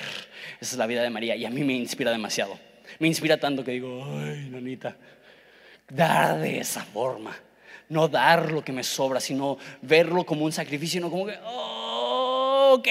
Esa 0.60 0.72
es 0.74 0.78
la 0.78 0.88
vida 0.88 1.04
de 1.04 1.12
María 1.12 1.36
y 1.36 1.46
a 1.46 1.52
mí 1.52 1.64
me 1.64 1.74
inspira 1.74 2.10
demasiado. 2.10 2.60
Me 2.98 3.08
inspira 3.08 3.38
tanto 3.38 3.64
que 3.64 3.72
digo, 3.72 4.04
ay, 4.06 4.50
nanita, 4.50 4.98
dar 5.88 6.40
de 6.40 6.60
esa 6.60 6.84
forma 6.84 7.36
no 7.90 8.08
dar 8.08 8.52
lo 8.52 8.64
que 8.64 8.72
me 8.72 8.84
sobra, 8.84 9.20
sino 9.20 9.58
verlo 9.82 10.26
como 10.26 10.46
un 10.46 10.52
sacrificio, 10.52 11.02
no 11.02 11.10
como 11.10 11.26
que, 11.26 11.38
oh, 11.44 12.76
ok, 12.78 12.88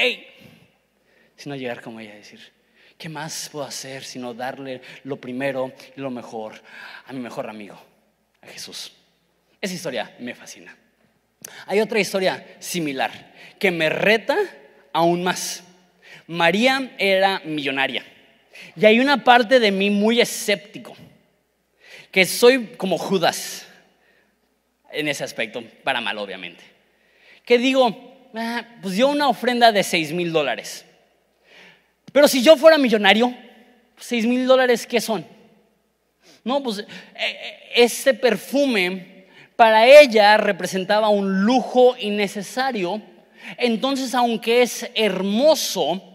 sino 1.36 1.54
llegar 1.54 1.80
como 1.80 2.00
ella 2.00 2.12
a 2.12 2.16
decir, 2.16 2.40
¿qué 2.98 3.08
más 3.08 3.48
puedo 3.50 3.64
hacer 3.64 4.04
sino 4.04 4.34
darle 4.34 4.82
lo 5.04 5.16
primero 5.16 5.72
y 5.96 6.00
lo 6.00 6.10
mejor 6.10 6.60
a 7.06 7.12
mi 7.12 7.20
mejor 7.20 7.48
amigo, 7.48 7.80
a 8.42 8.46
Jesús? 8.48 8.92
Esa 9.60 9.74
historia 9.74 10.14
me 10.18 10.34
fascina. 10.34 10.76
Hay 11.66 11.80
otra 11.80 12.00
historia 12.00 12.56
similar 12.58 13.34
que 13.58 13.70
me 13.70 13.88
reta 13.88 14.36
aún 14.92 15.22
más. 15.22 15.62
María 16.26 16.94
era 16.98 17.40
millonaria 17.44 18.04
y 18.74 18.84
hay 18.84 18.98
una 18.98 19.22
parte 19.22 19.60
de 19.60 19.70
mí 19.70 19.90
muy 19.90 20.20
escéptico, 20.20 20.96
que 22.10 22.26
soy 22.26 22.74
como 22.76 22.98
Judas 22.98 23.67
en 24.90 25.08
ese 25.08 25.24
aspecto, 25.24 25.62
para 25.84 26.00
mal 26.00 26.18
obviamente. 26.18 26.62
Que 27.44 27.58
digo, 27.58 28.28
ah, 28.34 28.64
pues 28.82 28.94
dio 28.94 29.08
una 29.08 29.28
ofrenda 29.28 29.72
de 29.72 29.82
6 29.82 30.12
mil 30.12 30.32
dólares. 30.32 30.84
Pero 32.12 32.28
si 32.28 32.42
yo 32.42 32.56
fuera 32.56 32.78
millonario, 32.78 33.34
6 33.98 34.26
mil 34.26 34.46
dólares, 34.46 34.86
¿qué 34.86 35.00
son? 35.00 35.24
No, 36.44 36.62
pues 36.62 36.84
este 37.74 38.14
perfume 38.14 39.26
para 39.56 39.86
ella 39.86 40.36
representaba 40.36 41.08
un 41.08 41.42
lujo 41.42 41.96
innecesario. 41.98 43.02
Entonces, 43.56 44.14
aunque 44.14 44.62
es 44.62 44.88
hermoso, 44.94 46.07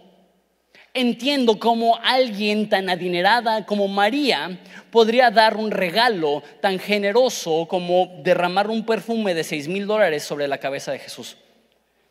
entiendo 0.93 1.57
cómo 1.57 1.99
alguien 2.03 2.69
tan 2.69 2.89
adinerada 2.89 3.65
como 3.65 3.87
María 3.87 4.59
podría 4.91 5.31
dar 5.31 5.57
un 5.57 5.71
regalo 5.71 6.43
tan 6.61 6.77
generoso 6.77 7.67
como 7.67 8.21
derramar 8.23 8.69
un 8.69 8.85
perfume 8.85 9.33
de 9.33 9.43
6 9.43 9.67
mil 9.67 9.87
dólares 9.87 10.23
sobre 10.23 10.47
la 10.47 10.59
cabeza 10.59 10.91
de 10.91 10.99
Jesús. 10.99 11.37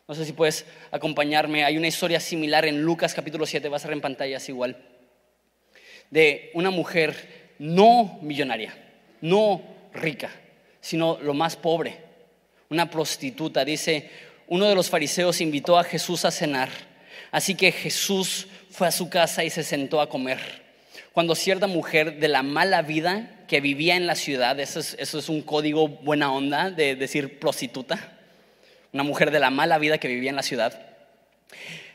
No 0.05 0.15
sé 0.15 0.25
si 0.25 0.33
puedes 0.33 0.65
acompañarme. 0.91 1.63
Hay 1.63 1.77
una 1.77 1.87
historia 1.87 2.19
similar 2.19 2.65
en 2.65 2.81
Lucas 2.81 3.13
capítulo 3.13 3.45
7, 3.45 3.69
va 3.69 3.77
a 3.77 3.79
ser 3.79 3.93
en 3.93 4.01
pantallas 4.01 4.49
igual, 4.49 4.77
de 6.11 6.51
una 6.53 6.69
mujer 6.69 7.53
no 7.59 8.19
millonaria, 8.21 8.75
no 9.21 9.61
rica, 9.93 10.29
sino 10.81 11.17
lo 11.21 11.33
más 11.33 11.55
pobre, 11.55 11.97
una 12.69 12.89
prostituta. 12.89 13.63
Dice, 13.63 14.09
uno 14.47 14.67
de 14.67 14.75
los 14.75 14.89
fariseos 14.89 15.39
invitó 15.39 15.77
a 15.77 15.85
Jesús 15.85 16.25
a 16.25 16.31
cenar, 16.31 16.69
así 17.31 17.55
que 17.55 17.71
Jesús 17.71 18.47
fue 18.73 18.87
a 18.87 18.91
su 18.91 19.09
casa 19.09 19.43
y 19.43 19.49
se 19.49 19.63
sentó 19.63 20.01
a 20.01 20.09
comer 20.09 20.63
cuando 21.13 21.35
cierta 21.35 21.67
mujer 21.67 22.19
de 22.19 22.27
la 22.27 22.41
mala 22.41 22.81
vida 22.81 23.45
que 23.47 23.61
vivía 23.61 23.95
en 23.95 24.07
la 24.07 24.15
ciudad, 24.15 24.59
eso 24.59 24.79
es, 24.79 25.29
un 25.29 25.43
código 25.43 25.87
buena 25.87 26.31
onda 26.31 26.71
de 26.71 26.95
decir 26.95 27.39
prostituta, 27.39 28.17
una 28.91 29.03
mujer 29.03 29.29
de 29.29 29.39
la 29.39 29.51
mala 29.51 29.77
vida 29.77 29.99
que 29.99 30.07
vivía 30.07 30.31
en 30.31 30.35
la 30.35 30.41
ciudad, 30.41 30.73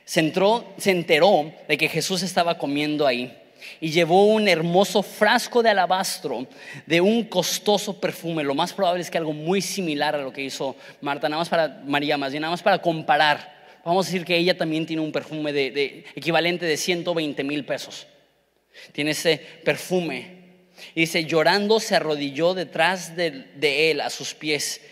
se, 0.05 0.21
entró, 0.21 0.73
se 0.79 0.93
enteró 0.93 1.53
de 1.67 1.77
que 1.77 1.89
Jesús 1.89 2.23
estaba 2.23 2.59
comiendo 2.59 3.09
ahí 3.09 3.37
y 3.81 3.91
llevó 3.91 4.27
un 4.27 4.47
hermoso 4.47 5.03
frasco 5.03 5.65
de 5.65 5.71
alabastro 5.71 6.47
de 6.87 7.01
un 7.01 7.25
costoso 7.25 8.01
perfume. 8.01 8.45
Lo 8.45 8.55
más 8.55 8.73
probable 8.73 9.03
es 9.03 9.11
que 9.11 9.19
algo 9.19 9.33
muy 9.33 9.61
similar 9.61 10.15
a 10.15 10.23
lo 10.23 10.33
que 10.33 10.43
hizo 10.43 10.77
Marta, 11.01 11.29
nada 11.29 11.41
más 11.41 11.49
para 11.49 11.83
María, 11.85 12.17
más 12.17 12.31
bien 12.31 12.43
nada 12.43 12.53
más 12.53 12.63
para 12.63 12.81
comparar. 12.81 13.58
Vamos 13.89 14.07
a 14.07 14.11
decir 14.11 14.27
que 14.27 14.37
ella 14.37 14.55
también 14.55 14.85
tiene 14.85 15.01
un 15.01 15.13
perfume 15.13 15.51
de, 15.51 16.05
equivalente 16.15 16.67
de 16.67 16.77
120 16.77 17.43
mil 17.43 17.65
pesos 17.65 18.07
tiene 18.93 19.13
ese 19.13 19.39
perfume. 19.65 20.37
Y 20.95 21.01
dice, 21.01 21.25
llorando 21.25 21.81
se 21.81 21.97
arrodilló 21.97 22.53
detrás 22.53 23.17
de, 23.17 23.91
él 23.91 24.03
a 24.03 24.11
sus 24.11 24.35
pies 24.35 24.83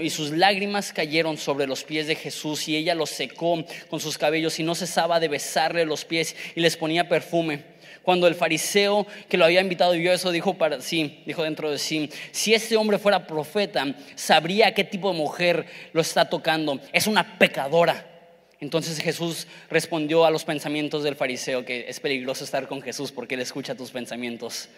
y 0.00 0.08
sus 0.08 0.30
lágrimas 0.30 0.90
cayeron 0.90 1.36
sobre 1.36 1.66
los 1.66 1.84
pies 1.84 2.06
de 2.06 2.16
Jesús 2.16 2.66
y 2.66 2.76
ella 2.76 2.94
los 2.94 3.10
secó 3.10 3.62
con 3.90 4.00
sus 4.00 4.16
cabellos 4.16 4.58
y 4.58 4.62
no 4.62 4.74
cesaba 4.74 5.20
de 5.20 5.28
besarle 5.28 5.84
los 5.84 6.06
pies 6.06 6.34
y 6.54 6.60
les 6.60 6.78
ponía 6.78 7.10
perfume. 7.10 7.76
Cuando 8.02 8.26
el 8.26 8.34
fariseo 8.34 9.06
que 9.28 9.36
lo 9.36 9.44
había 9.44 9.60
invitado 9.60 9.92
vio 9.92 10.14
eso, 10.14 10.32
dijo 10.32 10.54
para 10.54 10.80
sí, 10.80 11.22
dijo 11.26 11.42
dentro 11.42 11.70
de 11.70 11.76
sí, 11.76 12.08
si 12.32 12.54
este 12.54 12.78
hombre 12.78 12.98
fuera 12.98 13.26
profeta, 13.26 13.94
sabría 14.14 14.72
qué 14.72 14.84
tipo 14.84 15.12
de 15.12 15.18
mujer 15.18 15.66
lo 15.92 16.00
está 16.00 16.28
tocando. 16.30 16.80
Es 16.92 17.06
una 17.06 17.38
pecadora. 17.38 18.15
Entonces 18.60 18.98
Jesús 19.00 19.46
respondió 19.68 20.24
a 20.24 20.30
los 20.30 20.44
pensamientos 20.44 21.02
del 21.02 21.14
fariseo 21.14 21.64
que 21.64 21.86
es 21.88 22.00
peligroso 22.00 22.44
estar 22.44 22.66
con 22.68 22.80
Jesús 22.80 23.12
porque 23.12 23.34
él 23.34 23.40
escucha 23.40 23.74
tus 23.74 23.90
pensamientos. 23.90 24.68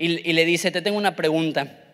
Y, 0.00 0.32
le 0.32 0.44
dice, 0.44 0.70
te 0.70 0.80
tengo 0.80 0.96
una 0.96 1.16
pregunta. 1.16 1.84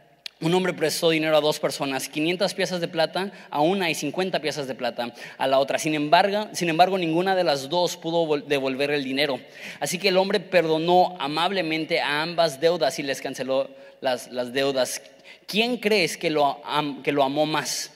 Un 0.41 0.53
hombre 0.53 0.75
prestó 0.75 1.09
dinero 1.09 1.39
a 1.39 1.41
dos 1.41 1.59
personas, 1.59 2.07
500 2.07 2.53
piezas 2.53 2.81
de 2.83 2.89
plata 2.89 3.33
a 3.49 3.63
una 3.63 3.89
y 3.89 3.95
50 3.95 4.41
piezas 4.41 4.67
de 4.67 4.75
plata 4.75 5.15
a 5.39 5.47
la 5.47 5.59
otra. 5.59 5.79
Sin 5.79 5.95
embargo, 5.95 6.49
sin 6.53 6.69
embargo, 6.69 6.99
ninguna 6.99 7.35
de 7.35 7.45
las 7.45 7.71
dos 7.71 7.97
pudo 7.97 8.37
devolver 8.41 8.91
el 8.91 9.05
dinero. 9.05 9.41
Así 9.81 9.99
que 9.99 10.09
el 10.09 10.19
hombre 10.19 10.39
perdonó 10.39 11.17
amablemente 11.19 12.01
a 12.01 12.21
ambas 12.21 12.61
deudas 12.61 12.99
y 12.99 13.05
les 13.05 13.23
canceló 13.23 13.71
las, 14.03 14.29
deudas. 14.53 15.01
¿Quién 15.47 15.79
crees 15.79 16.19
que 16.19 16.29
lo, 16.29 16.61
que 17.03 17.13
lo 17.13 17.23
amó 17.23 17.47
más? 17.47 17.94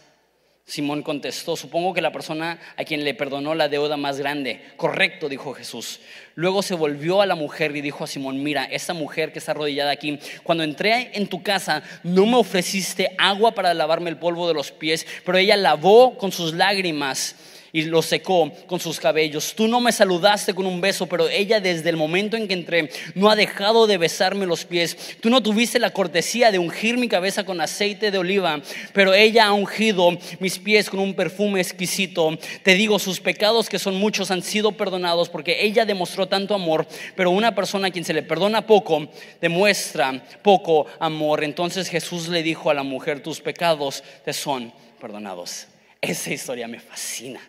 Simón 0.69 1.03
contestó, 1.03 1.57
supongo 1.57 1.95
que 1.95 2.03
la 2.03 2.13
persona 2.13 2.61
a 2.77 2.85
quien 2.85 3.03
le 3.03 3.15
perdonó 3.15 3.55
la 3.55 3.71
deuda 3.71 3.97
más 3.97 4.19
grande. 4.19 4.61
Correcto, 4.77 5.31
dijo 5.31 5.55
Jesús. 5.55 5.99
Luego 6.35 6.61
se 6.61 6.75
volvió 6.75 7.23
a 7.23 7.27
la 7.27 7.35
mujer 7.35 7.75
y 7.75 7.81
dijo 7.81 8.05
a 8.05 8.07
Simón, 8.07 8.43
mira, 8.43 8.67
esta 8.67 8.93
mujer 8.93 9.33
que 9.33 9.39
está 9.39 9.53
arrodillada 9.53 9.91
aquí, 9.91 10.19
cuando 10.43 10.65
entré 10.65 11.11
en 11.15 11.27
tu 11.27 11.43
casa 11.43 11.83
no 12.03 12.27
me 12.27 12.37
ofreciste 12.37 13.15
agua 13.17 13.53
para 13.53 13.73
lavarme 13.73 14.11
el 14.11 14.19
polvo 14.19 14.47
de 14.47 14.53
los 14.53 14.71
pies, 14.71 15.07
pero 15.25 15.39
ella 15.39 15.57
lavó 15.57 16.19
con 16.19 16.33
sus 16.33 16.53
lágrimas 16.53 17.35
y 17.79 17.83
lo 17.85 18.03
secó 18.03 18.51
con 18.67 18.81
sus 18.81 18.99
cabellos. 18.99 19.55
Tú 19.55 19.69
no 19.69 19.81
me 19.81 19.93
saludaste 19.93 20.53
con 20.53 20.67
un 20.67 20.81
beso, 20.81 21.07
pero 21.07 21.29
ella 21.29 21.61
desde 21.61 21.91
el 21.91 21.97
momento 21.97 22.37
en 22.37 22.49
que 22.49 22.55
entré 22.55 22.91
no 23.15 23.31
ha 23.31 23.37
dejado 23.37 23.87
de 23.87 23.99
besarme 23.99 24.47
los 24.47 24.65
pies. 24.65 25.17
Tú 25.21 25.31
no 25.31 25.43
tuviste 25.43 25.79
la 25.79 25.91
cortesía 25.91 26.51
de 26.51 26.59
ungir 26.59 26.99
mi 26.99 27.09
cabeza 27.09 27.45
con 27.45 27.61
aceite 27.61 28.11
de 28.11 28.19
oliva, 28.19 28.61
pero 28.93 29.15
ella 29.15 29.47
ha 29.47 29.53
ungido 29.53 30.11
mis 30.41 30.59
pies 30.59 30.91
con 30.91 30.99
un 30.99 31.15
perfume 31.15 31.61
exquisito. 31.61 32.37
Te 32.65 32.75
digo, 32.75 32.99
sus 32.99 33.21
pecados 33.21 33.69
que 33.69 33.79
son 33.79 33.95
muchos 33.95 34.33
han 34.33 34.43
sido 34.43 34.73
perdonados 34.73 35.29
porque 35.29 35.65
ella 35.65 35.85
demostró 35.85 36.27
tanto 36.27 36.55
amor, 36.55 36.87
pero 37.15 37.31
una 37.31 37.55
persona 37.55 37.89
a 37.89 37.91
quien 37.91 38.05
se 38.05 38.13
le 38.13 38.23
perdona 38.23 38.67
poco 38.67 39.09
demuestra 39.41 40.21
poco 40.43 40.87
amor. 40.99 41.45
Entonces 41.45 41.89
Jesús 41.89 42.29
le 42.29 42.43
dijo 42.43 42.71
a 42.71 42.75
la 42.75 42.83
mujer, 42.83 43.23
tus 43.23 43.41
pecados 43.41 44.03
te 44.25 44.33
son 44.33 44.73
perdonados. 45.01 45.67
Esa 46.01 46.33
historia 46.33 46.69
me 46.69 46.79
fascina. 46.79 47.41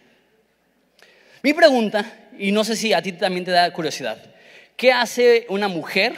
Mi 1.41 1.54
pregunta, 1.54 2.30
y 2.38 2.52
no 2.52 2.63
sé 2.63 2.75
si 2.75 2.91
a 2.93 3.02
ti 3.02 3.13
también 3.13 3.45
te 3.45 3.52
da 3.52 3.71
curiosidad, 3.71 4.17
¿qué 4.75 4.91
hace 4.91 5.45
una 5.49 5.67
mujer 5.67 6.15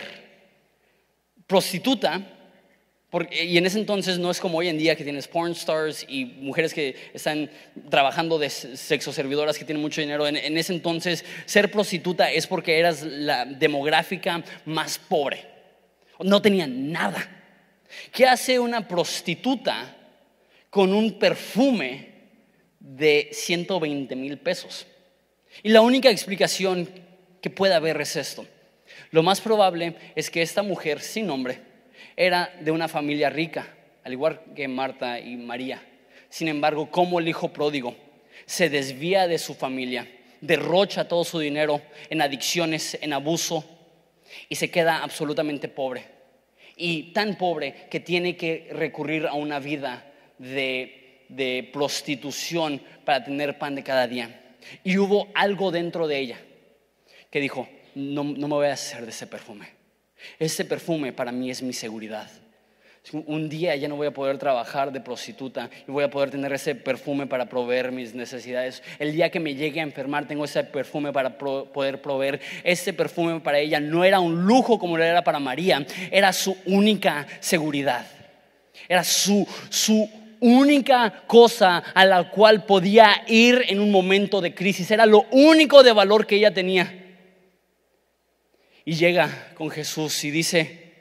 prostituta? 1.47 2.37
y 3.29 3.57
en 3.57 3.65
ese 3.65 3.77
entonces 3.77 4.19
no 4.19 4.31
es 4.31 4.39
como 4.39 4.59
hoy 4.59 4.69
en 4.69 4.77
día 4.77 4.95
que 4.95 5.03
tienes 5.03 5.27
porn 5.27 5.51
stars 5.51 6.05
y 6.07 6.23
mujeres 6.23 6.73
que 6.73 6.95
están 7.13 7.51
trabajando 7.89 8.39
de 8.39 8.49
sexo 8.49 9.11
servidoras 9.11 9.57
que 9.57 9.65
tienen 9.65 9.81
mucho 9.81 9.99
dinero. 9.99 10.25
En, 10.25 10.37
en 10.37 10.57
ese 10.57 10.73
entonces 10.73 11.25
ser 11.45 11.69
prostituta 11.71 12.31
es 12.31 12.47
porque 12.47 12.79
eras 12.79 13.03
la 13.03 13.43
demográfica 13.43 14.41
más 14.63 14.97
pobre. 14.97 15.45
No 16.21 16.41
tenían 16.41 16.89
nada. 16.89 17.29
¿Qué 18.13 18.25
hace 18.25 18.57
una 18.57 18.87
prostituta 18.87 19.93
con 20.69 20.93
un 20.93 21.19
perfume 21.19 22.13
de 22.79 23.27
120 23.33 24.15
mil 24.15 24.37
pesos? 24.37 24.87
Y 25.63 25.69
la 25.69 25.81
única 25.81 26.09
explicación 26.09 26.89
que 27.41 27.49
puede 27.49 27.73
haber 27.73 27.99
es 28.01 28.15
esto. 28.15 28.45
Lo 29.11 29.23
más 29.23 29.41
probable 29.41 29.95
es 30.15 30.29
que 30.29 30.41
esta 30.41 30.63
mujer 30.63 31.01
sin 31.01 31.27
nombre 31.27 31.59
era 32.15 32.53
de 32.61 32.71
una 32.71 32.87
familia 32.87 33.29
rica, 33.29 33.67
al 34.03 34.13
igual 34.13 34.41
que 34.55 34.67
Marta 34.67 35.19
y 35.19 35.35
María. 35.35 35.81
Sin 36.29 36.47
embargo, 36.47 36.89
como 36.89 37.19
el 37.19 37.27
hijo 37.27 37.51
pródigo 37.51 37.95
se 38.45 38.69
desvía 38.69 39.27
de 39.27 39.37
su 39.37 39.53
familia, 39.53 40.07
derrocha 40.39 41.07
todo 41.07 41.23
su 41.23 41.39
dinero 41.39 41.81
en 42.09 42.21
adicciones, 42.21 42.97
en 43.01 43.13
abuso 43.13 43.65
y 44.49 44.55
se 44.55 44.71
queda 44.71 45.03
absolutamente 45.03 45.67
pobre. 45.67 46.05
Y 46.75 47.11
tan 47.13 47.37
pobre 47.37 47.87
que 47.89 47.99
tiene 47.99 48.35
que 48.35 48.69
recurrir 48.71 49.27
a 49.27 49.33
una 49.33 49.59
vida 49.59 50.11
de, 50.37 51.25
de 51.29 51.69
prostitución 51.71 52.81
para 53.05 53.23
tener 53.23 53.59
pan 53.59 53.75
de 53.75 53.83
cada 53.83 54.07
día. 54.07 54.40
Y 54.83 54.97
hubo 54.97 55.27
algo 55.33 55.71
dentro 55.71 56.07
de 56.07 56.19
ella 56.19 56.39
que 57.29 57.39
dijo, 57.39 57.67
no, 57.95 58.23
no 58.23 58.47
me 58.47 58.55
voy 58.55 58.67
a 58.67 58.73
hacer 58.73 59.03
de 59.03 59.11
ese 59.11 59.27
perfume. 59.27 59.67
Ese 60.39 60.65
perfume 60.65 61.13
para 61.13 61.31
mí 61.31 61.49
es 61.49 61.61
mi 61.61 61.73
seguridad. 61.73 62.29
Un 63.25 63.49
día 63.49 63.75
ya 63.75 63.87
no 63.87 63.95
voy 63.95 64.07
a 64.07 64.11
poder 64.11 64.37
trabajar 64.37 64.91
de 64.91 65.01
prostituta 65.01 65.71
y 65.87 65.91
voy 65.91 66.03
a 66.03 66.09
poder 66.11 66.29
tener 66.29 66.53
ese 66.53 66.75
perfume 66.75 67.25
para 67.25 67.49
proveer 67.49 67.91
mis 67.91 68.13
necesidades. 68.13 68.83
El 68.99 69.11
día 69.11 69.31
que 69.31 69.39
me 69.39 69.55
llegue 69.55 69.79
a 69.79 69.83
enfermar 69.83 70.27
tengo 70.27 70.45
ese 70.45 70.63
perfume 70.63 71.11
para 71.11 71.35
poder 71.35 71.99
proveer. 72.01 72.39
Ese 72.63 72.93
perfume 72.93 73.39
para 73.39 73.57
ella 73.57 73.79
no 73.79 74.03
era 74.03 74.19
un 74.19 74.45
lujo 74.45 74.77
como 74.77 74.97
lo 74.97 75.03
era 75.03 75.23
para 75.23 75.39
María, 75.39 75.83
era 76.11 76.31
su 76.31 76.55
única 76.67 77.25
seguridad. 77.39 78.05
Era 78.87 79.03
su, 79.03 79.47
su 79.69 80.07
única 80.41 81.23
cosa 81.27 81.77
a 81.77 82.03
la 82.03 82.29
cual 82.29 82.65
podía 82.65 83.23
ir 83.27 83.63
en 83.69 83.79
un 83.79 83.89
momento 83.91 84.41
de 84.41 84.53
crisis. 84.53 84.91
Era 84.91 85.05
lo 85.05 85.25
único 85.31 85.83
de 85.83 85.93
valor 85.93 86.27
que 86.27 86.35
ella 86.35 86.53
tenía. 86.53 86.97
Y 88.83 88.93
llega 88.95 89.53
con 89.55 89.69
Jesús 89.69 90.23
y 90.23 90.31
dice 90.31 90.93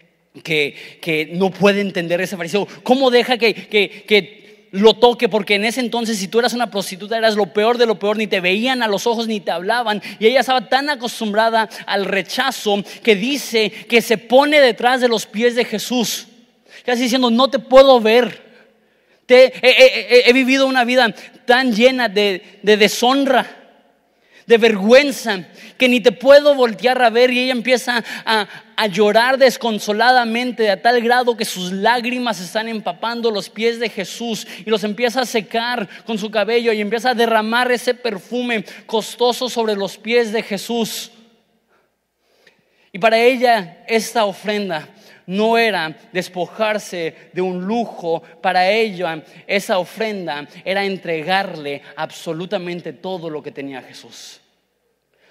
que, 0.45 1.31
no 1.33 1.51
puede 1.51 1.81
entender 1.81 2.21
ese 2.21 2.37
fariseo. 2.37 2.69
¿Cómo 2.83 3.11
deja 3.11 3.39
que, 3.39 3.55
que 3.55 4.69
lo 4.73 4.95
toque? 4.95 5.29
Porque 5.29 5.55
en 5.55 5.65
ese 5.65 5.81
entonces 5.81 6.19
si 6.19 6.29
tú 6.29 6.39
eras 6.39 6.53
una 6.53 6.71
prostituta 6.71 7.17
eras 7.17 7.35
lo 7.35 7.47
peor 7.47 7.79
de 7.79 7.87
lo 7.87 7.99
peor, 7.99 8.17
ni 8.17 8.27
te 8.27 8.41
veían 8.41 8.83
a 8.83 8.89
los 8.89 9.07
ojos 9.07 9.27
ni 9.27 9.41
te 9.41 9.51
hablaban. 9.51 10.03
Y 10.19 10.27
ella 10.27 10.41
estaba 10.41 10.69
tan 10.69 10.91
acostumbrada 10.91 11.69
al 11.87 12.05
rechazo 12.05 12.85
que 13.03 13.17
dice 13.17 13.71
que 13.71 14.03
se 14.03 14.19
pone 14.19 14.61
detrás 14.61 15.01
de 15.01 15.09
los 15.09 15.27
pies 15.27 15.55
de 15.55 15.65
Jesús. 15.65 16.27
Casi 16.85 17.03
diciendo, 17.03 17.31
no 17.31 17.49
te 17.49 17.59
puedo 17.59 18.01
ver. 18.01 18.50
He, 19.31 20.33
vivido 20.33 20.67
una 20.67 20.85
vida 20.85 21.15
tan 21.47 21.75
llena 21.75 22.09
de 22.09 22.43
deshonra 22.63 23.61
de 24.51 24.59
vergüenza, 24.59 25.47
que 25.79 25.89
ni 25.89 26.01
te 26.01 26.11
puedo 26.11 26.57
voltear 26.57 27.01
a 27.01 27.09
ver 27.09 27.31
y 27.31 27.39
ella 27.39 27.53
empieza 27.53 28.05
a, 28.27 28.49
llorar 28.89 29.37
desconsoladamente 29.39 30.71
a 30.71 30.81
tal 30.81 31.01
grado 31.03 31.37
que 31.37 31.45
sus 31.45 31.71
lágrimas 31.71 32.41
están 32.41 32.67
empapando 32.67 33.31
los 33.31 33.49
pies 33.51 33.79
de 33.79 33.91
Jesús 33.91 34.47
y 34.65 34.71
los 34.71 34.83
empieza 34.85 35.21
a 35.21 35.27
secar 35.27 35.87
con 36.07 36.19
su 36.19 36.31
cabello 36.31 36.73
y 36.73 36.81
empieza 36.81 37.11
a 37.11 37.15
derramar 37.15 37.71
ese 37.71 37.93
perfume 37.95 38.65
costoso 38.87 39.51
sobre 39.51 39.77
los 39.77 39.99
pies 39.99 40.33
de 40.33 40.43
Jesús. 40.43 41.13
Y 42.91 42.99
para 42.99 43.19
ella 43.19 43.85
esta 43.87 44.25
ofrenda 44.25 44.89
no 45.31 45.57
era 45.57 45.97
despojarse 46.13 47.15
de 47.33 47.41
un 47.41 47.65
lujo, 47.65 48.21
para 48.43 48.69
ella 48.69 49.23
esa 49.47 49.79
ofrenda 49.79 50.49
era 50.65 50.85
entregarle 50.85 51.83
absolutamente 51.95 52.93
todo 52.93 53.31
lo 53.31 53.41
que 53.41 53.53
tenía 53.53 53.81
Jesús. 53.81 54.41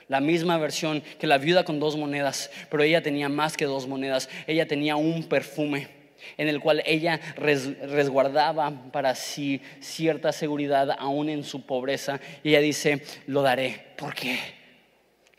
La 0.08 0.22
misma 0.22 0.58
versión 0.58 1.04
que 1.20 1.28
la 1.28 1.38
viuda 1.38 1.66
con 1.66 1.82
dos 1.82 1.98
monedas, 1.98 2.50
pero 2.72 2.82
ella 2.82 3.04
tenía 3.04 3.28
más 3.28 3.58
que 3.58 3.66
dos 3.66 3.88
monedas, 3.88 4.30
ella 4.48 4.66
tenía 4.66 4.96
un 4.96 5.24
perfume 5.24 5.90
en 6.38 6.48
el 6.48 6.62
cual 6.62 6.82
ella 6.86 7.20
resguardaba 7.36 8.72
para 8.94 9.16
sí 9.16 9.62
cierta 9.82 10.32
seguridad 10.32 10.96
aún 10.98 11.28
en 11.28 11.44
su 11.44 11.66
pobreza. 11.66 12.22
Y 12.42 12.50
ella 12.50 12.62
dice, 12.62 13.04
lo 13.28 13.42
daré. 13.42 13.88
¿Por 13.98 14.16
qué? 14.16 14.59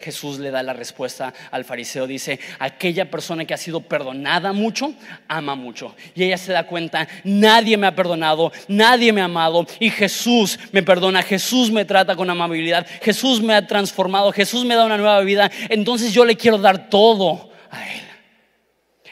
Jesús 0.00 0.38
le 0.38 0.50
da 0.50 0.62
la 0.62 0.72
respuesta 0.72 1.32
al 1.50 1.64
fariseo. 1.64 2.06
Dice, 2.06 2.40
aquella 2.58 3.10
persona 3.10 3.44
que 3.44 3.52
ha 3.52 3.58
sido 3.58 3.80
perdonada 3.80 4.52
mucho, 4.52 4.94
ama 5.28 5.54
mucho. 5.54 5.94
Y 6.14 6.24
ella 6.24 6.38
se 6.38 6.52
da 6.52 6.66
cuenta, 6.66 7.06
nadie 7.22 7.76
me 7.76 7.86
ha 7.86 7.94
perdonado, 7.94 8.50
nadie 8.68 9.12
me 9.12 9.20
ha 9.20 9.26
amado. 9.26 9.66
Y 9.78 9.90
Jesús 9.90 10.58
me 10.72 10.82
perdona, 10.82 11.22
Jesús 11.22 11.70
me 11.70 11.84
trata 11.84 12.16
con 12.16 12.30
amabilidad, 12.30 12.86
Jesús 13.02 13.42
me 13.42 13.54
ha 13.54 13.66
transformado, 13.66 14.32
Jesús 14.32 14.64
me 14.64 14.74
da 14.74 14.86
una 14.86 14.96
nueva 14.96 15.20
vida. 15.20 15.50
Entonces 15.68 16.12
yo 16.12 16.24
le 16.24 16.36
quiero 16.36 16.58
dar 16.58 16.88
todo 16.88 17.52
a 17.70 17.86
Él. 17.86 18.02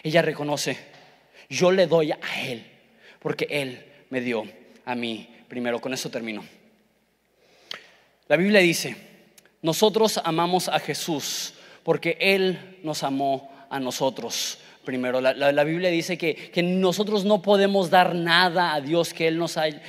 Ella 0.03 0.23
reconoce, 0.23 0.79
yo 1.51 1.71
le 1.71 1.87
doy 1.87 2.13
a 2.13 2.19
Él, 2.47 2.65
porque 3.19 3.47
Él 3.51 3.85
me 4.09 4.21
dio 4.21 4.45
a 4.87 4.95
mí 4.95 5.29
primero. 5.49 5.81
Con 5.81 5.93
eso 5.93 6.11
termino. 6.11 6.45
La 8.29 8.37
Biblia 8.37 8.61
dice, 8.61 9.08
nosotros 9.63 10.21
amamos 10.23 10.69
a 10.69 10.79
Jesús 10.79 11.55
porque 11.83 12.17
Él 12.21 12.79
nos 12.83 13.03
amó 13.03 13.51
a 13.71 13.81
nosotros 13.81 14.59
primero. 14.89 15.21
La, 15.21 15.65
Biblia 15.65 15.91
dice 15.91 16.17
que, 16.17 16.63
nosotros 16.63 17.25
no 17.27 17.43
podemos 17.43 17.91
dar 17.91 18.15
nada 18.15 18.73
a 18.73 18.81
Dios 18.81 19.13
que 19.13 19.29
él, 19.29 19.39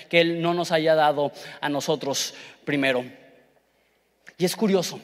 que 0.09 0.19
él 0.19 0.41
no 0.41 0.53
nos 0.53 0.73
haya 0.73 0.93
dado 0.93 1.31
a 1.61 1.69
nosotros 1.69 2.33
primero. 2.65 3.05
Y 4.37 4.43
es 4.43 4.57
curioso 4.57 4.99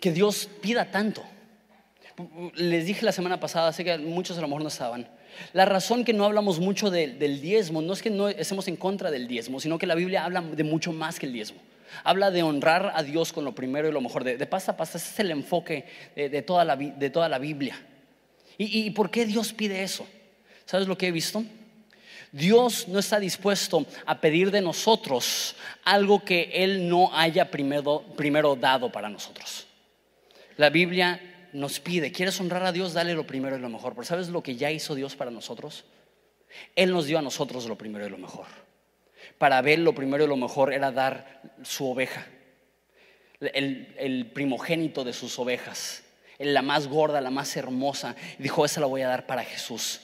que 0.00 0.10
Dios 0.10 0.48
pida 0.60 0.90
tanto. 0.90 1.22
Les 2.56 2.84
dije 2.84 3.04
la 3.04 3.12
semana 3.12 3.38
pasada, 3.38 3.72
sé 3.72 3.84
que 3.84 3.96
muchos 3.96 4.36
a 4.36 4.40
lo 4.40 4.48
mejor 4.48 4.62
no 4.62 4.68
estaban. 4.68 5.08
La 5.52 5.64
razón 5.64 6.04
que 6.04 6.12
no 6.12 6.24
hablamos 6.24 6.58
mucho 6.58 6.90
del 6.90 7.40
diezmo 7.40 7.80
no 7.80 7.92
es 7.92 8.02
que 8.02 8.10
no 8.10 8.28
estemos 8.28 8.66
en 8.66 8.74
contra 8.76 9.12
del 9.12 9.28
diezmo, 9.28 9.60
sino 9.60 9.78
que 9.78 9.86
la 9.86 9.94
Biblia 9.94 10.24
habla 10.24 10.40
de 10.42 10.64
mucho 10.64 10.92
más 10.92 11.20
que 11.20 11.26
el 11.26 11.32
diezmo. 11.32 11.60
Habla 12.02 12.30
de 12.30 12.42
honrar 12.42 12.92
a 12.94 13.02
Dios 13.02 13.32
con 13.32 13.44
lo 13.44 13.54
primero 13.54 13.88
y 13.88 13.92
lo 13.92 14.00
mejor. 14.00 14.24
De, 14.24 14.36
de 14.36 14.46
pasta 14.46 14.72
a 14.72 14.76
pasta, 14.76 14.98
ese 14.98 15.10
es 15.10 15.20
el 15.20 15.30
enfoque 15.30 15.86
de, 16.16 16.42
toda, 16.42 16.64
la, 16.64 16.76
de 16.76 17.10
toda, 17.10 17.28
la, 17.28 17.38
Biblia. 17.38 17.80
¿Y, 18.58 18.86
¿Y 18.86 18.90
por 18.90 19.10
qué 19.10 19.26
Dios 19.26 19.52
pide 19.52 19.82
eso? 19.82 20.06
¿Sabes 20.64 20.88
lo 20.88 20.98
que 20.98 21.08
he 21.08 21.12
visto? 21.12 21.44
Dios 22.32 22.88
no 22.88 22.98
está 22.98 23.20
dispuesto 23.20 23.86
a 24.06 24.20
pedir 24.20 24.50
de 24.50 24.60
nosotros 24.60 25.54
algo 25.84 26.24
que 26.24 26.50
Él 26.52 26.88
no 26.88 27.16
haya 27.16 27.48
primero, 27.48 28.02
primero, 28.16 28.56
dado 28.56 28.90
para 28.90 29.08
nosotros. 29.08 29.68
La 30.56 30.68
Biblia 30.68 31.48
nos 31.52 31.78
pide, 31.78 32.10
¿quieres 32.10 32.40
honrar 32.40 32.64
a 32.64 32.72
Dios? 32.72 32.92
Dale 32.92 33.14
lo 33.14 33.24
primero 33.24 33.56
y 33.56 33.60
lo 33.60 33.68
mejor. 33.68 33.94
Pero 33.94 34.04
¿sabes 34.04 34.28
lo 34.30 34.42
que 34.42 34.56
ya 34.56 34.72
hizo 34.72 34.96
Dios 34.96 35.14
para 35.14 35.30
nosotros? 35.30 35.84
Él 36.74 36.90
nos 36.90 37.06
dio 37.06 37.18
a 37.18 37.22
nosotros 37.22 37.66
lo 37.66 37.78
primero 37.78 38.04
y 38.04 38.10
lo 38.10 38.18
mejor. 38.18 38.46
Para 39.38 39.60
ver 39.62 39.78
lo 39.78 39.94
primero 39.94 40.24
y 40.24 40.28
lo 40.28 40.36
mejor 40.36 40.72
era 40.72 40.90
dar 40.90 41.42
su 41.62 41.88
oveja, 41.88 42.26
el, 43.40 44.30
primogénito 44.34 45.04
de 45.04 45.12
sus 45.12 45.38
ovejas, 45.38 46.04
la 46.38 46.62
más 46.62 46.88
gorda, 46.88 47.20
la 47.20 47.30
más 47.30 47.56
hermosa. 47.56 48.16
Dijo, 48.38 48.64
esa 48.64 48.80
la 48.80 48.86
voy 48.86 49.02
a 49.02 49.08
dar 49.08 49.26
para 49.26 49.44
Jesús. 49.44 50.00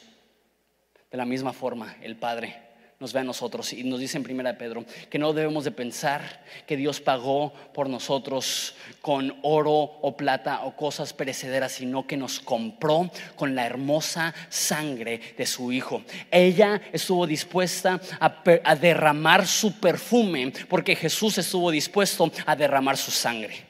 De 1.11 1.17
la 1.17 1.25
misma 1.25 1.53
forma, 1.53 1.97
el 2.03 2.17
Padre 2.17 2.70
nos 3.01 3.15
ve 3.15 3.21
a 3.21 3.25
nosotros 3.25 3.73
y 3.73 3.83
nos 3.83 3.99
dice 3.99 4.19
en 4.19 4.25
primera 4.25 4.53
de 4.53 4.59
Pedro 4.59 4.85
que 5.09 5.19
no 5.19 5.33
debemos 5.33 5.65
de 5.65 5.71
pensar 5.71 6.45
que 6.67 6.77
Dios 6.77 7.01
pagó 7.01 7.51
por 7.73 7.89
nosotros 7.89 8.75
con 9.01 9.39
oro 9.41 9.73
o 9.73 10.15
plata 10.19 10.65
o 10.65 10.77
cosas 10.77 11.15
perecederas, 11.15 11.73
sino 11.73 12.07
que 12.07 12.19
nos 12.19 12.41
compró 12.41 13.11
con 13.37 13.55
la 13.55 13.65
hermosa 13.65 14.35
sangre 14.51 15.19
de 15.35 15.47
su 15.47 15.73
Hijo. 15.73 16.03
Ella 16.31 16.83
estuvo 16.93 17.27
dispuesta 17.27 17.99
a, 18.21 18.43
a 18.65 18.77
derramar 18.77 19.47
su 19.47 19.81
perfume 19.81 20.53
porque 20.69 20.95
Jesús 20.95 21.39
estuvo 21.39 21.71
dispuesto 21.71 22.31
a 22.45 22.55
derramar 22.55 22.99
su 22.99 23.11
sangre. 23.11 23.70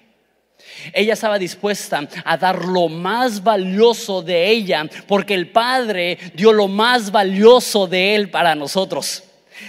Ella 0.93 1.14
estaba 1.14 1.38
dispuesta 1.38 2.07
a 2.25 2.37
dar 2.37 2.64
lo 2.64 2.88
más 2.88 3.43
valioso 3.43 4.23
de 4.23 4.49
ella 4.49 4.88
porque 5.07 5.35
el 5.35 5.49
Padre 5.49 6.19
dio 6.35 6.53
lo 6.53 6.69
más 6.69 7.11
valioso 7.11 7.87
de 7.87 8.14
Él 8.14 8.31
para 8.31 8.55
nosotros. 8.55 9.25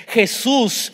Jesús 0.07 0.91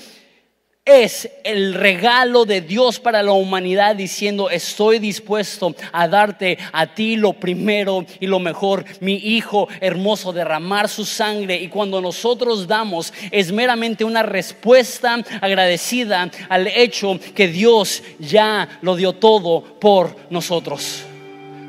es 0.88 1.30
el 1.44 1.74
regalo 1.74 2.46
de 2.46 2.62
Dios 2.62 3.00
para 3.00 3.22
la 3.22 3.34
humanidad 3.34 3.96
diciendo, 3.96 4.50
estoy 4.50 5.00
dispuesto 5.00 5.76
a 5.92 6.08
darte 6.08 6.58
a 6.72 6.88
ti 6.88 7.18
lo 7.18 7.34
primero 7.34 8.06
y 8.22 8.28
lo 8.28 8.40
mejor, 8.40 8.86
mi 9.02 9.16
Hijo 9.16 9.68
hermoso, 9.82 10.32
derramar 10.32 10.88
su 10.88 11.04
sangre. 11.04 11.58
Y 11.58 11.68
cuando 11.68 12.00
nosotros 12.02 12.68
damos 12.68 13.14
es 13.32 13.52
meramente 13.52 14.06
una 14.06 14.24
respuesta 14.24 15.18
agradecida 15.42 16.32
al 16.48 16.68
hecho 16.68 17.20
que 17.36 17.50
Dios 17.50 18.02
ya 18.18 18.80
lo 18.82 18.96
dio 18.96 19.12
todo 19.12 19.62
por 19.80 20.16
nosotros. 20.30 21.04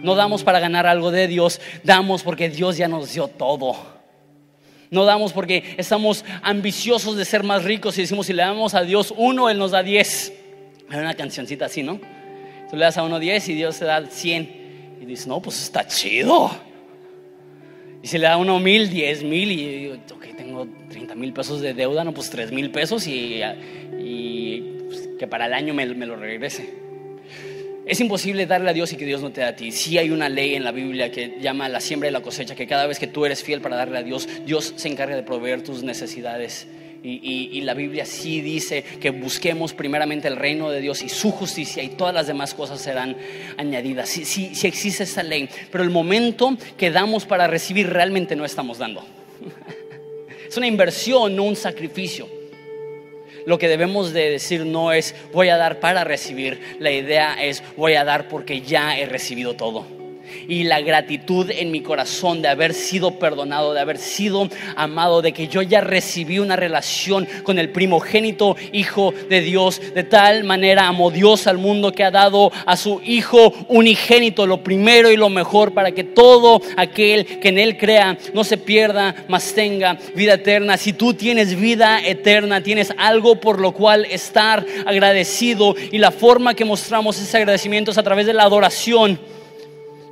No 0.00 0.14
damos 0.14 0.44
para 0.44 0.60
ganar 0.60 0.86
algo 0.86 1.10
de 1.10 1.26
Dios, 1.26 1.60
damos 1.82 2.22
porque 2.22 2.48
Dios 2.48 2.76
ya 2.76 2.86
nos 2.86 3.12
dio 3.12 3.26
todo. 3.26 3.97
No 4.90 5.04
damos 5.04 5.32
porque 5.32 5.74
estamos 5.76 6.24
ambiciosos 6.42 7.16
de 7.16 7.24
ser 7.24 7.42
más 7.44 7.64
ricos 7.64 7.98
y 7.98 8.02
decimos 8.02 8.26
si 8.26 8.32
le 8.32 8.42
damos 8.42 8.74
a 8.74 8.82
Dios 8.82 9.12
uno, 9.16 9.50
Él 9.50 9.58
nos 9.58 9.72
da 9.72 9.82
diez. 9.82 10.32
Hay 10.88 10.98
una 10.98 11.14
cancioncita 11.14 11.66
así, 11.66 11.82
¿no? 11.82 12.00
Tú 12.70 12.76
le 12.76 12.84
das 12.84 12.96
a 12.96 13.02
uno 13.02 13.18
diez 13.18 13.48
y 13.48 13.54
Dios 13.54 13.78
te 13.78 13.84
da 13.84 14.06
cien. 14.06 14.96
Y 15.00 15.04
dices, 15.04 15.26
no, 15.26 15.40
pues 15.40 15.62
está 15.62 15.86
chido. 15.86 16.50
Y 18.02 18.06
si 18.06 18.18
le 18.18 18.26
da 18.26 18.36
uno 18.36 18.58
mil, 18.58 18.88
diez 18.90 19.22
mil 19.22 19.50
y 19.50 19.78
digo, 19.78 19.94
ok, 20.14 20.26
tengo 20.36 20.66
treinta 20.88 21.14
mil 21.14 21.32
pesos 21.32 21.60
de 21.60 21.74
deuda, 21.74 22.04
no, 22.04 22.14
pues 22.14 22.30
tres 22.30 22.52
mil 22.52 22.70
pesos 22.70 23.06
y, 23.06 23.42
pues, 24.86 25.08
que 25.18 25.26
para 25.26 25.46
el 25.46 25.54
año 25.54 25.74
me 25.74 25.84
lo 25.86 26.16
regrese. 26.16 26.87
Es 27.88 28.00
imposible 28.00 28.44
darle 28.44 28.68
a 28.68 28.74
Dios 28.74 28.92
y 28.92 28.96
que 28.96 29.06
Dios 29.06 29.22
no 29.22 29.30
te 29.30 29.40
da 29.40 29.48
a 29.48 29.56
ti. 29.56 29.72
Sí 29.72 29.96
hay 29.96 30.10
una 30.10 30.28
ley 30.28 30.54
en 30.54 30.62
la 30.62 30.72
Biblia 30.72 31.10
que 31.10 31.38
llama 31.40 31.70
la 31.70 31.80
siembra 31.80 32.06
y 32.06 32.12
la 32.12 32.20
cosecha, 32.20 32.54
que 32.54 32.66
cada 32.66 32.86
vez 32.86 32.98
que 32.98 33.06
tú 33.06 33.24
eres 33.24 33.42
fiel 33.42 33.62
para 33.62 33.76
darle 33.76 33.96
a 33.96 34.02
Dios, 34.02 34.28
Dios 34.44 34.74
se 34.76 34.88
encarga 34.88 35.16
de 35.16 35.22
proveer 35.22 35.64
tus 35.64 35.82
necesidades. 35.82 36.66
Y, 37.02 37.62
la 37.62 37.72
Biblia 37.72 38.04
sí 38.04 38.42
dice 38.42 38.82
que 39.00 39.08
busquemos 39.08 39.72
primeramente 39.72 40.28
el 40.28 40.36
reino 40.36 40.70
de 40.70 40.82
Dios 40.82 41.00
y 41.02 41.08
su 41.08 41.30
justicia 41.30 41.82
y 41.82 41.88
todas 41.88 42.12
las 42.12 42.26
demás 42.26 42.52
cosas 42.52 42.78
serán 42.82 43.16
añadidas. 43.56 44.10
Sí, 44.10 44.26
sí, 44.26 44.50
sí 44.54 44.66
existe 44.66 45.04
esa 45.04 45.22
ley, 45.22 45.48
pero 45.72 45.82
el 45.82 45.90
momento 45.90 46.58
que 46.76 46.90
damos 46.90 47.24
para 47.24 47.46
recibir 47.46 47.88
realmente 47.88 48.36
no 48.36 48.44
estamos 48.44 48.76
dando. 48.76 49.02
es 50.46 50.56
una 50.58 50.66
inversión, 50.66 51.34
no 51.34 51.44
un 51.44 51.56
sacrificio. 51.56 52.37
Lo 53.48 53.58
que 53.58 53.66
debemos 53.66 54.12
de 54.12 54.28
decir 54.28 54.66
no 54.66 54.92
es 54.92 55.14
voy 55.32 55.48
a 55.48 55.56
dar 55.56 55.80
para 55.80 56.04
recibir, 56.04 56.60
la 56.80 56.90
idea 56.90 57.32
es 57.42 57.62
voy 57.78 57.94
a 57.94 58.04
dar 58.04 58.28
porque 58.28 58.60
ya 58.60 58.98
he 58.98 59.06
recibido 59.06 59.54
todo 59.54 59.97
y 60.48 60.64
la 60.64 60.80
gratitud 60.80 61.50
en 61.50 61.70
mi 61.70 61.80
corazón 61.80 62.42
de 62.42 62.48
haber 62.48 62.74
sido 62.74 63.18
perdonado, 63.18 63.74
de 63.74 63.80
haber 63.80 63.98
sido 63.98 64.48
amado, 64.76 65.22
de 65.22 65.32
que 65.32 65.48
yo 65.48 65.62
ya 65.62 65.80
recibí 65.80 66.38
una 66.38 66.56
relación 66.56 67.26
con 67.42 67.58
el 67.58 67.70
primogénito 67.70 68.56
Hijo 68.72 69.12
de 69.28 69.40
Dios. 69.40 69.80
De 69.94 70.04
tal 70.04 70.44
manera 70.44 70.86
amó 70.86 71.10
Dios 71.10 71.46
al 71.46 71.58
mundo 71.58 71.92
que 71.92 72.04
ha 72.04 72.10
dado 72.10 72.52
a 72.66 72.76
su 72.76 73.00
Hijo 73.04 73.52
unigénito, 73.68 74.46
lo 74.46 74.62
primero 74.62 75.10
y 75.10 75.16
lo 75.16 75.28
mejor, 75.28 75.72
para 75.72 75.92
que 75.92 76.04
todo 76.04 76.60
aquel 76.76 77.40
que 77.40 77.48
en 77.48 77.58
Él 77.58 77.76
crea 77.76 78.16
no 78.34 78.44
se 78.44 78.56
pierda, 78.56 79.14
mas 79.28 79.54
tenga 79.54 79.98
vida 80.14 80.34
eterna. 80.34 80.76
Si 80.76 80.92
tú 80.92 81.14
tienes 81.14 81.58
vida 81.58 82.00
eterna, 82.04 82.62
tienes 82.62 82.92
algo 82.96 83.36
por 83.36 83.60
lo 83.60 83.72
cual 83.72 84.04
estar 84.06 84.64
agradecido 84.86 85.74
y 85.92 85.98
la 85.98 86.10
forma 86.10 86.54
que 86.54 86.64
mostramos 86.64 87.18
ese 87.18 87.36
agradecimiento 87.36 87.90
es 87.90 87.98
a 87.98 88.02
través 88.02 88.26
de 88.26 88.34
la 88.34 88.44
adoración 88.44 89.18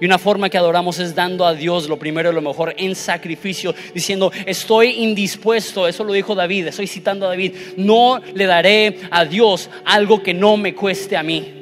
y 0.01 0.05
una 0.05 0.19
forma 0.19 0.51
que 0.51 0.59
adoramos 0.59 0.99
es 0.99 1.15
dando 1.15 1.47
a 1.47 1.55
Dios 1.55 1.89
lo 1.89 1.99
primero 1.99 2.31
y 2.31 2.35
lo 2.35 2.43
mejor 2.43 2.75
en 2.77 2.95
sacrificio, 2.95 3.75
diciendo, 3.95 4.31
estoy 4.45 5.03
indispuesto, 5.03 5.89
eso 5.89 6.05
lo 6.05 6.13
dijo 6.13 6.35
David, 6.35 6.69
estoy 6.69 6.87
citando 6.87 7.27
a 7.27 7.31
David, 7.31 7.55
no 7.77 8.21
le 8.35 8.47
daré 8.47 8.99
a 9.11 9.25
Dios 9.25 9.71
algo 9.85 10.23
que 10.23 10.35
no 10.35 10.57
me 10.57 10.75
cueste 10.75 11.17
a 11.17 11.23
mí. 11.23 11.53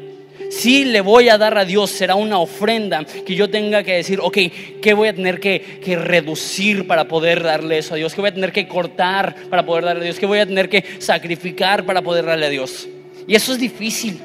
Si 0.51 0.85
le 0.85 1.01
voy 1.01 1.29
a 1.29 1.39
dar 1.39 1.59
a 1.59 1.65
Dios, 1.65 1.91
será 1.91 2.15
una 2.15 2.39
ofrenda 2.39 3.05
que 3.05 3.35
yo 3.35 3.51
tenga 3.51 3.83
que 3.83 3.95
decir, 3.95 4.21
ok, 4.21 4.39
¿qué 4.81 4.95
voy 4.95 5.09
a 5.09 5.15
tener 5.15 5.41
que, 5.41 5.81
reducir 6.01 6.87
para 6.87 7.09
poder 7.09 7.43
darle 7.43 7.79
eso 7.79 7.95
a 7.95 7.97
Dios? 7.97 8.15
¿Qué 8.15 8.21
voy 8.21 8.31
a 8.31 8.35
tener 8.35 8.53
que 8.53 8.69
cortar 8.69 9.35
para 9.51 9.65
poder 9.65 9.85
darle 9.85 10.03
a 10.03 10.05
Dios? 10.05 10.19
¿Qué 10.19 10.27
voy 10.27 10.39
a 10.39 10.47
tener 10.47 10.69
que 10.69 10.85
sacrificar 10.99 11.85
para 11.85 12.03
poder 12.03 12.25
darle 12.25 12.47
a 12.47 12.51
Dios? 12.51 12.89
Y 13.27 13.35
eso 13.35 13.53
es 13.53 13.59
difícil. 13.59 14.21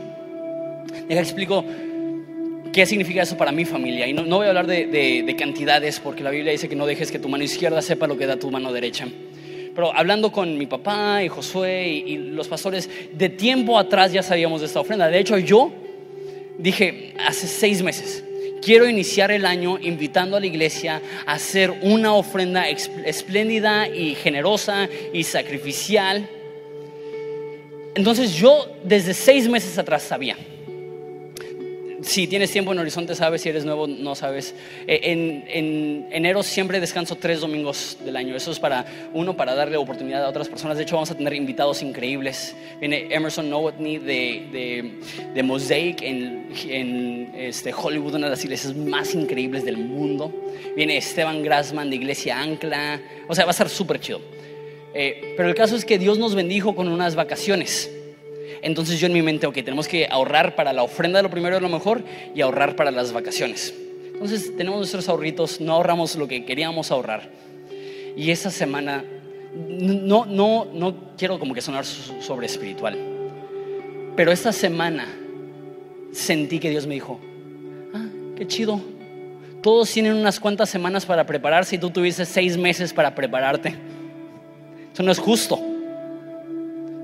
Deja 1.08 1.22
explico 1.22 1.66
¿Qué 2.80 2.86
significa 2.86 3.24
eso 3.24 3.36
para 3.36 3.52
mi 3.52 3.66
familia? 3.66 4.08
Y 4.08 4.14
no, 4.14 4.24
voy 4.38 4.46
a 4.46 4.50
hablar 4.52 4.66
de, 4.66 5.36
cantidades 5.38 6.00
porque 6.00 6.24
la 6.24 6.30
Biblia 6.30 6.54
dice 6.54 6.70
que 6.70 6.78
no 6.78 6.86
dejes 6.86 7.12
que 7.12 7.20
tu 7.20 7.28
mano 7.28 7.44
izquierda 7.44 7.82
sepa 7.82 8.08
lo 8.08 8.18
que 8.18 8.26
da 8.26 8.38
tu 8.38 8.50
mano 8.50 8.72
derecha. 8.72 9.06
Pero 9.76 9.94
hablando 9.94 10.32
con 10.32 10.58
mi 10.58 10.66
papá 10.66 11.22
y 11.22 11.28
Josué 11.28 11.90
y, 11.90 12.16
los 12.16 12.48
pastores, 12.48 12.90
de 13.12 13.28
tiempo 13.28 13.78
atrás 13.78 14.14
ya 14.14 14.24
sabíamos 14.24 14.62
de 14.62 14.68
esta 14.68 14.80
ofrenda. 14.80 15.10
De 15.10 15.20
hecho, 15.20 15.38
yo 15.38 15.74
dije 16.58 17.16
hace 17.28 17.48
seis 17.48 17.84
meses, 17.84 18.24
quiero 18.62 18.88
iniciar 18.88 19.30
el 19.30 19.46
año 19.46 19.78
invitando 19.82 20.38
a 20.38 20.40
la 20.40 20.46
iglesia 20.46 21.02
a 21.26 21.34
hacer 21.34 21.74
una 21.82 22.14
ofrenda 22.14 22.70
espléndida 22.70 23.90
y 23.90 24.16
generosa 24.16 24.88
y 25.12 25.26
sacrificial. 25.26 26.30
Entonces 27.94 28.36
yo 28.36 28.72
desde 28.86 29.14
seis 29.14 29.50
meses 29.50 29.78
atrás 29.78 30.04
sabía 30.04 30.38
si 32.02 32.28
tienes 32.28 32.52
tiempo 32.52 32.72
en 32.72 32.80
Horizonte, 32.80 33.16
sabes, 33.16 33.42
si 33.42 33.50
eres 33.50 33.66
nuevo, 33.66 33.88
no 33.88 34.16
sabes. 34.16 34.56
Eh, 34.88 35.00
en, 35.04 36.08
enero 36.12 36.44
siempre 36.44 36.80
descanso 36.80 37.16
tres 37.16 37.42
domingos 37.42 37.98
del 38.04 38.16
año. 38.16 38.36
Eso 38.36 38.52
es 38.52 38.60
para, 38.60 38.86
uno, 39.14 39.36
para 39.36 39.56
darle 39.56 39.78
oportunidad 39.78 40.24
a 40.24 40.30
otras 40.30 40.48
personas. 40.48 40.78
De 40.78 40.84
hecho, 40.84 40.96
vamos 40.96 41.12
a 41.12 41.16
tener 41.16 41.34
invitados 41.34 41.82
increíbles. 41.82 42.56
Viene 42.80 43.08
Emerson 43.10 43.50
Nowotny 43.50 43.98
de, 43.98 44.92
de, 45.34 45.44
Mosaic 45.44 46.02
en, 46.02 47.32
este, 47.36 47.74
Hollywood, 47.74 48.16
una 48.16 48.28
de 48.28 48.32
las 48.32 48.44
iglesias 48.44 48.76
más 48.76 49.14
increíbles 49.14 49.66
del 49.66 49.78
mundo. 49.78 50.34
Viene 50.76 50.98
Esteban 50.98 51.44
Grassman 51.44 51.90
de 51.90 51.98
Iglesia 51.98 52.40
Ancla. 52.40 53.02
O 53.28 53.36
sea, 53.36 53.46
va 53.46 53.52
a 53.52 53.52
estar 53.52 53.70
súper 53.70 54.00
chido. 54.00 54.22
Eh, 54.94 55.34
pero 55.38 55.50
el 55.50 55.56
caso 55.56 55.76
es 55.76 55.86
que 55.86 56.00
Dios 56.00 56.18
nos 56.18 56.34
bendijo 56.34 56.76
con 56.76 56.88
unas 56.88 57.16
vacaciones. 57.16 57.92
Entonces 58.62 59.00
yo 59.00 59.08
en 59.08 59.14
mi 59.14 59.22
mente, 59.22 59.48
ok, 59.48 59.56
tenemos 59.56 59.88
que 59.88 60.08
ahorrar 60.10 60.56
para 60.56 60.74
la 60.74 60.84
ofrenda 60.84 61.20
de 61.20 61.24
lo 61.24 61.30
primero 61.30 61.56
de 61.56 61.62
lo 61.62 61.70
mejor 61.70 62.04
y 62.36 62.42
ahorrar 62.42 62.76
para 62.76 62.92
las 62.92 63.14
vacaciones. 63.14 63.74
Entonces 64.14 64.56
tenemos 64.58 64.80
nuestros 64.80 65.08
ahorritos, 65.08 65.62
no 65.62 65.74
ahorramos 65.74 66.16
lo 66.16 66.28
que 66.28 66.44
queríamos 66.44 66.92
ahorrar. 66.92 67.30
Y 68.16 68.32
esa 68.32 68.52
semana, 68.52 69.06
no, 69.56 70.26
no, 70.26 70.68
no 70.74 71.16
quiero 71.18 71.40
como 71.40 71.54
que 71.54 71.62
sonar 71.62 71.86
sobre 71.86 72.48
espiritual, 72.48 72.98
pero 74.16 74.32
esta 74.32 74.52
semana 74.52 75.08
sentí 76.12 76.60
que 76.60 76.70
Dios 76.70 76.86
me 76.86 76.96
dijo, 76.96 77.20
ah, 77.94 78.06
qué 78.36 78.46
chido. 78.46 78.82
Todos 79.62 79.92
tienen 79.92 80.14
unas 80.14 80.40
cuantas 80.40 80.70
semanas 80.70 81.06
para 81.06 81.26
prepararse 81.26 81.76
y 81.76 81.80
tú 81.80 81.90
tuviste 81.90 82.26
seis 82.26 82.58
meses 82.58 82.94
para 82.94 83.14
prepararte. 83.16 83.76
Eso 84.94 85.04
no 85.04 85.12
es 85.12 85.20
justo. 85.20 85.69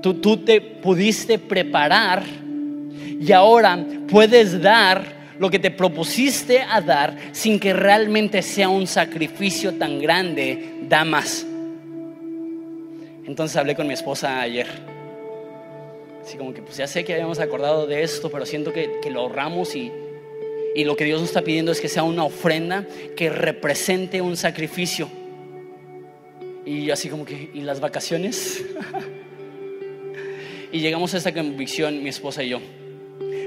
Tú, 0.02 0.36
te 0.38 0.60
pudiste 0.60 1.38
preparar 1.38 2.22
y 3.20 3.32
ahora 3.32 3.84
puedes 4.08 4.60
dar 4.60 5.16
lo 5.38 5.50
que 5.50 5.58
te 5.58 5.70
propusiste 5.70 6.60
a 6.62 6.80
dar 6.80 7.16
sin 7.32 7.58
que 7.58 7.72
realmente 7.72 8.42
sea 8.42 8.68
un 8.68 8.86
sacrificio 8.86 9.74
tan 9.74 10.00
grande, 10.00 10.74
da 10.88 11.04
más. 11.04 11.46
Entonces 13.26 13.56
hablé 13.56 13.74
con 13.74 13.86
mi 13.86 13.94
esposa 13.94 14.40
ayer. 14.40 14.66
Así 16.22 16.36
como 16.36 16.54
que 16.54 16.62
pues 16.62 16.76
ya 16.76 16.86
sé 16.86 17.04
que 17.04 17.12
habíamos 17.12 17.38
acordado 17.38 17.86
de 17.86 18.02
esto, 18.02 18.30
pero 18.30 18.46
siento 18.46 18.72
que, 18.72 19.00
que 19.02 19.10
lo 19.10 19.20
ahorramos 19.20 19.74
y, 19.74 19.92
y 20.74 20.84
lo 20.84 20.96
que 20.96 21.04
Dios 21.04 21.20
nos 21.20 21.30
está 21.30 21.42
pidiendo 21.42 21.72
es 21.72 21.80
que 21.80 21.88
sea 21.88 22.02
una 22.02 22.24
ofrenda 22.24 22.86
que 23.16 23.30
represente 23.30 24.20
un 24.20 24.36
sacrificio. 24.36 25.08
Y 26.66 26.90
así 26.90 27.08
como 27.08 27.24
que, 27.24 27.50
¿y 27.54 27.60
las 27.60 27.80
vacaciones? 27.80 28.64
y 30.72 30.80
llegamos 30.80 31.14
a 31.14 31.18
esta 31.18 31.32
convicción 31.32 32.02
mi 32.02 32.08
esposa 32.08 32.42
y 32.42 32.50
yo. 32.50 32.60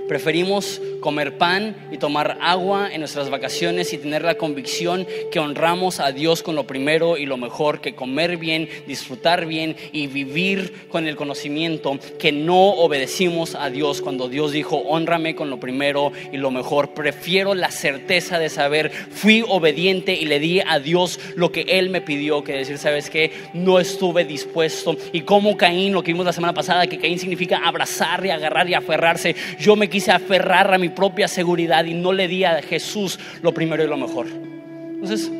Preferimos 0.09 0.81
comer 1.01 1.37
pan 1.37 1.75
y 1.91 1.99
tomar 1.99 2.39
agua 2.41 2.89
en 2.91 2.99
nuestras 2.99 3.29
vacaciones 3.29 3.93
y 3.93 3.99
tener 3.99 4.23
la 4.23 4.37
convicción 4.37 5.05
que 5.31 5.39
honramos 5.39 5.99
a 5.99 6.11
Dios 6.11 6.41
con 6.41 6.55
lo 6.55 6.65
primero 6.65 7.15
y 7.15 7.27
lo 7.27 7.37
mejor, 7.37 7.79
que 7.79 7.93
comer 7.93 8.37
bien, 8.37 8.67
disfrutar 8.87 9.45
bien 9.45 9.75
y 9.91 10.07
vivir 10.07 10.87
con 10.89 11.07
el 11.07 11.15
conocimiento 11.15 11.99
que 12.17 12.31
no 12.31 12.69
obedecimos 12.69 13.53
a 13.53 13.69
Dios 13.69 14.01
cuando 14.01 14.29
Dios 14.29 14.51
dijo, 14.51 14.77
honrame 14.77 15.35
con 15.35 15.51
lo 15.51 15.59
primero 15.59 16.11
y 16.33 16.37
lo 16.37 16.49
mejor. 16.49 16.95
Prefiero 16.95 17.53
la 17.53 17.69
certeza 17.69 18.39
de 18.39 18.49
saber, 18.49 18.89
fui 18.89 19.45
obediente 19.47 20.13
y 20.13 20.25
le 20.25 20.39
di 20.39 20.59
a 20.59 20.79
Dios 20.79 21.19
lo 21.35 21.51
que 21.51 21.61
Él 21.61 21.91
me 21.91 22.01
pidió, 22.01 22.43
que 22.43 22.53
decir, 22.53 22.79
¿sabes 22.79 23.11
qué? 23.11 23.31
No 23.53 23.79
estuve 23.79 24.25
dispuesto. 24.25 24.97
Y 25.13 25.21
como 25.21 25.55
Caín, 25.55 25.93
lo 25.93 26.01
que 26.01 26.13
vimos 26.13 26.25
la 26.25 26.33
semana 26.33 26.55
pasada, 26.55 26.87
que 26.87 26.97
Caín 26.97 27.19
significa 27.19 27.61
abrazar 27.63 28.25
y 28.25 28.31
agarrar 28.31 28.67
y 28.67 28.73
aferrarse, 28.73 29.35
yo 29.59 29.75
me 29.75 29.87
quise 29.87 29.98
aferrar 30.07 30.73
a 30.73 30.77
mi 30.77 30.89
propia 30.89 31.27
seguridad 31.27 31.85
y 31.85 31.93
no 31.93 32.13
le 32.13 32.27
di 32.27 32.43
a 32.43 32.62
Jesús 32.62 33.19
lo 33.41 33.53
primero 33.53 33.83
y 33.83 33.88
lo 33.88 33.97
mejor. 33.97 34.27
Entonces, 34.27 35.31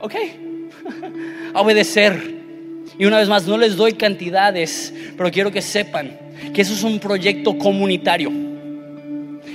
ok, 0.00 0.14
obedecer. 1.54 2.42
Y 2.98 3.04
una 3.04 3.18
vez 3.18 3.28
más, 3.28 3.46
no 3.46 3.56
les 3.56 3.76
doy 3.76 3.92
cantidades, 3.94 4.92
pero 5.16 5.30
quiero 5.30 5.50
que 5.50 5.62
sepan 5.62 6.18
que 6.52 6.62
eso 6.62 6.74
es 6.74 6.82
un 6.82 6.98
proyecto 6.98 7.56
comunitario. 7.56 8.30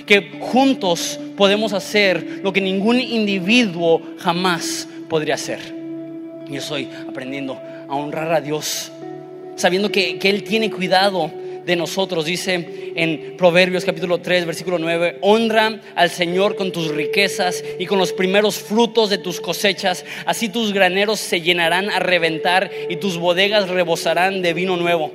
Que 0.06 0.38
juntos 0.40 1.20
podemos 1.36 1.74
hacer 1.74 2.40
lo 2.44 2.54
que 2.54 2.62
ningún 2.62 3.00
individuo 3.00 4.02
jamás 4.18 4.88
podría 5.10 5.36
hacer. 5.36 5.60
Yo 6.50 6.60
estoy 6.60 6.90
aprendiendo 7.08 7.60
a 7.88 7.96
honrar 7.96 8.34
a 8.34 8.42
Dios, 8.42 8.92
sabiendo 9.56 9.92
que, 9.92 10.18
que 10.18 10.30
Él 10.30 10.44
tiene 10.44 10.72
cuidado 10.72 11.32
de 11.68 11.76
nosotros. 11.76 12.26
Dice 12.26 12.94
en 12.96 13.36
Proverbios 13.38 13.86
capítulo 13.86 14.20
3, 14.20 14.46
versículo 14.46 14.80
9, 14.80 15.18
honra 15.22 15.82
al 15.96 16.10
Señor 16.10 16.56
con 16.56 16.72
tus 16.72 16.88
riquezas 16.88 17.64
y 17.78 17.86
con 17.86 18.00
los 18.00 18.14
primeros 18.14 18.58
frutos 18.58 19.10
de 19.10 19.18
tus 19.18 19.42
cosechas. 19.42 20.06
Así 20.26 20.50
tus 20.50 20.74
graneros 20.74 21.20
se 21.20 21.42
llenarán 21.42 21.90
a 21.90 22.00
reventar 22.00 22.72
y 22.90 22.96
tus 22.96 23.18
bodegas 23.18 23.70
rebosarán 23.70 24.42
de 24.42 24.54
vino 24.54 24.78
nuevo. 24.78 25.12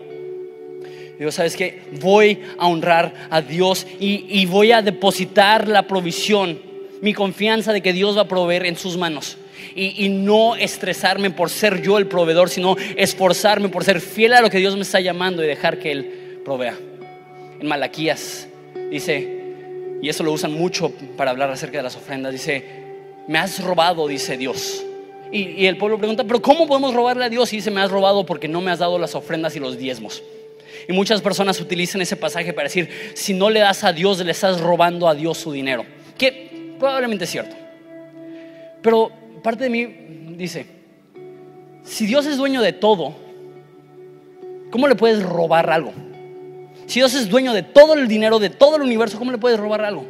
Dios, 1.19 1.35
¿sabes 1.35 1.57
que 1.57 1.81
Voy 2.01 2.41
a 2.59 2.67
honrar 2.67 3.15
a 3.31 3.41
Dios 3.41 3.87
y, 3.99 4.27
y 4.29 4.45
voy 4.45 4.73
a 4.73 4.83
depositar 4.83 5.69
la 5.69 5.87
provisión, 5.87 6.61
mi 7.01 7.15
confianza 7.15 7.73
de 7.73 7.81
que 7.81 7.95
Dios 7.95 8.17
va 8.17 8.23
a 8.23 8.29
proveer 8.29 8.67
en 8.67 8.77
sus 8.77 8.99
manos. 8.99 9.39
Y, 9.75 10.05
y, 10.05 10.09
no 10.11 10.55
estresarme 10.55 11.31
por 11.31 11.49
ser 11.49 11.81
yo 11.81 11.97
el 11.97 12.07
proveedor, 12.07 12.51
sino 12.51 12.77
esforzarme 12.97 13.71
por 13.71 13.85
ser 13.85 14.03
fiel 14.03 14.35
a 14.35 14.43
lo 14.43 14.51
que 14.51 14.59
Dios 14.59 14.77
me 14.77 14.83
está 14.83 15.01
llamando 15.01 15.43
y 15.43 15.47
dejar 15.47 15.79
que 15.79 15.93
Él 15.93 16.22
provea. 16.45 16.77
en 17.61 17.67
Malaquías. 17.67 18.49
Dice, 18.91 19.43
y 20.03 20.09
eso 20.09 20.25
lo 20.25 20.33
usan 20.33 20.53
mucho 20.53 20.93
para 21.17 21.31
hablar 21.31 21.51
acerca 21.51 21.79
de 21.79 21.85
las 21.85 21.97
ofrendas. 21.97 22.33
Dice, 22.33 22.65
me 23.29 23.39
has 23.39 23.63
robado, 23.63 24.09
dice 24.09 24.37
Dios. 24.37 24.85
Y, 25.31 25.67
el 25.67 25.79
pueblo 25.79 25.97
pregunta, 25.97 26.25
pero 26.25 26.43
¿cómo 26.43 26.67
podemos 26.67 26.93
robarle 26.93 27.25
a 27.25 27.29
Dios? 27.29 27.53
Y 27.53 27.57
dice, 27.57 27.71
me 27.71 27.81
has 27.81 27.91
robado 27.91 28.27
porque 28.27 28.49
no 28.49 28.61
me 28.61 28.71
has 28.71 28.81
dado 28.81 28.99
las 28.99 29.15
ofrendas 29.15 29.57
y 29.57 29.61
los 29.61 29.79
diezmos. 29.79 30.23
Y 30.89 30.93
muchas 30.93 31.23
personas 31.23 31.61
utilizan 31.61 32.03
ese 32.03 32.17
pasaje 32.17 32.53
para 32.53 32.65
decir, 32.65 32.91
si 33.15 33.33
no 33.33 33.49
le 33.49 33.61
das 33.61 33.85
a 33.85 33.93
Dios, 33.93 34.23
le 34.23 34.33
estás 34.33 34.61
robando 34.61 35.09
a 35.09 35.15
Dios 35.15 35.39
su 35.39 35.53
dinero. 35.53 35.87
Que 36.19 36.75
probablemente 36.79 37.25
es 37.25 37.31
cierto. 37.31 37.57
Pero 38.83 39.11
parte 39.43 39.65
de 39.65 39.71
mí 39.71 40.35
dice, 40.37 40.67
si 41.85 42.07
Dios 42.07 42.27
es 42.27 42.37
dueño 42.37 42.61
de 42.61 42.73
todo, 42.73 43.15
¿cómo 44.71 44.89
le 44.89 44.97
puedes 44.97 45.23
robar 45.23 45.71
algo? 45.71 45.93
Si 46.93 47.01
Dios 47.01 47.15
es 47.15 47.31
dueño 47.31 47.55
de 47.55 47.63
todo 47.63 47.95
el 47.95 48.07
dinero, 48.07 48.39
de 48.39 48.51
todo 48.51 48.77
el 48.77 48.83
universo, 48.83 49.19
¿cómo 49.19 49.33
le 49.33 49.39
puedes 49.39 49.59
robar 49.59 49.83
algo? 49.83 50.05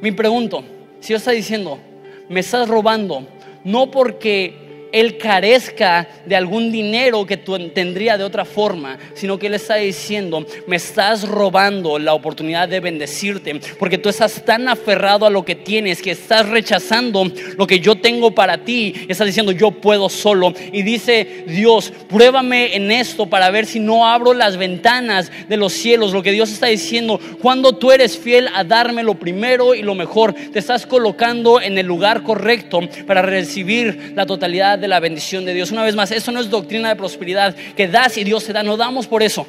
Me 0.00 0.12
pregunto, 0.12 0.62
si 1.00 1.08
Dios 1.08 1.20
está 1.20 1.32
diciendo, 1.32 1.80
me 2.28 2.38
estás 2.38 2.68
robando, 2.68 3.26
no 3.64 3.90
porque 3.90 4.69
él 4.92 5.18
carezca 5.18 6.08
de 6.26 6.36
algún 6.36 6.70
dinero 6.72 7.26
que 7.26 7.36
tú 7.36 7.58
tendría 7.70 8.18
de 8.18 8.24
otra 8.24 8.44
forma, 8.44 8.98
sino 9.14 9.38
que 9.38 9.46
Él 9.46 9.54
está 9.54 9.76
diciendo, 9.76 10.46
me 10.66 10.76
estás 10.76 11.28
robando 11.28 11.98
la 11.98 12.14
oportunidad 12.14 12.68
de 12.68 12.80
bendecirte, 12.80 13.60
porque 13.78 13.98
tú 13.98 14.08
estás 14.08 14.44
tan 14.44 14.68
aferrado 14.68 15.26
a 15.26 15.30
lo 15.30 15.44
que 15.44 15.54
tienes 15.54 16.02
que 16.02 16.12
estás 16.12 16.48
rechazando 16.48 17.30
lo 17.56 17.66
que 17.66 17.80
yo 17.80 17.96
tengo 17.96 18.32
para 18.32 18.58
ti. 18.58 18.94
Estás 19.08 19.26
diciendo, 19.26 19.52
yo 19.52 19.70
puedo 19.70 20.08
solo. 20.08 20.52
Y 20.72 20.82
dice 20.82 21.44
Dios, 21.46 21.92
pruébame 22.08 22.76
en 22.76 22.90
esto 22.90 23.26
para 23.26 23.50
ver 23.50 23.66
si 23.66 23.80
no 23.80 24.06
abro 24.06 24.34
las 24.34 24.56
ventanas 24.56 25.30
de 25.48 25.56
los 25.56 25.72
cielos. 25.72 26.12
Lo 26.12 26.22
que 26.22 26.32
Dios 26.32 26.50
está 26.50 26.66
diciendo, 26.66 27.20
cuando 27.40 27.76
tú 27.76 27.92
eres 27.92 28.18
fiel 28.18 28.48
a 28.54 28.64
darme 28.64 29.02
lo 29.02 29.14
primero 29.14 29.74
y 29.74 29.82
lo 29.82 29.94
mejor, 29.94 30.34
te 30.34 30.58
estás 30.58 30.86
colocando 30.86 31.60
en 31.60 31.78
el 31.78 31.86
lugar 31.86 32.22
correcto 32.22 32.80
para 33.06 33.22
recibir 33.22 34.12
la 34.14 34.26
totalidad 34.26 34.79
de 34.80 34.88
la 34.88 35.00
bendición 35.00 35.44
de 35.44 35.54
Dios. 35.54 35.70
Una 35.70 35.82
vez 35.82 35.94
más, 35.94 36.10
eso 36.10 36.32
no 36.32 36.40
es 36.40 36.50
doctrina 36.50 36.88
de 36.88 36.96
prosperidad 36.96 37.54
que 37.54 37.88
das 37.88 38.16
y 38.16 38.24
Dios 38.24 38.44
se 38.44 38.52
da, 38.52 38.62
no 38.62 38.76
damos 38.76 39.06
por 39.06 39.22
eso. 39.22 39.46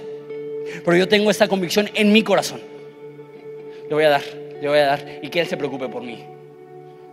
Pero 0.86 0.97
yo 0.97 1.07
tengo 1.07 1.29
esta 1.29 1.47
convicción 1.47 1.89
en 1.93 2.11
mi 2.11 2.23
corazón. 2.23 2.59
Le 3.89 3.93
voy 3.93 4.03
a 4.03 4.09
dar, 4.09 4.21
le 4.61 4.67
voy 4.67 4.79
a 4.79 4.86
dar 4.86 5.19
y 5.21 5.29
que 5.29 5.41
Él 5.41 5.47
se 5.47 5.57
preocupe 5.57 5.88
por 5.89 6.03
mí. 6.03 6.23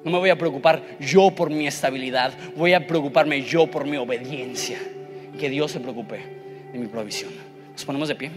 No 0.04 0.12
me 0.12 0.18
voy 0.18 0.30
a 0.30 0.38
preocupar 0.38 0.82
yo 1.00 1.30
por 1.30 1.50
mi 1.50 1.66
estabilidad, 1.66 2.32
voy 2.56 2.72
a 2.72 2.86
preocuparme 2.86 3.42
yo 3.42 3.66
por 3.66 3.86
mi 3.86 3.96
obediencia. 3.96 4.78
Que 5.38 5.50
Dios 5.50 5.72
se 5.72 5.80
preocupe 5.80 6.20
de 6.72 6.78
mi 6.78 6.86
provisión. 6.86 7.30
Nos 7.72 7.84
ponemos 7.84 8.08
de 8.08 8.14
pie. 8.14 8.30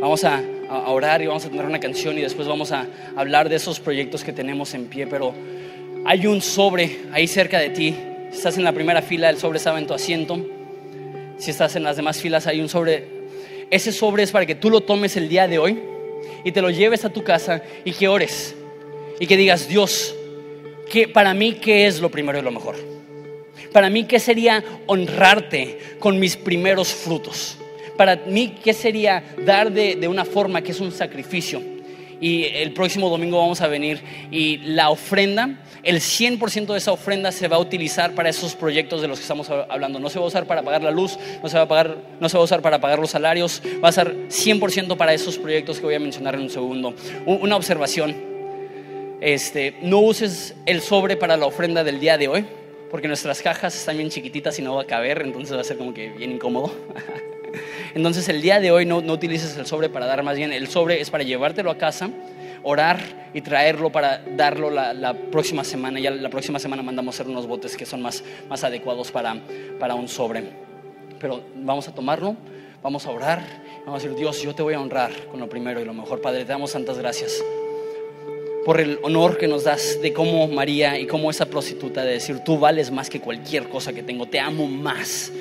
Vamos 0.00 0.22
a, 0.24 0.40
a 0.68 0.90
orar 0.90 1.20
y 1.22 1.26
vamos 1.26 1.44
a 1.44 1.48
tener 1.48 1.64
una 1.64 1.80
canción 1.80 2.16
y 2.16 2.20
después 2.20 2.46
vamos 2.46 2.70
a 2.70 2.86
hablar 3.16 3.48
de 3.48 3.56
esos 3.56 3.80
proyectos 3.80 4.22
que 4.22 4.32
tenemos 4.32 4.74
en 4.74 4.86
pie, 4.86 5.06
pero 5.06 5.34
hay 6.04 6.26
un 6.26 6.40
sobre 6.40 7.00
ahí 7.12 7.26
cerca 7.26 7.58
de 7.58 7.70
ti. 7.70 7.94
Si 8.30 8.36
estás 8.36 8.58
en 8.58 8.64
la 8.64 8.72
primera 8.72 9.02
fila, 9.02 9.30
el 9.30 9.38
sobre 9.38 9.58
estaba 9.58 9.78
en 9.78 9.86
tu 9.86 9.94
asiento. 9.94 10.38
Si 11.38 11.50
estás 11.50 11.76
en 11.76 11.82
las 11.82 11.96
demás 11.96 12.20
filas, 12.20 12.46
hay 12.46 12.60
un 12.60 12.68
sobre. 12.68 13.06
Ese 13.70 13.92
sobre 13.92 14.22
es 14.22 14.30
para 14.30 14.46
que 14.46 14.54
tú 14.54 14.70
lo 14.70 14.82
tomes 14.82 15.16
el 15.16 15.28
día 15.28 15.48
de 15.48 15.58
hoy 15.58 15.78
y 16.44 16.52
te 16.52 16.62
lo 16.62 16.70
lleves 16.70 17.04
a 17.04 17.10
tu 17.10 17.22
casa 17.22 17.62
y 17.84 17.92
que 17.92 18.08
ores. 18.08 18.54
Y 19.20 19.26
que 19.26 19.36
digas, 19.36 19.68
Dios, 19.68 20.14
que 20.90 21.08
para 21.08 21.34
mí, 21.34 21.54
¿qué 21.54 21.86
es 21.86 22.00
lo 22.00 22.10
primero 22.10 22.38
y 22.38 22.42
lo 22.42 22.50
mejor? 22.50 22.76
Para 23.72 23.90
mí, 23.90 24.04
¿qué 24.04 24.18
sería 24.18 24.64
honrarte 24.86 25.78
con 25.98 26.18
mis 26.18 26.36
primeros 26.36 26.88
frutos? 26.88 27.58
Para 27.96 28.16
mí, 28.16 28.54
¿qué 28.62 28.72
sería 28.72 29.22
dar 29.44 29.72
de, 29.72 29.96
de 29.96 30.08
una 30.08 30.24
forma 30.24 30.62
que 30.62 30.72
es 30.72 30.80
un 30.80 30.92
sacrificio? 30.92 31.60
Y 32.20 32.44
el 32.44 32.72
próximo 32.72 33.08
domingo 33.08 33.38
vamos 33.38 33.60
a 33.60 33.68
venir 33.68 34.00
y 34.30 34.58
la 34.58 34.90
ofrenda, 34.90 35.60
el 35.82 36.00
100% 36.00 36.66
de 36.66 36.78
esa 36.78 36.92
ofrenda 36.92 37.32
se 37.32 37.48
va 37.48 37.56
a 37.56 37.60
utilizar 37.60 38.14
para 38.14 38.28
esos 38.28 38.54
proyectos 38.54 39.00
de 39.00 39.08
los 39.08 39.18
que 39.18 39.22
estamos 39.22 39.48
hablando. 39.50 39.98
No 39.98 40.10
se 40.10 40.18
va 40.18 40.24
a 40.24 40.28
usar 40.28 40.46
para 40.46 40.62
pagar 40.62 40.82
la 40.82 40.90
luz, 40.90 41.18
no 41.42 41.48
se 41.48 41.56
va 41.56 41.62
a, 41.62 41.68
pagar, 41.68 41.96
no 42.20 42.28
se 42.28 42.36
va 42.36 42.42
a 42.42 42.44
usar 42.44 42.62
para 42.62 42.80
pagar 42.80 42.98
los 42.98 43.10
salarios, 43.10 43.62
va 43.82 43.88
a 43.88 43.92
ser 43.92 44.28
100% 44.28 44.96
para 44.96 45.14
esos 45.14 45.38
proyectos 45.38 45.78
que 45.78 45.86
voy 45.86 45.94
a 45.94 46.00
mencionar 46.00 46.34
en 46.34 46.42
un 46.42 46.50
segundo. 46.50 46.94
Una 47.26 47.56
observación, 47.56 48.16
este, 49.20 49.76
no 49.82 50.00
uses 50.00 50.54
el 50.66 50.80
sobre 50.80 51.16
para 51.16 51.36
la 51.36 51.46
ofrenda 51.46 51.84
del 51.84 52.00
día 52.00 52.18
de 52.18 52.28
hoy, 52.28 52.44
porque 52.90 53.08
nuestras 53.08 53.42
cajas 53.42 53.74
están 53.76 53.96
bien 53.96 54.10
chiquititas 54.10 54.58
y 54.58 54.62
no 54.62 54.74
va 54.74 54.82
a 54.82 54.86
caber, 54.86 55.22
entonces 55.22 55.56
va 55.56 55.60
a 55.60 55.64
ser 55.64 55.76
como 55.76 55.94
que 55.94 56.10
bien 56.10 56.32
incómodo. 56.32 56.72
Entonces 57.94 58.28
el 58.28 58.42
día 58.42 58.60
de 58.60 58.70
hoy 58.70 58.86
no, 58.86 58.98
utilices 58.98 59.56
el 59.56 59.66
sobre 59.66 59.88
para 59.88 60.06
dar, 60.06 60.22
más 60.22 60.36
bien 60.36 60.52
el 60.52 60.68
sobre 60.68 61.00
es 61.00 61.10
para 61.10 61.24
llevártelo 61.24 61.70
a 61.70 61.78
casa, 61.78 62.10
orar 62.62 62.98
y 63.34 63.40
traerlo 63.40 63.90
para 63.90 64.18
darlo 64.36 64.70
la, 64.70 65.14
próxima 65.30 65.64
semana. 65.64 66.00
Ya 66.00 66.10
la 66.10 66.30
próxima 66.30 66.58
semana 66.58 66.82
mandamos 66.82 67.14
hacer 67.14 67.28
unos 67.28 67.46
botes 67.46 67.76
que 67.76 67.86
son 67.86 68.02
más, 68.02 68.22
más 68.48 68.64
adecuados 68.64 69.10
para, 69.10 69.36
para 69.78 69.94
un 69.94 70.08
sobre. 70.08 70.44
Pero 71.18 71.42
vamos 71.56 71.88
a 71.88 71.94
tomarlo, 71.94 72.36
vamos 72.82 73.06
a 73.06 73.10
orar, 73.10 73.42
vamos 73.84 74.00
a 74.00 74.04
decir, 74.04 74.18
Dios, 74.18 74.40
yo 74.42 74.54
te 74.54 74.62
voy 74.62 74.74
a 74.74 74.80
honrar 74.80 75.10
con 75.30 75.40
lo 75.40 75.48
primero 75.48 75.80
y 75.80 75.84
lo 75.84 75.94
mejor. 75.94 76.20
Padre, 76.20 76.44
te 76.44 76.52
damos 76.52 76.72
tantas 76.72 76.98
gracias 76.98 77.42
por 78.64 78.80
el 78.80 78.98
honor 79.02 79.38
que 79.38 79.48
nos 79.48 79.64
das 79.64 79.98
de 80.02 80.12
cómo 80.12 80.46
María 80.46 80.98
y 80.98 81.06
cómo 81.06 81.30
esa 81.30 81.46
prostituta 81.46 82.04
de 82.04 82.12
decir, 82.12 82.40
tú 82.40 82.58
vales 82.58 82.90
más 82.90 83.08
que 83.08 83.18
cualquier 83.18 83.68
cosa 83.68 83.94
que 83.94 84.02
tengo, 84.02 84.26
te 84.26 84.38
amo 84.38 84.66
más 84.66 85.32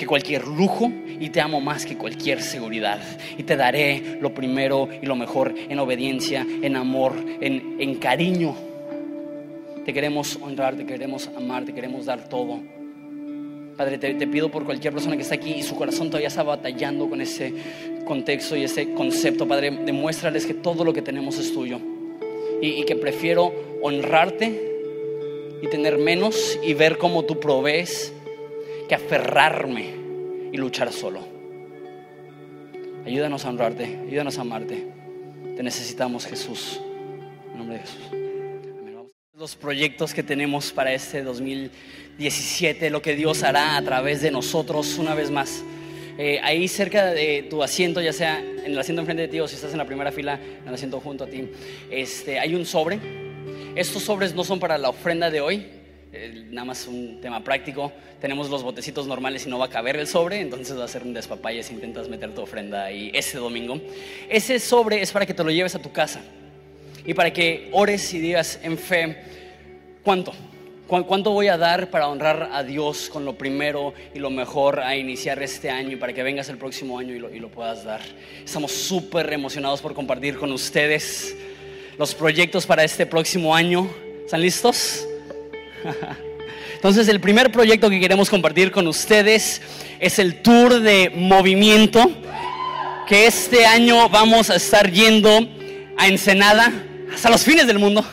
que 0.00 0.06
cualquier 0.06 0.46
lujo 0.48 0.90
y 1.20 1.28
te 1.28 1.42
amo 1.42 1.60
más 1.60 1.84
que 1.84 1.94
cualquier 1.94 2.40
seguridad. 2.40 2.98
Y 3.36 3.42
te 3.42 3.54
daré 3.54 4.16
lo 4.18 4.32
primero 4.32 4.88
y 5.02 5.04
lo 5.04 5.14
mejor 5.14 5.54
en 5.68 5.78
obediencia, 5.78 6.46
en 6.62 6.74
amor, 6.74 7.12
en, 7.42 7.94
cariño. 7.96 8.56
Te 9.84 9.92
queremos 9.92 10.38
honrar, 10.40 10.74
te 10.74 10.86
queremos 10.86 11.28
amar, 11.36 11.66
te 11.66 11.74
queremos 11.74 12.06
dar 12.06 12.30
todo. 12.30 12.60
Padre, 13.76 13.98
te, 13.98 14.26
pido 14.26 14.50
por 14.50 14.64
cualquier 14.64 14.94
persona 14.94 15.16
que 15.16 15.22
está 15.22 15.34
aquí 15.34 15.52
y 15.52 15.62
su 15.62 15.76
corazón 15.76 16.08
todavía 16.08 16.28
está 16.28 16.44
batallando 16.44 17.06
con 17.06 17.20
ese 17.20 17.52
contexto 18.06 18.56
y 18.56 18.64
ese 18.64 18.94
concepto, 18.94 19.46
Padre, 19.46 19.70
demuéstrales 19.84 20.46
que 20.46 20.54
todo 20.54 20.82
lo 20.82 20.94
que 20.94 21.02
tenemos 21.02 21.38
es 21.38 21.52
tuyo 21.52 21.78
y, 22.62 22.68
y 22.68 22.84
que 22.84 22.96
prefiero 22.96 23.52
honrarte 23.82 24.70
y 25.60 25.66
tener 25.68 25.98
menos 25.98 26.58
y 26.62 26.72
ver 26.72 26.96
cómo 26.96 27.26
tú 27.26 27.38
provees 27.38 28.14
que 28.90 28.96
aferrarme 28.96 29.94
y 30.52 30.56
luchar 30.56 30.92
solo. 30.92 31.20
Ayúdanos 33.06 33.44
a 33.44 33.50
honrarte, 33.50 33.84
ayúdanos 33.84 34.36
a 34.36 34.40
amarte. 34.40 34.84
Te 35.54 35.62
necesitamos, 35.62 36.26
Jesús. 36.26 36.80
En 37.52 37.58
nombre 37.58 37.76
de 37.76 37.82
Jesús. 37.82 38.00
Los 39.32 39.54
proyectos 39.54 40.12
que 40.12 40.24
tenemos 40.24 40.72
para 40.72 40.92
este 40.92 41.22
2017, 41.22 42.90
lo 42.90 43.00
que 43.00 43.14
Dios 43.14 43.44
hará 43.44 43.76
a 43.76 43.82
través 43.82 44.22
de 44.22 44.32
nosotros 44.32 44.98
una 44.98 45.14
vez 45.14 45.30
más. 45.30 45.62
Eh, 46.18 46.40
ahí 46.42 46.66
cerca 46.66 47.12
de 47.12 47.46
tu 47.48 47.62
asiento, 47.62 48.00
ya 48.00 48.12
sea 48.12 48.40
en 48.40 48.72
el 48.72 48.78
asiento 48.78 49.02
enfrente 49.02 49.22
de 49.22 49.28
ti 49.28 49.38
o 49.38 49.46
si 49.46 49.54
estás 49.54 49.70
en 49.70 49.78
la 49.78 49.86
primera 49.86 50.10
fila, 50.10 50.34
en 50.34 50.66
el 50.66 50.74
asiento 50.74 50.98
junto 50.98 51.22
a 51.22 51.26
ti, 51.28 51.48
este, 51.92 52.40
hay 52.40 52.56
un 52.56 52.66
sobre. 52.66 52.98
Estos 53.76 54.02
sobres 54.02 54.34
no 54.34 54.42
son 54.42 54.58
para 54.58 54.76
la 54.78 54.88
ofrenda 54.88 55.30
de 55.30 55.40
hoy, 55.40 55.79
nada 56.50 56.64
más 56.64 56.86
un 56.86 57.20
tema 57.20 57.42
práctico. 57.42 57.92
Tenemos 58.20 58.50
los 58.50 58.62
botecitos 58.62 59.06
normales 59.06 59.46
y 59.46 59.50
no 59.50 59.58
va 59.58 59.66
a 59.66 59.70
caber 59.70 59.96
el 59.96 60.06
sobre, 60.06 60.40
entonces 60.40 60.78
va 60.78 60.84
a 60.84 60.88
ser 60.88 61.02
un 61.02 61.14
despapalle 61.14 61.62
si 61.62 61.74
intentas 61.74 62.08
meter 62.08 62.34
tu 62.34 62.42
ofrenda 62.42 62.84
ahí 62.84 63.10
ese 63.14 63.38
domingo. 63.38 63.80
Ese 64.28 64.58
sobre 64.58 65.02
es 65.02 65.12
para 65.12 65.26
que 65.26 65.34
te 65.34 65.44
lo 65.44 65.50
lleves 65.50 65.74
a 65.74 65.78
tu 65.78 65.92
casa 65.92 66.20
y 67.04 67.14
para 67.14 67.32
que 67.32 67.68
ores 67.72 68.12
y 68.12 68.18
digas 68.18 68.58
en 68.62 68.76
fe, 68.76 69.22
¿cuánto? 70.02 70.32
¿Cuánto 70.86 71.30
voy 71.30 71.46
a 71.46 71.56
dar 71.56 71.88
para 71.88 72.08
honrar 72.08 72.50
a 72.52 72.64
Dios 72.64 73.08
con 73.10 73.24
lo 73.24 73.38
primero 73.38 73.94
y 74.12 74.18
lo 74.18 74.28
mejor 74.28 74.80
a 74.80 74.96
iniciar 74.96 75.40
este 75.40 75.70
año 75.70 75.92
y 75.92 75.96
para 75.96 76.12
que 76.12 76.24
vengas 76.24 76.48
el 76.48 76.58
próximo 76.58 76.98
año 76.98 77.14
y 77.14 77.20
lo, 77.20 77.32
y 77.32 77.38
lo 77.38 77.48
puedas 77.48 77.84
dar? 77.84 78.00
Estamos 78.44 78.72
súper 78.72 79.32
emocionados 79.32 79.80
por 79.80 79.94
compartir 79.94 80.36
con 80.36 80.50
ustedes 80.50 81.36
los 81.96 82.12
proyectos 82.12 82.66
para 82.66 82.82
este 82.82 83.06
próximo 83.06 83.54
año. 83.54 83.88
¿Están 84.24 84.40
listos? 84.40 85.06
Entonces 86.74 87.08
el 87.08 87.20
primer 87.20 87.52
proyecto 87.52 87.90
que 87.90 88.00
queremos 88.00 88.30
compartir 88.30 88.70
con 88.70 88.86
ustedes 88.86 89.60
es 89.98 90.18
el 90.18 90.36
tour 90.42 90.80
de 90.80 91.10
movimiento 91.14 92.10
que 93.06 93.26
este 93.26 93.66
año 93.66 94.08
vamos 94.08 94.50
a 94.50 94.56
estar 94.56 94.90
yendo 94.90 95.46
a 95.98 96.06
Ensenada 96.08 96.72
hasta 97.12 97.28
los 97.28 97.42
fines 97.42 97.66
del 97.66 97.78
mundo. 97.78 98.04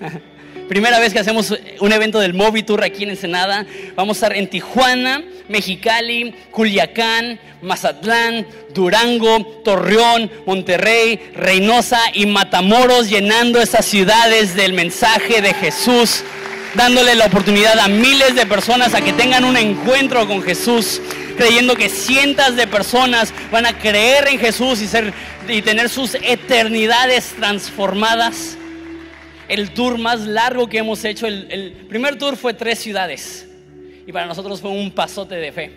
Primera 0.68 0.98
vez 0.98 1.12
que 1.12 1.18
hacemos 1.18 1.54
un 1.80 1.92
evento 1.92 2.18
del 2.18 2.32
Movi 2.32 2.62
Tour 2.62 2.82
aquí 2.82 3.02
en 3.02 3.10
Ensenada. 3.10 3.66
Vamos 3.94 4.16
a 4.16 4.18
estar 4.26 4.36
en 4.38 4.48
Tijuana, 4.48 5.22
Mexicali, 5.48 6.34
Culiacán, 6.50 7.38
Mazatlán, 7.60 8.46
Durango, 8.72 9.44
Torreón, 9.62 10.30
Monterrey, 10.46 11.20
Reynosa 11.34 12.00
y 12.14 12.24
Matamoros, 12.24 13.10
llenando 13.10 13.60
esas 13.60 13.84
ciudades 13.84 14.54
del 14.54 14.72
mensaje 14.72 15.42
de 15.42 15.52
Jesús 15.52 16.24
dándole 16.74 17.14
la 17.14 17.26
oportunidad 17.26 17.78
a 17.78 17.88
miles 17.88 18.34
de 18.34 18.46
personas 18.46 18.94
a 18.94 19.00
que 19.00 19.12
tengan 19.12 19.44
un 19.44 19.56
encuentro 19.56 20.26
con 20.26 20.42
Jesús. 20.42 21.00
creyendo 21.36 21.74
que 21.74 21.88
cientos 21.88 22.54
de 22.54 22.68
personas 22.68 23.34
van 23.50 23.66
a 23.66 23.76
creer 23.76 24.28
en 24.28 24.38
Jesús 24.38 24.80
y, 24.80 24.86
ser, 24.86 25.12
y 25.48 25.62
tener 25.62 25.88
sus 25.88 26.14
eternidades 26.14 27.34
transformadas. 27.36 28.56
El 29.48 29.72
tour 29.72 29.98
más 29.98 30.20
largo 30.20 30.68
que 30.68 30.78
hemos 30.78 31.04
hecho, 31.04 31.26
el, 31.26 31.48
el 31.50 31.72
primer 31.88 32.18
tour 32.18 32.36
fue 32.36 32.54
tres 32.54 32.78
ciudades 32.78 33.48
y 34.06 34.12
para 34.12 34.26
nosotros 34.26 34.60
fue 34.60 34.70
un 34.70 34.92
pasote 34.92 35.34
de 35.34 35.50
fe. 35.50 35.72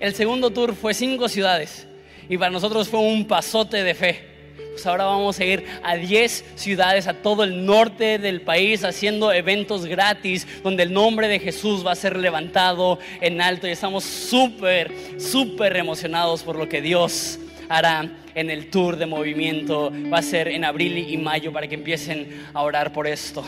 El 0.00 0.14
segundo 0.14 0.50
tour 0.50 0.74
fue 0.74 0.92
cinco 0.92 1.30
ciudades 1.30 1.86
y 2.28 2.36
para 2.36 2.50
nosotros 2.50 2.88
fue 2.88 3.00
un 3.00 3.26
pasote 3.26 3.82
de 3.82 3.94
fe. 3.94 4.33
Pues 4.74 4.86
ahora 4.86 5.04
vamos 5.04 5.38
a 5.38 5.44
ir 5.44 5.66
a 5.84 5.94
10 5.94 6.44
ciudades, 6.56 7.06
a 7.06 7.14
todo 7.14 7.44
el 7.44 7.64
norte 7.64 8.18
del 8.18 8.40
país, 8.40 8.82
haciendo 8.82 9.32
eventos 9.32 9.86
gratis, 9.86 10.48
donde 10.64 10.82
el 10.82 10.92
nombre 10.92 11.28
de 11.28 11.38
Jesús 11.38 11.86
va 11.86 11.92
a 11.92 11.94
ser 11.94 12.16
levantado 12.16 12.98
en 13.20 13.40
alto. 13.40 13.68
Y 13.68 13.70
estamos 13.70 14.02
súper, 14.02 14.90
súper 15.16 15.76
emocionados 15.76 16.42
por 16.42 16.56
lo 16.56 16.68
que 16.68 16.82
Dios 16.82 17.38
hará 17.68 18.10
en 18.34 18.50
el 18.50 18.68
tour 18.68 18.96
de 18.96 19.06
movimiento. 19.06 19.92
Va 20.12 20.18
a 20.18 20.22
ser 20.22 20.48
en 20.48 20.64
abril 20.64 20.98
y 20.98 21.16
mayo 21.18 21.52
para 21.52 21.68
que 21.68 21.76
empiecen 21.76 22.44
a 22.52 22.60
orar 22.60 22.92
por 22.92 23.06
esto. 23.06 23.44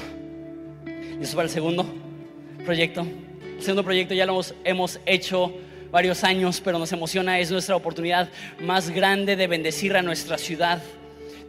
Y 0.86 1.24
eso 1.24 1.34
para 1.34 1.46
el 1.46 1.52
segundo 1.52 1.84
proyecto. 2.64 3.04
El 3.56 3.62
segundo 3.62 3.82
proyecto 3.82 4.14
ya 4.14 4.26
lo 4.26 4.34
hemos, 4.34 4.54
hemos 4.62 5.00
hecho 5.06 5.52
varios 5.90 6.22
años, 6.22 6.60
pero 6.60 6.78
nos 6.78 6.92
emociona, 6.92 7.40
es 7.40 7.50
nuestra 7.50 7.74
oportunidad 7.74 8.28
más 8.60 8.90
grande 8.90 9.34
de 9.34 9.48
bendecir 9.48 9.96
a 9.96 10.02
nuestra 10.02 10.38
ciudad. 10.38 10.80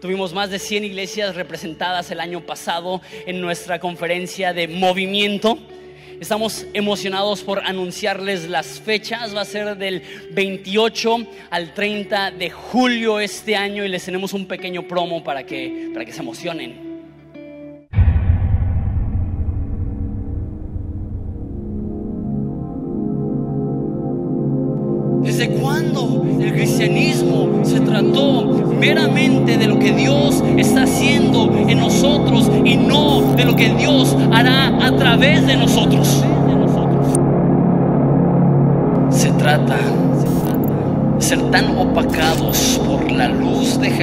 Tuvimos 0.02 0.32
más 0.32 0.52
de 0.52 0.60
100 0.60 0.84
iglesias 0.84 1.36
representadas 1.36 2.12
el 2.12 2.20
año 2.20 2.46
pasado 2.46 3.02
en 3.26 3.42
nuestra 3.42 3.80
conferencia 3.80 4.54
de 4.54 4.68
movimiento. 4.68 5.58
Estamos 6.20 6.68
emocionados 6.74 7.42
por 7.42 7.66
anunciarles 7.66 8.48
las 8.48 8.80
fechas. 8.80 9.36
Va 9.36 9.42
a 9.42 9.46
ser 9.46 9.76
del 9.76 10.04
28 10.32 11.18
al 11.50 11.74
30 11.74 12.30
de 12.30 12.52
julio 12.52 13.20
este 13.20 13.56
año 13.56 13.84
y 13.86 13.88
les 13.88 14.06
tenemos 14.06 14.34
un 14.34 14.46
pequeño 14.46 14.88
promo 14.88 15.24
para 15.24 15.44
que, 15.44 15.90
para 15.94 16.06
que 16.06 16.12
se 16.12 16.22
emocionen. 16.22 16.87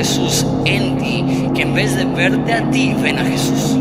Jesús 0.05 0.45
en 0.67 0.99
ti 0.99 1.25
que 1.55 1.63
en 1.63 1.73
vez 1.73 1.97
de 1.97 2.05
verte 2.05 2.53
a 2.53 2.71
ti, 2.71 2.95
ven 3.01 3.19
a 3.19 3.25
Jesús. 3.25 3.75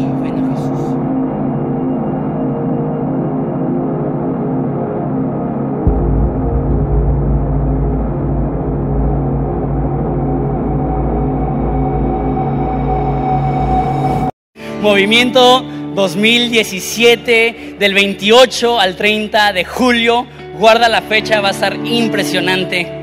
Movimiento 14.82 15.62
2017 15.94 17.76
del 17.80 17.94
28 17.94 18.80
al 18.80 18.96
30 18.96 19.52
de 19.52 19.66
julio. 19.66 20.26
Guarda 20.58 20.88
la 20.88 21.02
fecha, 21.02 21.42
va 21.42 21.50
a 21.50 21.52
estar 21.52 21.76
impresionante. 21.86 23.03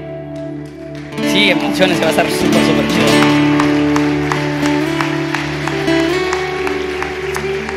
Sí, 1.33 1.49
emociones, 1.49 2.03
va 2.03 2.07
a 2.07 2.11
estar 2.11 2.29
súper, 2.29 2.61
súper 2.65 2.89
chido. 2.89 3.07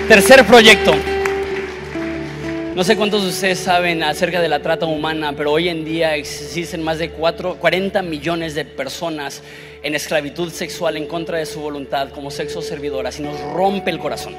Tercer 0.08 0.44
proyecto. 0.44 0.92
No 2.76 2.84
sé 2.84 2.96
cuántos 2.96 3.22
de 3.22 3.30
ustedes 3.30 3.60
saben 3.60 4.02
acerca 4.02 4.42
de 4.42 4.50
la 4.50 4.60
trata 4.60 4.88
humana, 4.88 5.34
pero 5.38 5.52
hoy 5.52 5.70
en 5.70 5.86
día 5.86 6.16
existen 6.16 6.82
más 6.82 6.98
de 6.98 7.12
4, 7.12 7.58
40 7.60 8.02
millones 8.02 8.56
de 8.56 8.66
personas 8.66 9.44
en 9.84 9.94
esclavitud 9.94 10.52
sexual 10.52 10.98
en 10.98 11.06
contra 11.06 11.38
de 11.38 11.46
su 11.46 11.60
voluntad 11.60 12.10
como 12.10 12.32
sexo 12.32 12.64
servidoras 12.64 13.20
y 13.20 13.22
nos 13.22 13.40
rompe 13.40 13.92
el 13.92 14.00
corazón. 14.00 14.34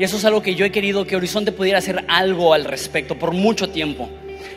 Y 0.00 0.02
eso 0.02 0.16
es 0.16 0.24
algo 0.24 0.42
que 0.42 0.56
yo 0.56 0.64
he 0.64 0.72
querido 0.72 1.06
que 1.06 1.14
Horizonte 1.14 1.52
pudiera 1.52 1.78
hacer 1.78 2.04
algo 2.08 2.54
al 2.54 2.64
respecto 2.64 3.16
por 3.16 3.30
mucho 3.30 3.68
tiempo. 3.68 4.10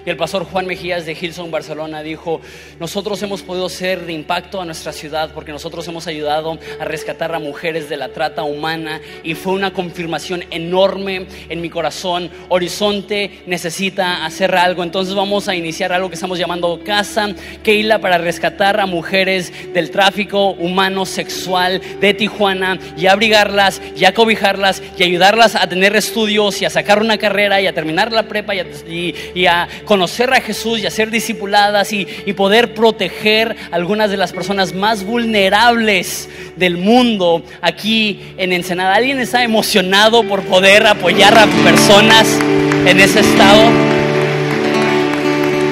Y 0.06 0.10
el 0.10 0.18
pastor 0.18 0.46
Juan 0.46 0.66
Mejías 0.66 1.06
de 1.06 1.18
Hilson 1.20 1.52
Barcelona 1.52 2.02
dijo, 2.02 2.42
nosotros 2.80 3.22
hemos 3.24 3.42
podido 3.42 3.70
ser 3.70 4.06
de 4.06 4.14
impacto 4.14 4.62
a 4.62 4.66
nuestra 4.66 4.92
ciudad 4.92 5.32
porque 5.34 5.52
nosotros 5.52 5.88
hemos 5.88 6.08
ayudado 6.08 6.58
a 6.80 6.86
rescatar 6.86 7.34
a 7.34 7.40
mujeres 7.40 7.90
de 7.90 7.98
la 7.98 8.10
trata 8.10 8.44
humana 8.44 9.02
y 9.24 9.36
fue 9.36 9.54
una 9.54 9.74
confirmación 9.74 10.44
enorme 10.52 11.28
en 11.50 11.62
mi 11.62 11.70
corazón. 11.70 12.30
Horizonte 12.50 13.44
necesita 13.46 14.26
hacer 14.26 14.56
algo, 14.56 14.84
entonces 14.84 15.16
vamos 15.16 15.48
a 15.48 15.56
iniciar 15.56 15.94
algo 15.94 16.10
que 16.10 16.16
estamos 16.16 16.40
llamando 16.40 16.80
Casa 16.84 17.28
Keila 17.64 18.00
para 18.00 18.18
rescatar 18.18 18.80
a 18.80 18.86
mujeres 18.86 19.52
del 19.74 19.92
tráfico 19.92 20.52
humano 20.52 21.06
sexual 21.06 21.82
de 22.00 22.14
Tijuana 22.14 22.78
y 22.98 23.08
abrigarlas 23.08 23.82
y 23.96 24.06
acobijarlas 24.06 24.82
y 24.98 25.04
ayudarlas 25.04 25.56
a 25.56 25.68
tener 25.68 25.96
estudios 25.96 26.62
y 26.62 26.66
a 26.66 26.70
sacar 26.70 27.00
una 27.00 27.18
carrera 27.18 27.62
y 27.62 27.68
a 27.68 27.74
terminar 27.74 28.12
la 28.12 28.24
prepa 28.24 28.56
y 28.56 28.60
a, 28.60 28.66
y, 28.88 29.16
y 29.34 29.46
a 29.46 29.68
conocer 29.86 30.34
a 30.34 30.42
Jesús 30.42 30.80
y 30.80 30.86
a 30.86 30.92
ser 30.92 31.12
discipuladas 31.12 31.94
y, 31.94 32.08
y 32.26 32.34
poder 32.34 32.74
proteger 32.74 33.56
a 33.72 33.76
algunas 33.76 34.10
de 34.10 34.18
las 34.18 34.34
personas 34.34 34.74
más 34.74 35.04
vulnerables 35.04 36.28
del 36.56 36.78
mundo 36.78 37.44
aquí 37.62 38.20
en 38.38 38.54
Ensenada. 38.54 38.96
¿Alguien 38.96 39.20
está 39.20 39.44
emocionado 39.44 40.24
por 40.24 40.42
poder 40.44 40.86
apoyar 40.88 41.38
a 41.38 41.46
personas 41.64 42.28
en 42.86 43.00
ese 43.00 43.22
estado? 43.22 43.96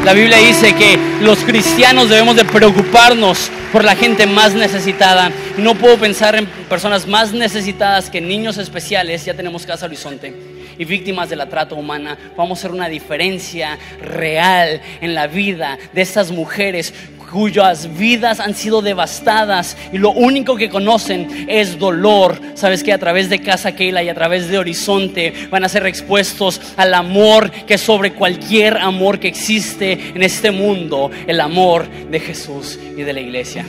La 0.06 0.12
Biblia 0.12 0.38
dice 0.38 0.76
que 0.76 1.00
los 1.22 1.40
cristianos 1.40 2.10
debemos 2.10 2.36
de 2.36 2.44
preocuparnos 2.44 3.50
por 3.74 3.84
la 3.84 3.96
gente 3.96 4.28
más 4.28 4.54
necesitada. 4.54 5.32
No 5.58 5.74
puedo 5.74 5.98
pensar 5.98 6.36
en 6.36 6.46
personas 6.46 7.08
más 7.08 7.34
necesitadas 7.34 8.08
que 8.12 8.22
niños 8.22 8.60
especiales. 8.60 9.26
Ya 9.26 9.34
tenemos 9.34 9.66
Casa 9.66 9.88
Horizonte 9.88 10.32
y 10.78 10.86
víctimas 10.86 11.32
de 11.32 11.36
la 11.36 11.50
trata 11.50 11.74
humana. 11.74 12.16
Vamos 12.38 12.60
a 12.60 12.62
hacer 12.62 12.72
una 12.72 12.88
diferencia 12.88 13.80
real 14.00 14.80
en 15.02 15.16
la 15.16 15.26
vida 15.26 15.80
de 15.92 16.04
estas 16.04 16.30
mujeres 16.30 16.94
cuyas 17.34 17.98
vidas 17.98 18.40
han 18.40 18.54
sido 18.54 18.84
devastadas 18.84 19.76
y 19.92 19.98
lo 19.98 20.12
único 20.12 20.56
que 20.56 20.70
conocen 20.70 21.48
es 21.50 21.80
dolor. 21.80 22.40
Sabes 22.54 22.84
que 22.84 22.94
a 22.94 23.00
través 23.00 23.28
de 23.28 23.42
Casa 23.42 23.72
Keila 23.72 24.04
y 24.04 24.10
a 24.10 24.14
través 24.14 24.50
de 24.50 24.60
Horizonte 24.60 25.34
van 25.50 25.64
a 25.64 25.70
ser 25.70 25.88
expuestos 25.88 26.62
al 26.78 26.94
amor 26.94 27.50
que 27.50 27.80
sobre 27.80 28.14
cualquier 28.14 28.78
amor 28.78 29.20
que 29.20 29.30
existe 29.30 29.94
en 30.14 30.22
este 30.22 30.52
mundo, 30.52 31.10
el 31.26 31.42
amor 31.42 31.90
de 31.90 32.20
Jesús 32.20 32.78
y 32.96 33.02
de 33.02 33.14
la 33.14 33.22
iglesia. 33.22 33.66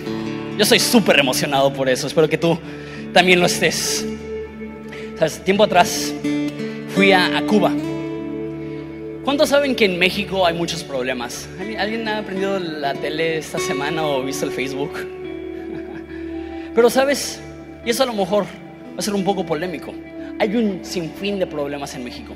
Yo 0.59 0.67
soy 0.67 0.79
súper 0.79 1.19
emocionado 1.19 1.73
por 1.73 1.89
eso, 1.89 2.07
espero 2.07 2.29
que 2.29 2.37
tú 2.37 2.59
también 3.15 3.41
lo 3.41 3.47
estés. 3.47 4.05
¿Sabes? 5.19 5.43
Tiempo 5.43 5.65
atrás 5.65 6.12
fui 6.95 7.12
a 7.12 7.43
Cuba. 7.47 7.73
¿Cuántos 9.25 9.49
saben 9.49 9.75
que 9.75 9.87
en 9.87 9.99
México 9.99 10.45
hay 10.47 10.55
muchos 10.55 10.85
problemas? 10.85 11.49
¿Alguien- 11.59 11.81
¿Alguien 11.81 12.09
ha 12.09 12.18
aprendido 12.18 12.59
la 12.59 12.93
tele 12.95 13.39
esta 13.39 13.59
semana 13.59 14.07
o 14.07 14.22
visto 14.22 14.45
el 14.45 14.53
Facebook? 14.53 14.93
Pero 16.75 16.91
sabes, 16.91 17.41
y 17.87 17.91
eso 17.91 18.03
a 18.03 18.07
lo 18.07 18.12
mejor 18.12 18.45
va 18.45 18.99
a 18.99 19.03
ser 19.03 19.14
un 19.14 19.25
poco 19.25 19.47
polémico, 19.47 19.95
hay 20.39 20.55
un 20.57 20.85
sinfín 20.85 21.39
de 21.39 21.47
problemas 21.47 21.95
en 21.95 22.05
México. 22.05 22.35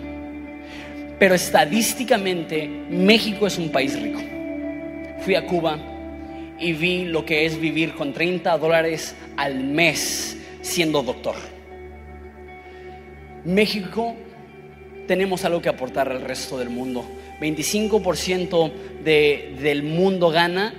Pero 1.19 1.35
estadísticamente 1.35 2.67
México 2.91 3.47
es 3.47 3.59
un 3.59 3.71
país 3.71 4.01
rico. 4.01 4.21
Fui 5.21 5.35
a 5.35 5.45
Cuba 5.45 5.77
y 6.59 6.73
vi 6.73 7.05
lo 7.05 7.25
que 7.27 7.45
es 7.45 7.61
vivir 7.61 7.95
con 7.95 8.13
30 8.13 8.57
dólares 8.57 9.15
al 9.37 9.63
mes 9.63 10.37
siendo 10.63 11.03
doctor. 11.03 11.35
México 13.45 14.15
tenemos 15.09 15.45
algo 15.45 15.61
que 15.61 15.69
aportar 15.69 16.13
al 16.13 16.21
resto 16.21 16.59
del 16.59 16.69
mundo. 16.69 17.05
25% 17.41 18.73
de, 19.03 19.57
del 19.61 19.83
mundo 19.83 20.31
gana 20.31 20.75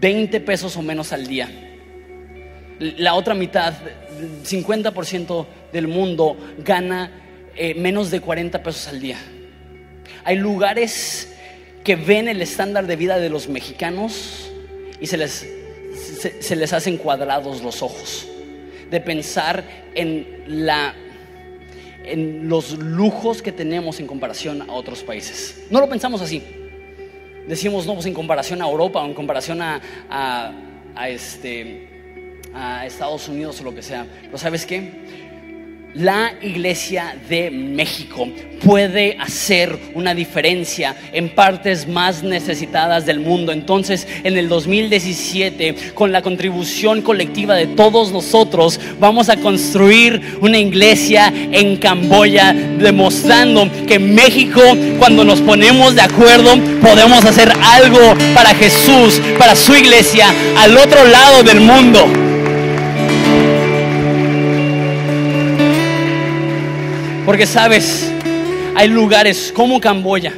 20 0.00 0.40
pesos 0.40 0.76
o 0.76 0.82
menos 0.82 1.12
al 1.12 1.26
día. 1.26 1.48
La 2.78 3.14
otra 3.14 3.34
mitad, 3.34 3.72
50% 4.44 5.46
del 5.72 5.88
mundo 5.88 6.36
gana 6.58 7.10
eh, 7.54 7.74
menos 7.74 8.10
de 8.10 8.20
40 8.20 8.62
pesos 8.62 8.88
al 8.88 9.00
día. 9.00 9.16
Hay 10.24 10.36
lugares 10.36 11.32
que 11.84 11.96
ven 11.96 12.28
el 12.28 12.42
estándar 12.42 12.86
de 12.86 12.96
vida 12.96 13.18
de 13.18 13.30
los 13.30 13.48
mexicanos 13.48 14.50
y 15.00 15.06
se 15.06 15.16
les, 15.16 15.46
se, 16.20 16.42
se 16.42 16.56
les 16.56 16.72
hacen 16.72 16.98
cuadrados 16.98 17.62
los 17.62 17.80
ojos 17.80 18.26
de 18.90 19.00
pensar 19.00 19.64
en 19.94 20.42
la 20.46 20.94
en 22.06 22.48
los 22.48 22.78
lujos 22.78 23.42
que 23.42 23.52
tenemos 23.52 24.00
en 24.00 24.06
comparación 24.06 24.62
a 24.62 24.72
otros 24.72 25.02
países. 25.02 25.66
No 25.70 25.80
lo 25.80 25.88
pensamos 25.88 26.20
así. 26.22 26.42
decimos, 27.46 27.86
no, 27.86 27.94
pues 27.94 28.06
en 28.06 28.14
comparación 28.14 28.62
a 28.62 28.68
Europa 28.68 29.02
o 29.02 29.06
en 29.06 29.14
comparación 29.14 29.60
a, 29.62 29.80
a, 30.08 31.08
este, 31.08 32.40
a 32.54 32.86
Estados 32.86 33.28
Unidos 33.28 33.60
o 33.60 33.64
lo 33.64 33.74
que 33.74 33.82
sea. 33.82 34.06
Pero 34.22 34.38
¿sabes 34.38 34.64
qué? 34.66 35.25
La 35.96 36.32
iglesia 36.42 37.16
de 37.28 37.50
México 37.50 38.28
puede 38.62 39.16
hacer 39.20 39.78
una 39.94 40.14
diferencia 40.14 40.94
en 41.12 41.28
partes 41.28 41.86
más 41.86 42.22
necesitadas 42.22 43.06
del 43.06 43.20
mundo. 43.20 43.52
Entonces, 43.52 44.06
en 44.24 44.36
el 44.36 44.48
2017, 44.48 45.92
con 45.94 46.12
la 46.12 46.22
contribución 46.22 47.02
colectiva 47.02 47.54
de 47.54 47.66
todos 47.66 48.12
nosotros, 48.12 48.80
vamos 48.98 49.28
a 49.28 49.36
construir 49.36 50.38
una 50.40 50.58
iglesia 50.58 51.32
en 51.34 51.76
Camboya, 51.76 52.52
demostrando 52.52 53.68
que 53.86 53.98
México, 53.98 54.60
cuando 54.98 55.24
nos 55.24 55.40
ponemos 55.40 55.94
de 55.94 56.02
acuerdo, 56.02 56.56
podemos 56.80 57.24
hacer 57.24 57.52
algo 57.62 58.14
para 58.34 58.54
Jesús, 58.54 59.20
para 59.38 59.54
su 59.54 59.74
iglesia, 59.74 60.26
al 60.58 60.76
otro 60.76 61.04
lado 61.04 61.42
del 61.42 61.60
mundo. 61.60 62.25
Porque 67.26 67.44
sabes, 67.44 68.08
hay 68.76 68.86
lugares 68.86 69.52
como 69.52 69.80
Camboya 69.80 70.32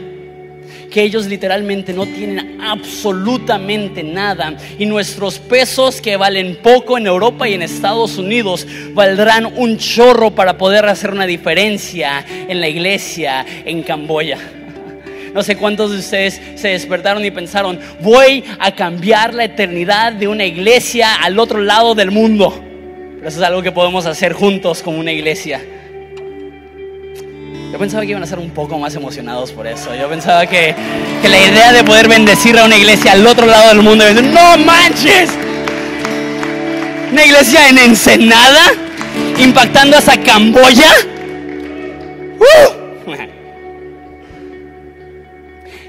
que 0.90 1.02
ellos 1.02 1.26
literalmente 1.26 1.92
no 1.92 2.06
tienen 2.06 2.62
absolutamente 2.62 4.02
nada 4.02 4.56
y 4.78 4.86
nuestros 4.86 5.38
pesos 5.38 6.00
que 6.00 6.16
valen 6.16 6.56
poco 6.62 6.96
en 6.96 7.06
Europa 7.06 7.46
y 7.46 7.52
en 7.52 7.60
Estados 7.60 8.16
Unidos 8.16 8.66
valdrán 8.94 9.52
un 9.58 9.76
chorro 9.76 10.30
para 10.30 10.56
poder 10.56 10.86
hacer 10.86 11.10
una 11.10 11.26
diferencia 11.26 12.24
en 12.26 12.58
la 12.58 12.68
iglesia 12.68 13.44
en 13.66 13.82
Camboya. 13.82 14.38
No 15.34 15.42
sé 15.42 15.58
cuántos 15.58 15.92
de 15.92 15.98
ustedes 15.98 16.40
se 16.54 16.68
despertaron 16.68 17.22
y 17.22 17.30
pensaron, 17.30 17.78
voy 18.00 18.42
a 18.58 18.74
cambiar 18.74 19.34
la 19.34 19.44
eternidad 19.44 20.14
de 20.14 20.26
una 20.26 20.46
iglesia 20.46 21.16
al 21.16 21.38
otro 21.38 21.60
lado 21.60 21.94
del 21.94 22.10
mundo. 22.10 22.58
Pero 23.16 23.28
eso 23.28 23.40
es 23.40 23.46
algo 23.46 23.60
que 23.60 23.72
podemos 23.72 24.06
hacer 24.06 24.32
juntos 24.32 24.82
como 24.82 24.98
una 24.98 25.12
iglesia. 25.12 25.60
Yo 27.70 27.78
pensaba 27.78 28.02
que 28.02 28.10
iban 28.10 28.22
a 28.22 28.26
ser 28.26 28.38
un 28.38 28.50
poco 28.50 28.78
más 28.78 28.94
emocionados 28.94 29.52
por 29.52 29.66
eso. 29.66 29.94
Yo 29.94 30.08
pensaba 30.08 30.46
que, 30.46 30.74
la 31.22 31.38
idea 31.38 31.70
de 31.72 31.84
poder 31.84 32.08
bendecir 32.08 32.58
a 32.58 32.64
una 32.64 32.78
iglesia 32.78 33.12
al 33.12 33.26
otro 33.26 33.44
lado 33.44 33.68
del 33.68 33.82
mundo, 33.82 34.04
no 34.10 34.56
manches, 34.56 35.28
una 37.12 37.26
iglesia 37.26 37.68
en 37.68 37.76
Ensenada, 37.76 38.72
impactando 39.38 39.98
hasta 39.98 40.18
Camboya. 40.18 40.90
¡Uh! 42.38 43.10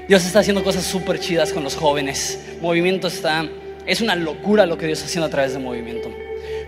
Dios 0.08 0.26
está 0.26 0.40
haciendo 0.40 0.62
cosas 0.62 0.84
súper 0.84 1.18
chidas 1.18 1.50
con 1.50 1.64
los 1.64 1.76
jóvenes. 1.76 2.38
Movimiento 2.60 3.08
está, 3.08 3.48
es 3.86 4.02
una 4.02 4.16
locura 4.16 4.66
lo 4.66 4.76
que 4.76 4.84
Dios 4.86 4.98
está 4.98 5.08
haciendo 5.08 5.28
a 5.28 5.30
través 5.30 5.54
de 5.54 5.58
movimiento. 5.58 6.12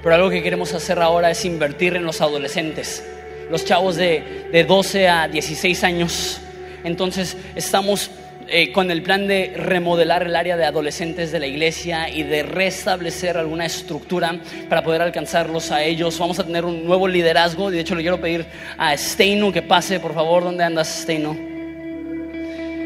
Pero 0.02 0.14
algo 0.14 0.30
que 0.30 0.42
queremos 0.42 0.72
hacer 0.72 1.00
ahora 1.00 1.30
es 1.30 1.44
invertir 1.44 1.96
en 1.96 2.04
los 2.04 2.22
adolescentes 2.22 3.04
los 3.50 3.64
chavos 3.64 3.96
de, 3.96 4.64
12 4.66 5.08
a 5.08 5.28
16 5.28 5.84
años. 5.84 6.40
Entonces 6.84 7.36
estamos 7.54 8.10
eh, 8.48 8.72
con 8.72 8.90
el 8.90 9.02
plan 9.02 9.26
de 9.26 9.52
remodelar 9.56 10.24
el 10.24 10.36
área 10.36 10.56
de 10.56 10.64
adolescentes 10.64 11.32
de 11.32 11.38
la 11.38 11.46
iglesia 11.46 12.08
y 12.08 12.22
de 12.22 12.42
restablecer 12.42 13.36
alguna 13.36 13.66
estructura 13.66 14.36
para 14.68 14.82
poder 14.82 15.02
alcanzarlos 15.02 15.70
a 15.70 15.82
ellos. 15.82 16.18
Vamos 16.18 16.38
a 16.38 16.44
tener 16.44 16.64
un 16.64 16.84
nuevo 16.84 17.08
liderazgo. 17.08 17.70
De 17.70 17.80
hecho, 17.80 17.94
le 17.94 18.02
quiero 18.02 18.20
pedir 18.20 18.44
a 18.76 18.96
Steinu 18.96 19.52
que 19.52 19.62
pase, 19.62 20.00
por 20.00 20.14
favor. 20.14 20.44
¿Dónde 20.44 20.64
andas, 20.64 20.88
Steinu? 21.02 21.52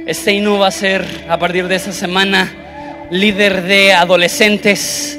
Steinu 0.09 0.59
va 0.59 0.69
a 0.69 0.71
ser 0.71 1.05
a 1.29 1.39
partir 1.39 1.67
de 1.67 1.75
esta 1.75 1.93
semana 1.93 2.53
líder 3.11 3.63
de 3.63 3.93
adolescentes. 3.93 5.19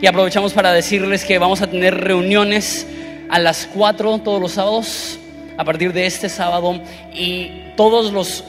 Y 0.00 0.06
aprovechamos 0.06 0.52
para 0.52 0.72
decirles 0.72 1.24
que 1.24 1.38
vamos 1.38 1.62
a 1.62 1.66
tener 1.66 1.94
reuniones 1.94 2.86
a 3.34 3.40
las 3.40 3.68
4 3.74 4.18
todos 4.18 4.40
los 4.40 4.52
sábados, 4.52 5.18
a 5.56 5.64
partir 5.64 5.92
de 5.92 6.06
este 6.06 6.28
sábado, 6.28 6.80
y 7.12 7.72
todos 7.76 8.12
los, 8.12 8.44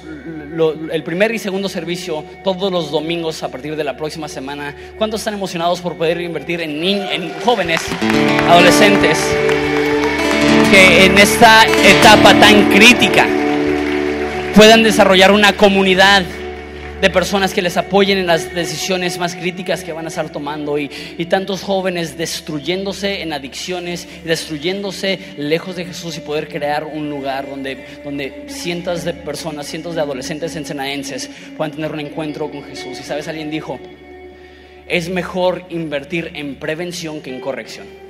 el 0.92 1.04
primer 1.04 1.34
y 1.34 1.40
segundo 1.40 1.68
servicio, 1.70 2.24
todos 2.44 2.72
los 2.72 2.92
domingos 2.92 3.42
a 3.42 3.50
partir 3.50 3.76
de 3.76 3.84
la 3.84 3.98
próxima 3.98 4.28
semana. 4.28 4.76
¿Cuántos 5.00 5.22
están 5.22 5.34
emocionados 5.34 5.82
por 5.82 5.96
poder 5.98 6.22
invertir 6.22 6.62
en, 6.62 6.84
en 6.84 7.34
jóvenes, 7.44 7.82
adolescentes, 8.48 9.18
que 10.70 11.06
en 11.06 11.18
esta 11.18 11.66
etapa 11.66 12.40
tan 12.40 12.70
crítica 12.70 13.26
puedan 14.56 14.84
desarrollar 14.84 15.32
una 15.32 15.54
comunidad? 15.54 16.22
De 17.06 17.12
personas 17.12 17.54
que 17.54 17.62
les 17.62 17.78
apoyen 17.78 18.18
en 18.18 18.26
las 18.26 18.52
decisiones 18.56 19.20
más 19.20 19.36
críticas 19.36 19.84
que 19.84 19.94
van 19.94 20.06
a 20.06 20.08
estar 20.08 20.32
tomando 20.32 20.80
y, 20.80 20.90
tantos 21.30 21.62
jóvenes 21.62 22.18
destruyéndose 22.18 23.22
en 23.22 23.32
adicciones, 23.32 24.08
destruyéndose 24.24 25.20
lejos 25.38 25.76
de 25.76 25.86
Jesús 25.86 26.18
y 26.18 26.22
poder 26.22 26.48
crear 26.48 26.84
un 26.84 27.12
lugar 27.12 27.48
donde, 27.48 28.00
donde 28.04 28.46
cientos 28.48 29.04
de 29.04 29.14
personas, 29.14 29.68
cientos 29.68 29.94
de 29.94 30.02
adolescentes 30.02 30.56
ensenadenses 30.56 31.30
puedan 31.56 31.74
tener 31.74 31.92
un 31.92 32.00
encuentro 32.00 32.50
con 32.50 32.64
Jesús. 32.64 33.00
Y 33.00 33.04
sabes, 33.04 33.28
alguien 33.28 33.52
dijo, 33.52 33.80
es 34.88 35.08
mejor 35.08 35.64
invertir 35.70 36.32
en 36.34 36.56
prevención 36.56 37.22
que 37.22 37.30
en 37.30 37.40
corrección. 37.40 38.05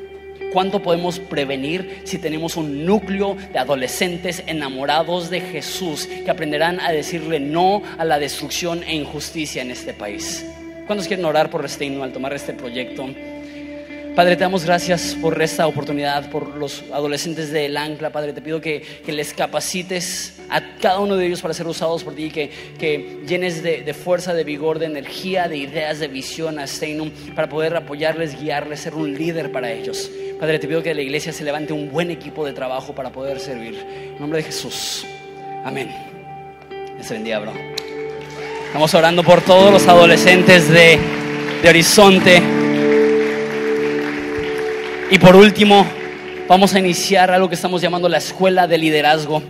¿Cuánto 0.55 0.81
podemos 0.81 1.19
prevenir 1.19 2.03
si 2.05 2.17
tenemos 2.17 2.55
un 2.55 2.85
núcleo 2.85 3.35
de 3.51 3.59
adolescentes 3.59 4.41
enamorados 4.47 5.29
de 5.29 5.41
Jesús 5.41 6.07
que 6.07 6.31
aprenderán 6.31 6.79
a 6.79 6.93
decirle 6.93 7.41
no 7.41 7.83
a 7.97 8.05
la 8.05 8.19
destrucción 8.19 8.81
e 8.83 8.95
injusticia 8.95 9.61
en 9.63 9.71
este 9.71 9.93
país? 9.93 10.45
¿Cuántos 10.87 11.09
quieren 11.09 11.25
orar 11.25 11.49
por 11.49 11.61
Resteino 11.61 12.03
al 12.03 12.13
tomar 12.13 12.33
este 12.33 12.53
proyecto? 12.53 13.05
Padre, 14.15 14.37
te 14.37 14.43
damos 14.45 14.63
gracias 14.63 15.17
por 15.21 15.41
esta 15.41 15.67
oportunidad, 15.67 16.29
por 16.29 16.55
los 16.55 16.85
adolescentes 16.93 17.51
de 17.51 17.65
El 17.65 17.75
Ancla. 17.75 18.11
Padre, 18.11 18.31
te 18.31 18.41
pido 18.41 18.61
que, 18.61 18.81
les 19.05 19.33
capacites 19.33 20.39
a 20.49 20.77
cada 20.77 20.99
uno 20.99 21.17
de 21.17 21.27
ellos 21.27 21.41
para 21.41 21.53
ser 21.53 21.67
usados 21.67 22.01
por 22.01 22.15
ti, 22.15 22.31
que, 22.31 22.49
que 22.79 23.19
llenes 23.27 23.61
de, 23.61 23.93
fuerza, 23.93 24.33
de 24.33 24.45
vigor, 24.45 24.79
de 24.79 24.85
energía, 24.85 25.49
de 25.49 25.57
ideas, 25.57 25.99
de 25.99 26.07
visión 26.07 26.59
a 26.59 26.65
Steinum 26.65 27.11
para 27.35 27.49
poder 27.49 27.75
apoyarles, 27.75 28.39
guiarles, 28.39 28.79
ser 28.79 28.95
un 28.95 29.13
líder 29.13 29.51
para 29.51 29.69
ellos. 29.69 30.09
Padre, 30.39 30.59
te 30.59 30.67
pido 30.69 30.81
que 30.81 30.93
la 30.93 31.01
iglesia 31.01 31.33
se 31.33 31.43
levante 31.43 31.73
un 31.73 31.91
buen 31.91 32.09
equipo 32.09 32.45
de 32.45 32.53
trabajo 32.53 32.95
para 32.95 33.09
poder 33.09 33.41
servir. 33.41 33.75
En 33.75 34.17
nombre 34.17 34.37
de 34.37 34.43
Jesús. 34.45 35.05
Amén. 35.65 35.93
Les 36.97 37.09
bendiga, 37.09 37.39
bro. 37.39 37.51
Estamos 38.67 38.93
orando 38.93 39.23
por 39.23 39.41
todos 39.41 39.73
los 39.73 39.85
adolescentes 39.89 40.69
de, 40.69 40.97
de 41.61 41.69
Horizonte. 41.69 42.64
Y 45.11 45.19
por 45.19 45.35
último, 45.35 45.85
vamos 46.47 46.73
a 46.73 46.79
iniciar 46.79 47.29
algo 47.29 47.47
que 47.47 47.53
estamos 47.53 47.79
llamando 47.79 48.09
la 48.09 48.17
escuela 48.17 48.65
de 48.65 48.79
liderazgo. 48.79 49.43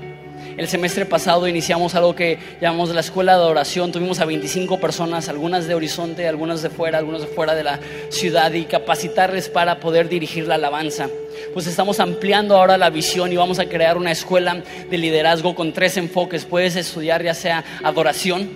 El 0.57 0.67
semestre 0.67 1.05
pasado 1.05 1.47
iniciamos 1.47 1.95
algo 1.95 2.13
que 2.13 2.37
llamamos 2.59 2.89
la 2.89 2.99
escuela 2.99 3.37
de 3.37 3.43
oración. 3.45 3.93
Tuvimos 3.93 4.19
a 4.19 4.25
25 4.25 4.81
personas, 4.81 5.29
algunas 5.29 5.65
de 5.65 5.73
Horizonte, 5.73 6.27
algunas 6.27 6.61
de 6.61 6.69
fuera, 6.69 6.97
algunas 6.97 7.21
de 7.21 7.27
fuera 7.27 7.55
de 7.55 7.63
la 7.63 7.79
ciudad 8.09 8.51
y 8.51 8.65
capacitarles 8.65 9.47
para 9.47 9.79
poder 9.79 10.09
dirigir 10.09 10.45
la 10.45 10.55
alabanza. 10.55 11.07
Pues 11.53 11.67
estamos 11.67 12.01
ampliando 12.01 12.57
ahora 12.57 12.77
la 12.77 12.89
visión 12.89 13.31
y 13.31 13.37
vamos 13.37 13.57
a 13.57 13.65
crear 13.65 13.97
una 13.97 14.11
escuela 14.11 14.61
de 14.89 14.97
liderazgo 14.97 15.55
con 15.55 15.71
tres 15.71 15.95
enfoques. 15.95 16.43
Puedes 16.43 16.75
estudiar 16.75 17.23
ya 17.23 17.33
sea 17.33 17.63
adoración, 17.81 18.49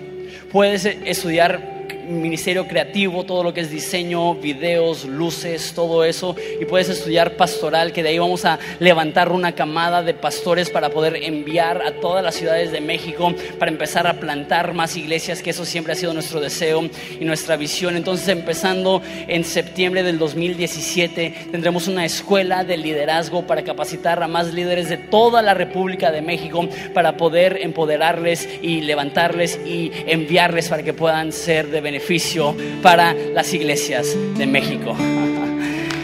puedes 0.51 0.83
estudiar 0.83 1.78
ministerio 2.07 2.67
creativo, 2.67 3.23
todo 3.23 3.43
lo 3.43 3.53
que 3.53 3.61
es 3.61 3.69
diseño, 3.69 4.35
videos, 4.35 5.05
luces, 5.05 5.73
todo 5.73 6.03
eso. 6.03 6.35
Y 6.59 6.65
puedes 6.65 6.89
estudiar 6.89 7.35
pastoral, 7.35 7.91
que 7.91 8.03
de 8.03 8.09
ahí 8.09 8.19
vamos 8.19 8.45
a 8.45 8.59
levantar 8.79 9.31
una 9.31 9.53
camada 9.53 10.03
de 10.03 10.13
pastores 10.13 10.69
para 10.69 10.89
poder 10.89 11.15
enviar 11.15 11.81
a 11.81 11.93
todas 11.93 12.23
las 12.23 12.35
ciudades 12.35 12.71
de 12.71 12.81
México, 12.81 13.33
para 13.57 13.71
empezar 13.71 14.07
a 14.07 14.19
plantar 14.19 14.73
más 14.73 14.95
iglesias, 14.95 15.41
que 15.41 15.51
eso 15.51 15.65
siempre 15.65 15.93
ha 15.93 15.95
sido 15.95 16.13
nuestro 16.13 16.39
deseo 16.39 16.89
y 17.19 17.25
nuestra 17.25 17.55
visión. 17.57 17.95
Entonces, 17.95 18.27
empezando 18.29 19.01
en 19.27 19.43
septiembre 19.43 20.03
del 20.03 20.17
2017, 20.17 21.49
tendremos 21.51 21.87
una 21.87 22.05
escuela 22.05 22.63
de 22.63 22.77
liderazgo 22.77 23.45
para 23.45 23.63
capacitar 23.63 24.21
a 24.21 24.27
más 24.27 24.53
líderes 24.53 24.89
de 24.89 24.97
toda 24.97 25.41
la 25.41 25.53
República 25.53 26.11
de 26.11 26.21
México 26.21 26.67
para 26.93 27.17
poder 27.17 27.59
empoderarles 27.61 28.47
y 28.61 28.81
levantarles 28.81 29.59
y 29.65 29.91
enviarles 30.07 30.69
para 30.69 30.83
que 30.83 30.93
puedan 30.93 31.31
ser 31.31 31.67
de 31.67 31.78
beneficio 31.81 32.55
para 32.81 33.13
las 33.13 33.53
iglesias 33.53 34.15
de 34.37 34.45
México. 34.45 34.95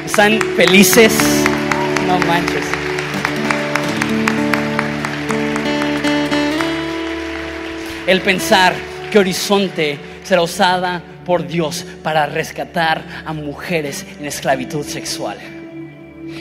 ¿Están 0.05 0.39
felices? 0.55 1.13
No 2.07 2.19
manches. 2.19 2.65
El 8.07 8.21
pensar 8.21 8.73
que 9.11 9.17
Horizonte 9.19 9.97
será 10.23 10.43
usada 10.43 11.01
por 11.25 11.47
Dios 11.47 11.85
para 12.03 12.27
rescatar 12.27 13.23
a 13.25 13.33
mujeres 13.33 14.05
en 14.19 14.27
esclavitud 14.27 14.85
sexual. 14.85 15.54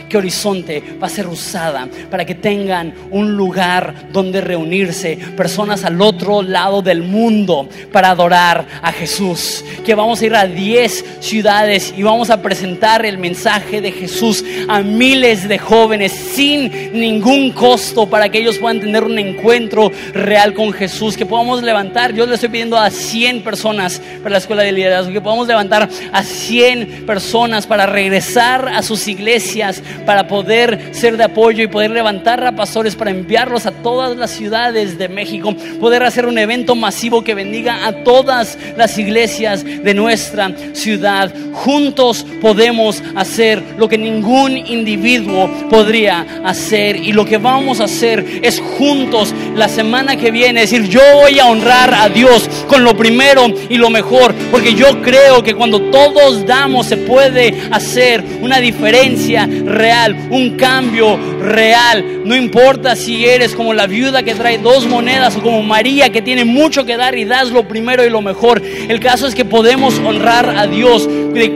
Que 0.09 0.17
Horizonte 0.17 0.83
va 1.03 1.07
a 1.07 1.11
ser 1.11 1.27
usada 1.27 1.89
para 2.11 2.25
que 2.25 2.35
tengan 2.35 2.95
un 3.11 3.37
lugar 3.37 4.09
donde 4.13 4.41
reunirse, 4.41 5.17
personas 5.37 5.85
al 5.85 6.01
otro 6.01 6.43
lado 6.43 6.83
del 6.83 7.03
mundo 7.03 7.69
para 7.93 8.11
adorar 8.11 8.67
a 8.83 8.93
Jesús. 8.93 9.65
Que 9.85 9.95
vamos 9.95 10.21
a 10.21 10.27
ir 10.27 10.35
a 10.35 10.47
10 10.47 11.05
ciudades 11.21 11.95
y 11.97 12.03
vamos 12.03 12.31
a 12.31 12.43
presentar 12.43 13.05
el 13.05 13.19
mensaje 13.19 13.81
de 13.81 13.93
Jesús 13.93 14.45
a 14.69 14.81
miles 14.81 15.49
de 15.49 15.59
jóvenes 15.59 16.13
sin 16.13 16.93
ningún 16.93 17.51
costo 17.51 18.09
para 18.09 18.29
que 18.29 18.39
ellos 18.39 18.59
puedan 18.59 18.81
tener 18.81 19.05
un 19.05 19.19
encuentro 19.19 19.91
real 20.13 20.55
con 20.55 20.73
Jesús. 20.73 21.17
Que 21.17 21.27
podamos 21.27 21.63
levantar, 21.63 22.15
yo 22.15 22.27
le 22.27 22.35
estoy 22.35 22.49
pidiendo 22.49 22.79
a 22.79 22.91
100 22.91 23.43
personas 23.43 24.01
para 24.23 24.31
la 24.31 24.39
escuela 24.39 24.63
de 24.63 24.73
liderazgo, 24.73 25.13
que 25.13 25.21
podamos 25.21 25.47
levantar 25.47 25.89
a 26.13 26.23
100 26.23 27.07
personas 27.07 27.67
para 27.67 27.87
regresar 27.87 28.69
a 28.69 28.83
sus 28.83 29.09
iglesias 29.09 29.83
para 30.05 30.27
poder 30.27 30.91
ser 30.93 31.17
de 31.17 31.25
apoyo 31.25 31.63
y 31.63 31.69
poder 31.69 31.91
levantar 31.91 32.45
a 32.45 32.57
pastores 32.57 32.95
para 32.97 33.11
enviarlos 33.11 33.67
a 33.67 33.73
todas 33.73 34.17
las 34.17 34.31
ciudades 34.31 34.99
de 34.99 35.09
México, 35.09 35.55
poder 35.81 36.03
hacer 36.03 36.27
un 36.27 36.39
evento 36.39 36.75
masivo 36.75 37.23
que 37.23 37.35
bendiga 37.35 37.87
a 37.87 38.05
todas 38.05 38.59
las 38.77 38.99
iglesias 38.99 39.65
de 39.65 39.95
nuestra 39.95 40.53
ciudad. 40.73 41.33
Juntos 41.53 42.27
podemos 42.41 43.03
hacer 43.15 43.63
lo 43.79 43.89
que 43.89 43.99
ningún 43.99 44.57
individuo 44.57 45.51
podría 45.71 46.27
hacer. 46.45 46.97
Y 46.97 47.13
lo 47.13 47.25
que 47.25 47.39
vamos 47.39 47.81
a 47.81 47.85
hacer 47.85 48.25
es 48.43 48.61
juntos 48.61 49.35
la 49.55 49.69
semana 49.69 50.17
que 50.17 50.31
viene. 50.31 50.63
Decir 50.63 50.89
yo 50.89 51.01
voy 51.15 51.39
a 51.39 51.47
honrar 51.47 51.95
a 51.95 52.09
Dios 52.09 52.49
con 52.69 52.85
lo 52.85 52.97
primero 52.97 53.47
y 53.69 53.77
lo 53.77 53.91
mejor, 53.91 54.35
porque 54.51 54.75
yo 54.75 55.03
creo 55.03 55.43
que 55.43 55.55
cuando 55.55 55.81
todos 55.91 56.47
damos 56.47 56.87
se 56.87 56.97
puede 56.97 57.55
hacer 57.71 58.25
una 58.41 58.61
diferencia 58.61 59.49
real, 59.75 60.17
un 60.31 60.57
cambio 60.57 61.19
real. 61.41 62.23
No 62.25 62.35
importa 62.35 62.97
si 62.97 63.27
eres 63.27 63.55
como 63.55 63.75
la 63.75 63.87
viuda 63.87 64.23
que 64.23 64.35
trae 64.35 64.59
dos 64.59 64.87
monedas 64.87 65.37
o 65.37 65.43
como 65.43 65.63
María 65.63 66.11
que 66.11 66.23
tiene 66.23 66.45
mucho 66.45 66.85
que 66.85 66.97
dar 66.97 67.17
y 67.17 67.25
das 67.25 67.51
lo 67.51 67.69
primero 67.69 68.05
y 68.05 68.11
lo 68.11 68.23
mejor. 68.23 68.63
El 68.89 69.01
caso 69.01 69.27
es 69.27 69.35
que 69.35 69.45
podemos 69.45 69.99
honrar 69.99 70.57
a 70.57 70.67
Dios 70.67 71.09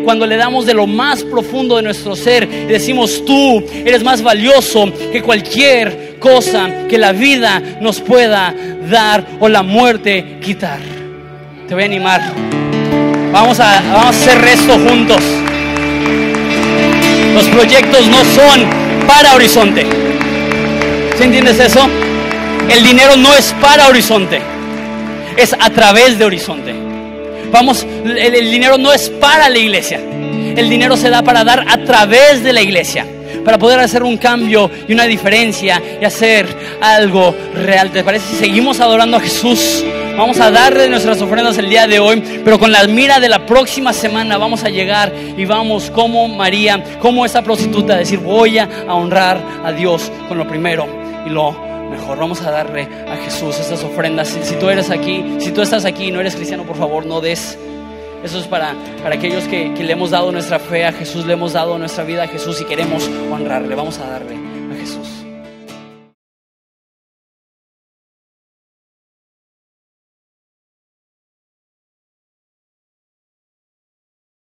cuando 0.05 0.27
le 0.27 0.37
damos 0.37 0.66
de 0.66 0.75
lo 0.75 0.87
más 0.87 1.23
profundo 1.23 1.77
de 1.77 1.83
nuestro 1.83 2.16
ser 2.16 2.45
y 2.45 2.66
decimos 2.66 3.25
tú 3.25 3.64
eres 3.73 4.03
más 4.03 4.23
valioso 4.23 4.93
que 5.12 5.23
cualquier 5.23 6.16
cosa 6.19 6.87
que 6.89 6.99
la 6.99 7.12
vida 7.12 7.62
nos 7.81 8.01
pueda 8.01 8.55
dar 8.91 9.25
o 9.41 9.49
la 9.49 9.62
muerte 9.62 10.39
quitar. 10.41 10.81
Te 11.66 11.75
voy 11.75 11.83
a 11.83 11.87
animar. 11.87 12.23
Vamos 13.33 13.61
a, 13.61 13.83
vamos 13.93 14.07
a 14.07 14.09
hacer 14.09 14.45
esto 14.45 14.73
juntos. 14.79 15.23
Los 17.39 17.47
proyectos 17.51 18.09
no 18.09 18.24
son 18.24 18.68
para 19.07 19.36
Horizonte. 19.36 19.86
¿Sí 21.16 21.22
entiendes 21.22 21.61
eso? 21.61 21.89
El 22.68 22.82
dinero 22.82 23.14
no 23.16 23.32
es 23.32 23.55
para 23.61 23.86
Horizonte, 23.86 24.41
es 25.36 25.53
a 25.53 25.70
través 25.70 26.18
de 26.18 26.24
Horizonte. 26.24 26.74
Vamos, 27.53 27.86
el, 28.05 28.18
el 28.18 28.51
dinero 28.51 28.76
no 28.76 28.93
es 28.93 29.09
para 29.09 29.49
la 29.49 29.57
iglesia. 29.57 30.01
El 30.01 30.68
dinero 30.68 30.97
se 30.97 31.11
da 31.11 31.22
para 31.22 31.45
dar 31.45 31.64
a 31.68 31.78
través 31.84 32.43
de 32.43 32.53
la 32.53 32.61
iglesia 32.61 33.07
para 33.45 33.57
poder 33.57 33.78
hacer 33.78 34.03
un 34.03 34.16
cambio 34.16 34.68
y 34.89 34.93
una 34.93 35.05
diferencia 35.05 35.80
y 36.01 36.05
hacer 36.05 36.45
algo 36.80 37.36
real. 37.55 37.93
¿Te 37.93 38.03
parece 38.03 38.30
si 38.30 38.34
seguimos 38.34 38.80
adorando 38.80 39.16
a 39.16 39.20
Jesús? 39.20 39.84
Vamos 40.19 40.41
a 40.41 40.51
darle 40.51 40.89
nuestras 40.89 41.23
ofrendas 41.23 41.59
el 41.59 41.71
día 41.71 41.87
de 41.87 42.01
hoy, 42.01 42.41
pero 42.45 42.59
con 42.59 42.73
la 42.73 42.85
mira 42.89 43.21
de 43.21 43.29
la 43.29 43.47
próxima 43.47 43.93
semana 43.93 44.37
vamos 44.37 44.64
a 44.64 44.69
llegar 44.69 45.14
y 45.14 45.45
vamos 45.45 45.93
como 45.93 46.27
María, 46.27 46.99
como 46.99 47.25
esa 47.25 47.43
prostituta, 47.43 47.95
a 47.95 47.99
decir, 47.99 48.19
voy 48.19 48.59
a 48.59 48.69
honrar 48.89 49.41
a 49.64 49.71
Dios 49.71 50.11
con 50.27 50.37
lo 50.37 50.49
primero 50.49 50.89
y 51.25 51.31
lo 51.31 51.53
mejor. 51.89 52.19
Vamos 52.19 52.43
a 52.43 52.51
darle 52.51 52.89
a 53.09 53.16
Jesús 53.25 53.61
estas 53.61 53.85
ofrendas. 53.85 54.27
Si, 54.27 54.57
tú 54.57 54.69
eres 54.69 54.91
aquí, 54.91 55.37
si 55.39 55.53
tú 55.53 55.62
estás 55.62 55.85
aquí 55.85 56.07
y 56.07 56.11
no 56.11 56.19
eres 56.19 56.35
cristiano, 56.35 56.64
por 56.64 56.77
favor, 56.77 57.07
no 57.07 57.21
des. 57.21 57.57
Eso 58.25 58.41
es 58.41 58.49
para, 58.49 58.75
para 59.05 59.14
aquellos 59.14 59.45
que, 59.45 59.73
que 59.73 59.85
le 59.85 59.93
hemos 59.93 60.11
dado 60.11 60.33
nuestra 60.33 60.59
fe 60.59 60.85
a 60.85 60.93
Jesús, 60.93 61.27
le 61.27 61.35
hemos 61.35 61.53
dado 61.53 61.79
nuestra 61.79 62.03
vida 62.03 62.25
a 62.25 62.27
Jesús 62.27 62.61
y 62.61 62.64
queremos 62.64 63.09
honrarle. 63.33 63.77
Vamos 63.77 64.01
a 64.01 64.11
darle 64.11 64.35
a 64.35 64.81
Jesús. 64.81 65.18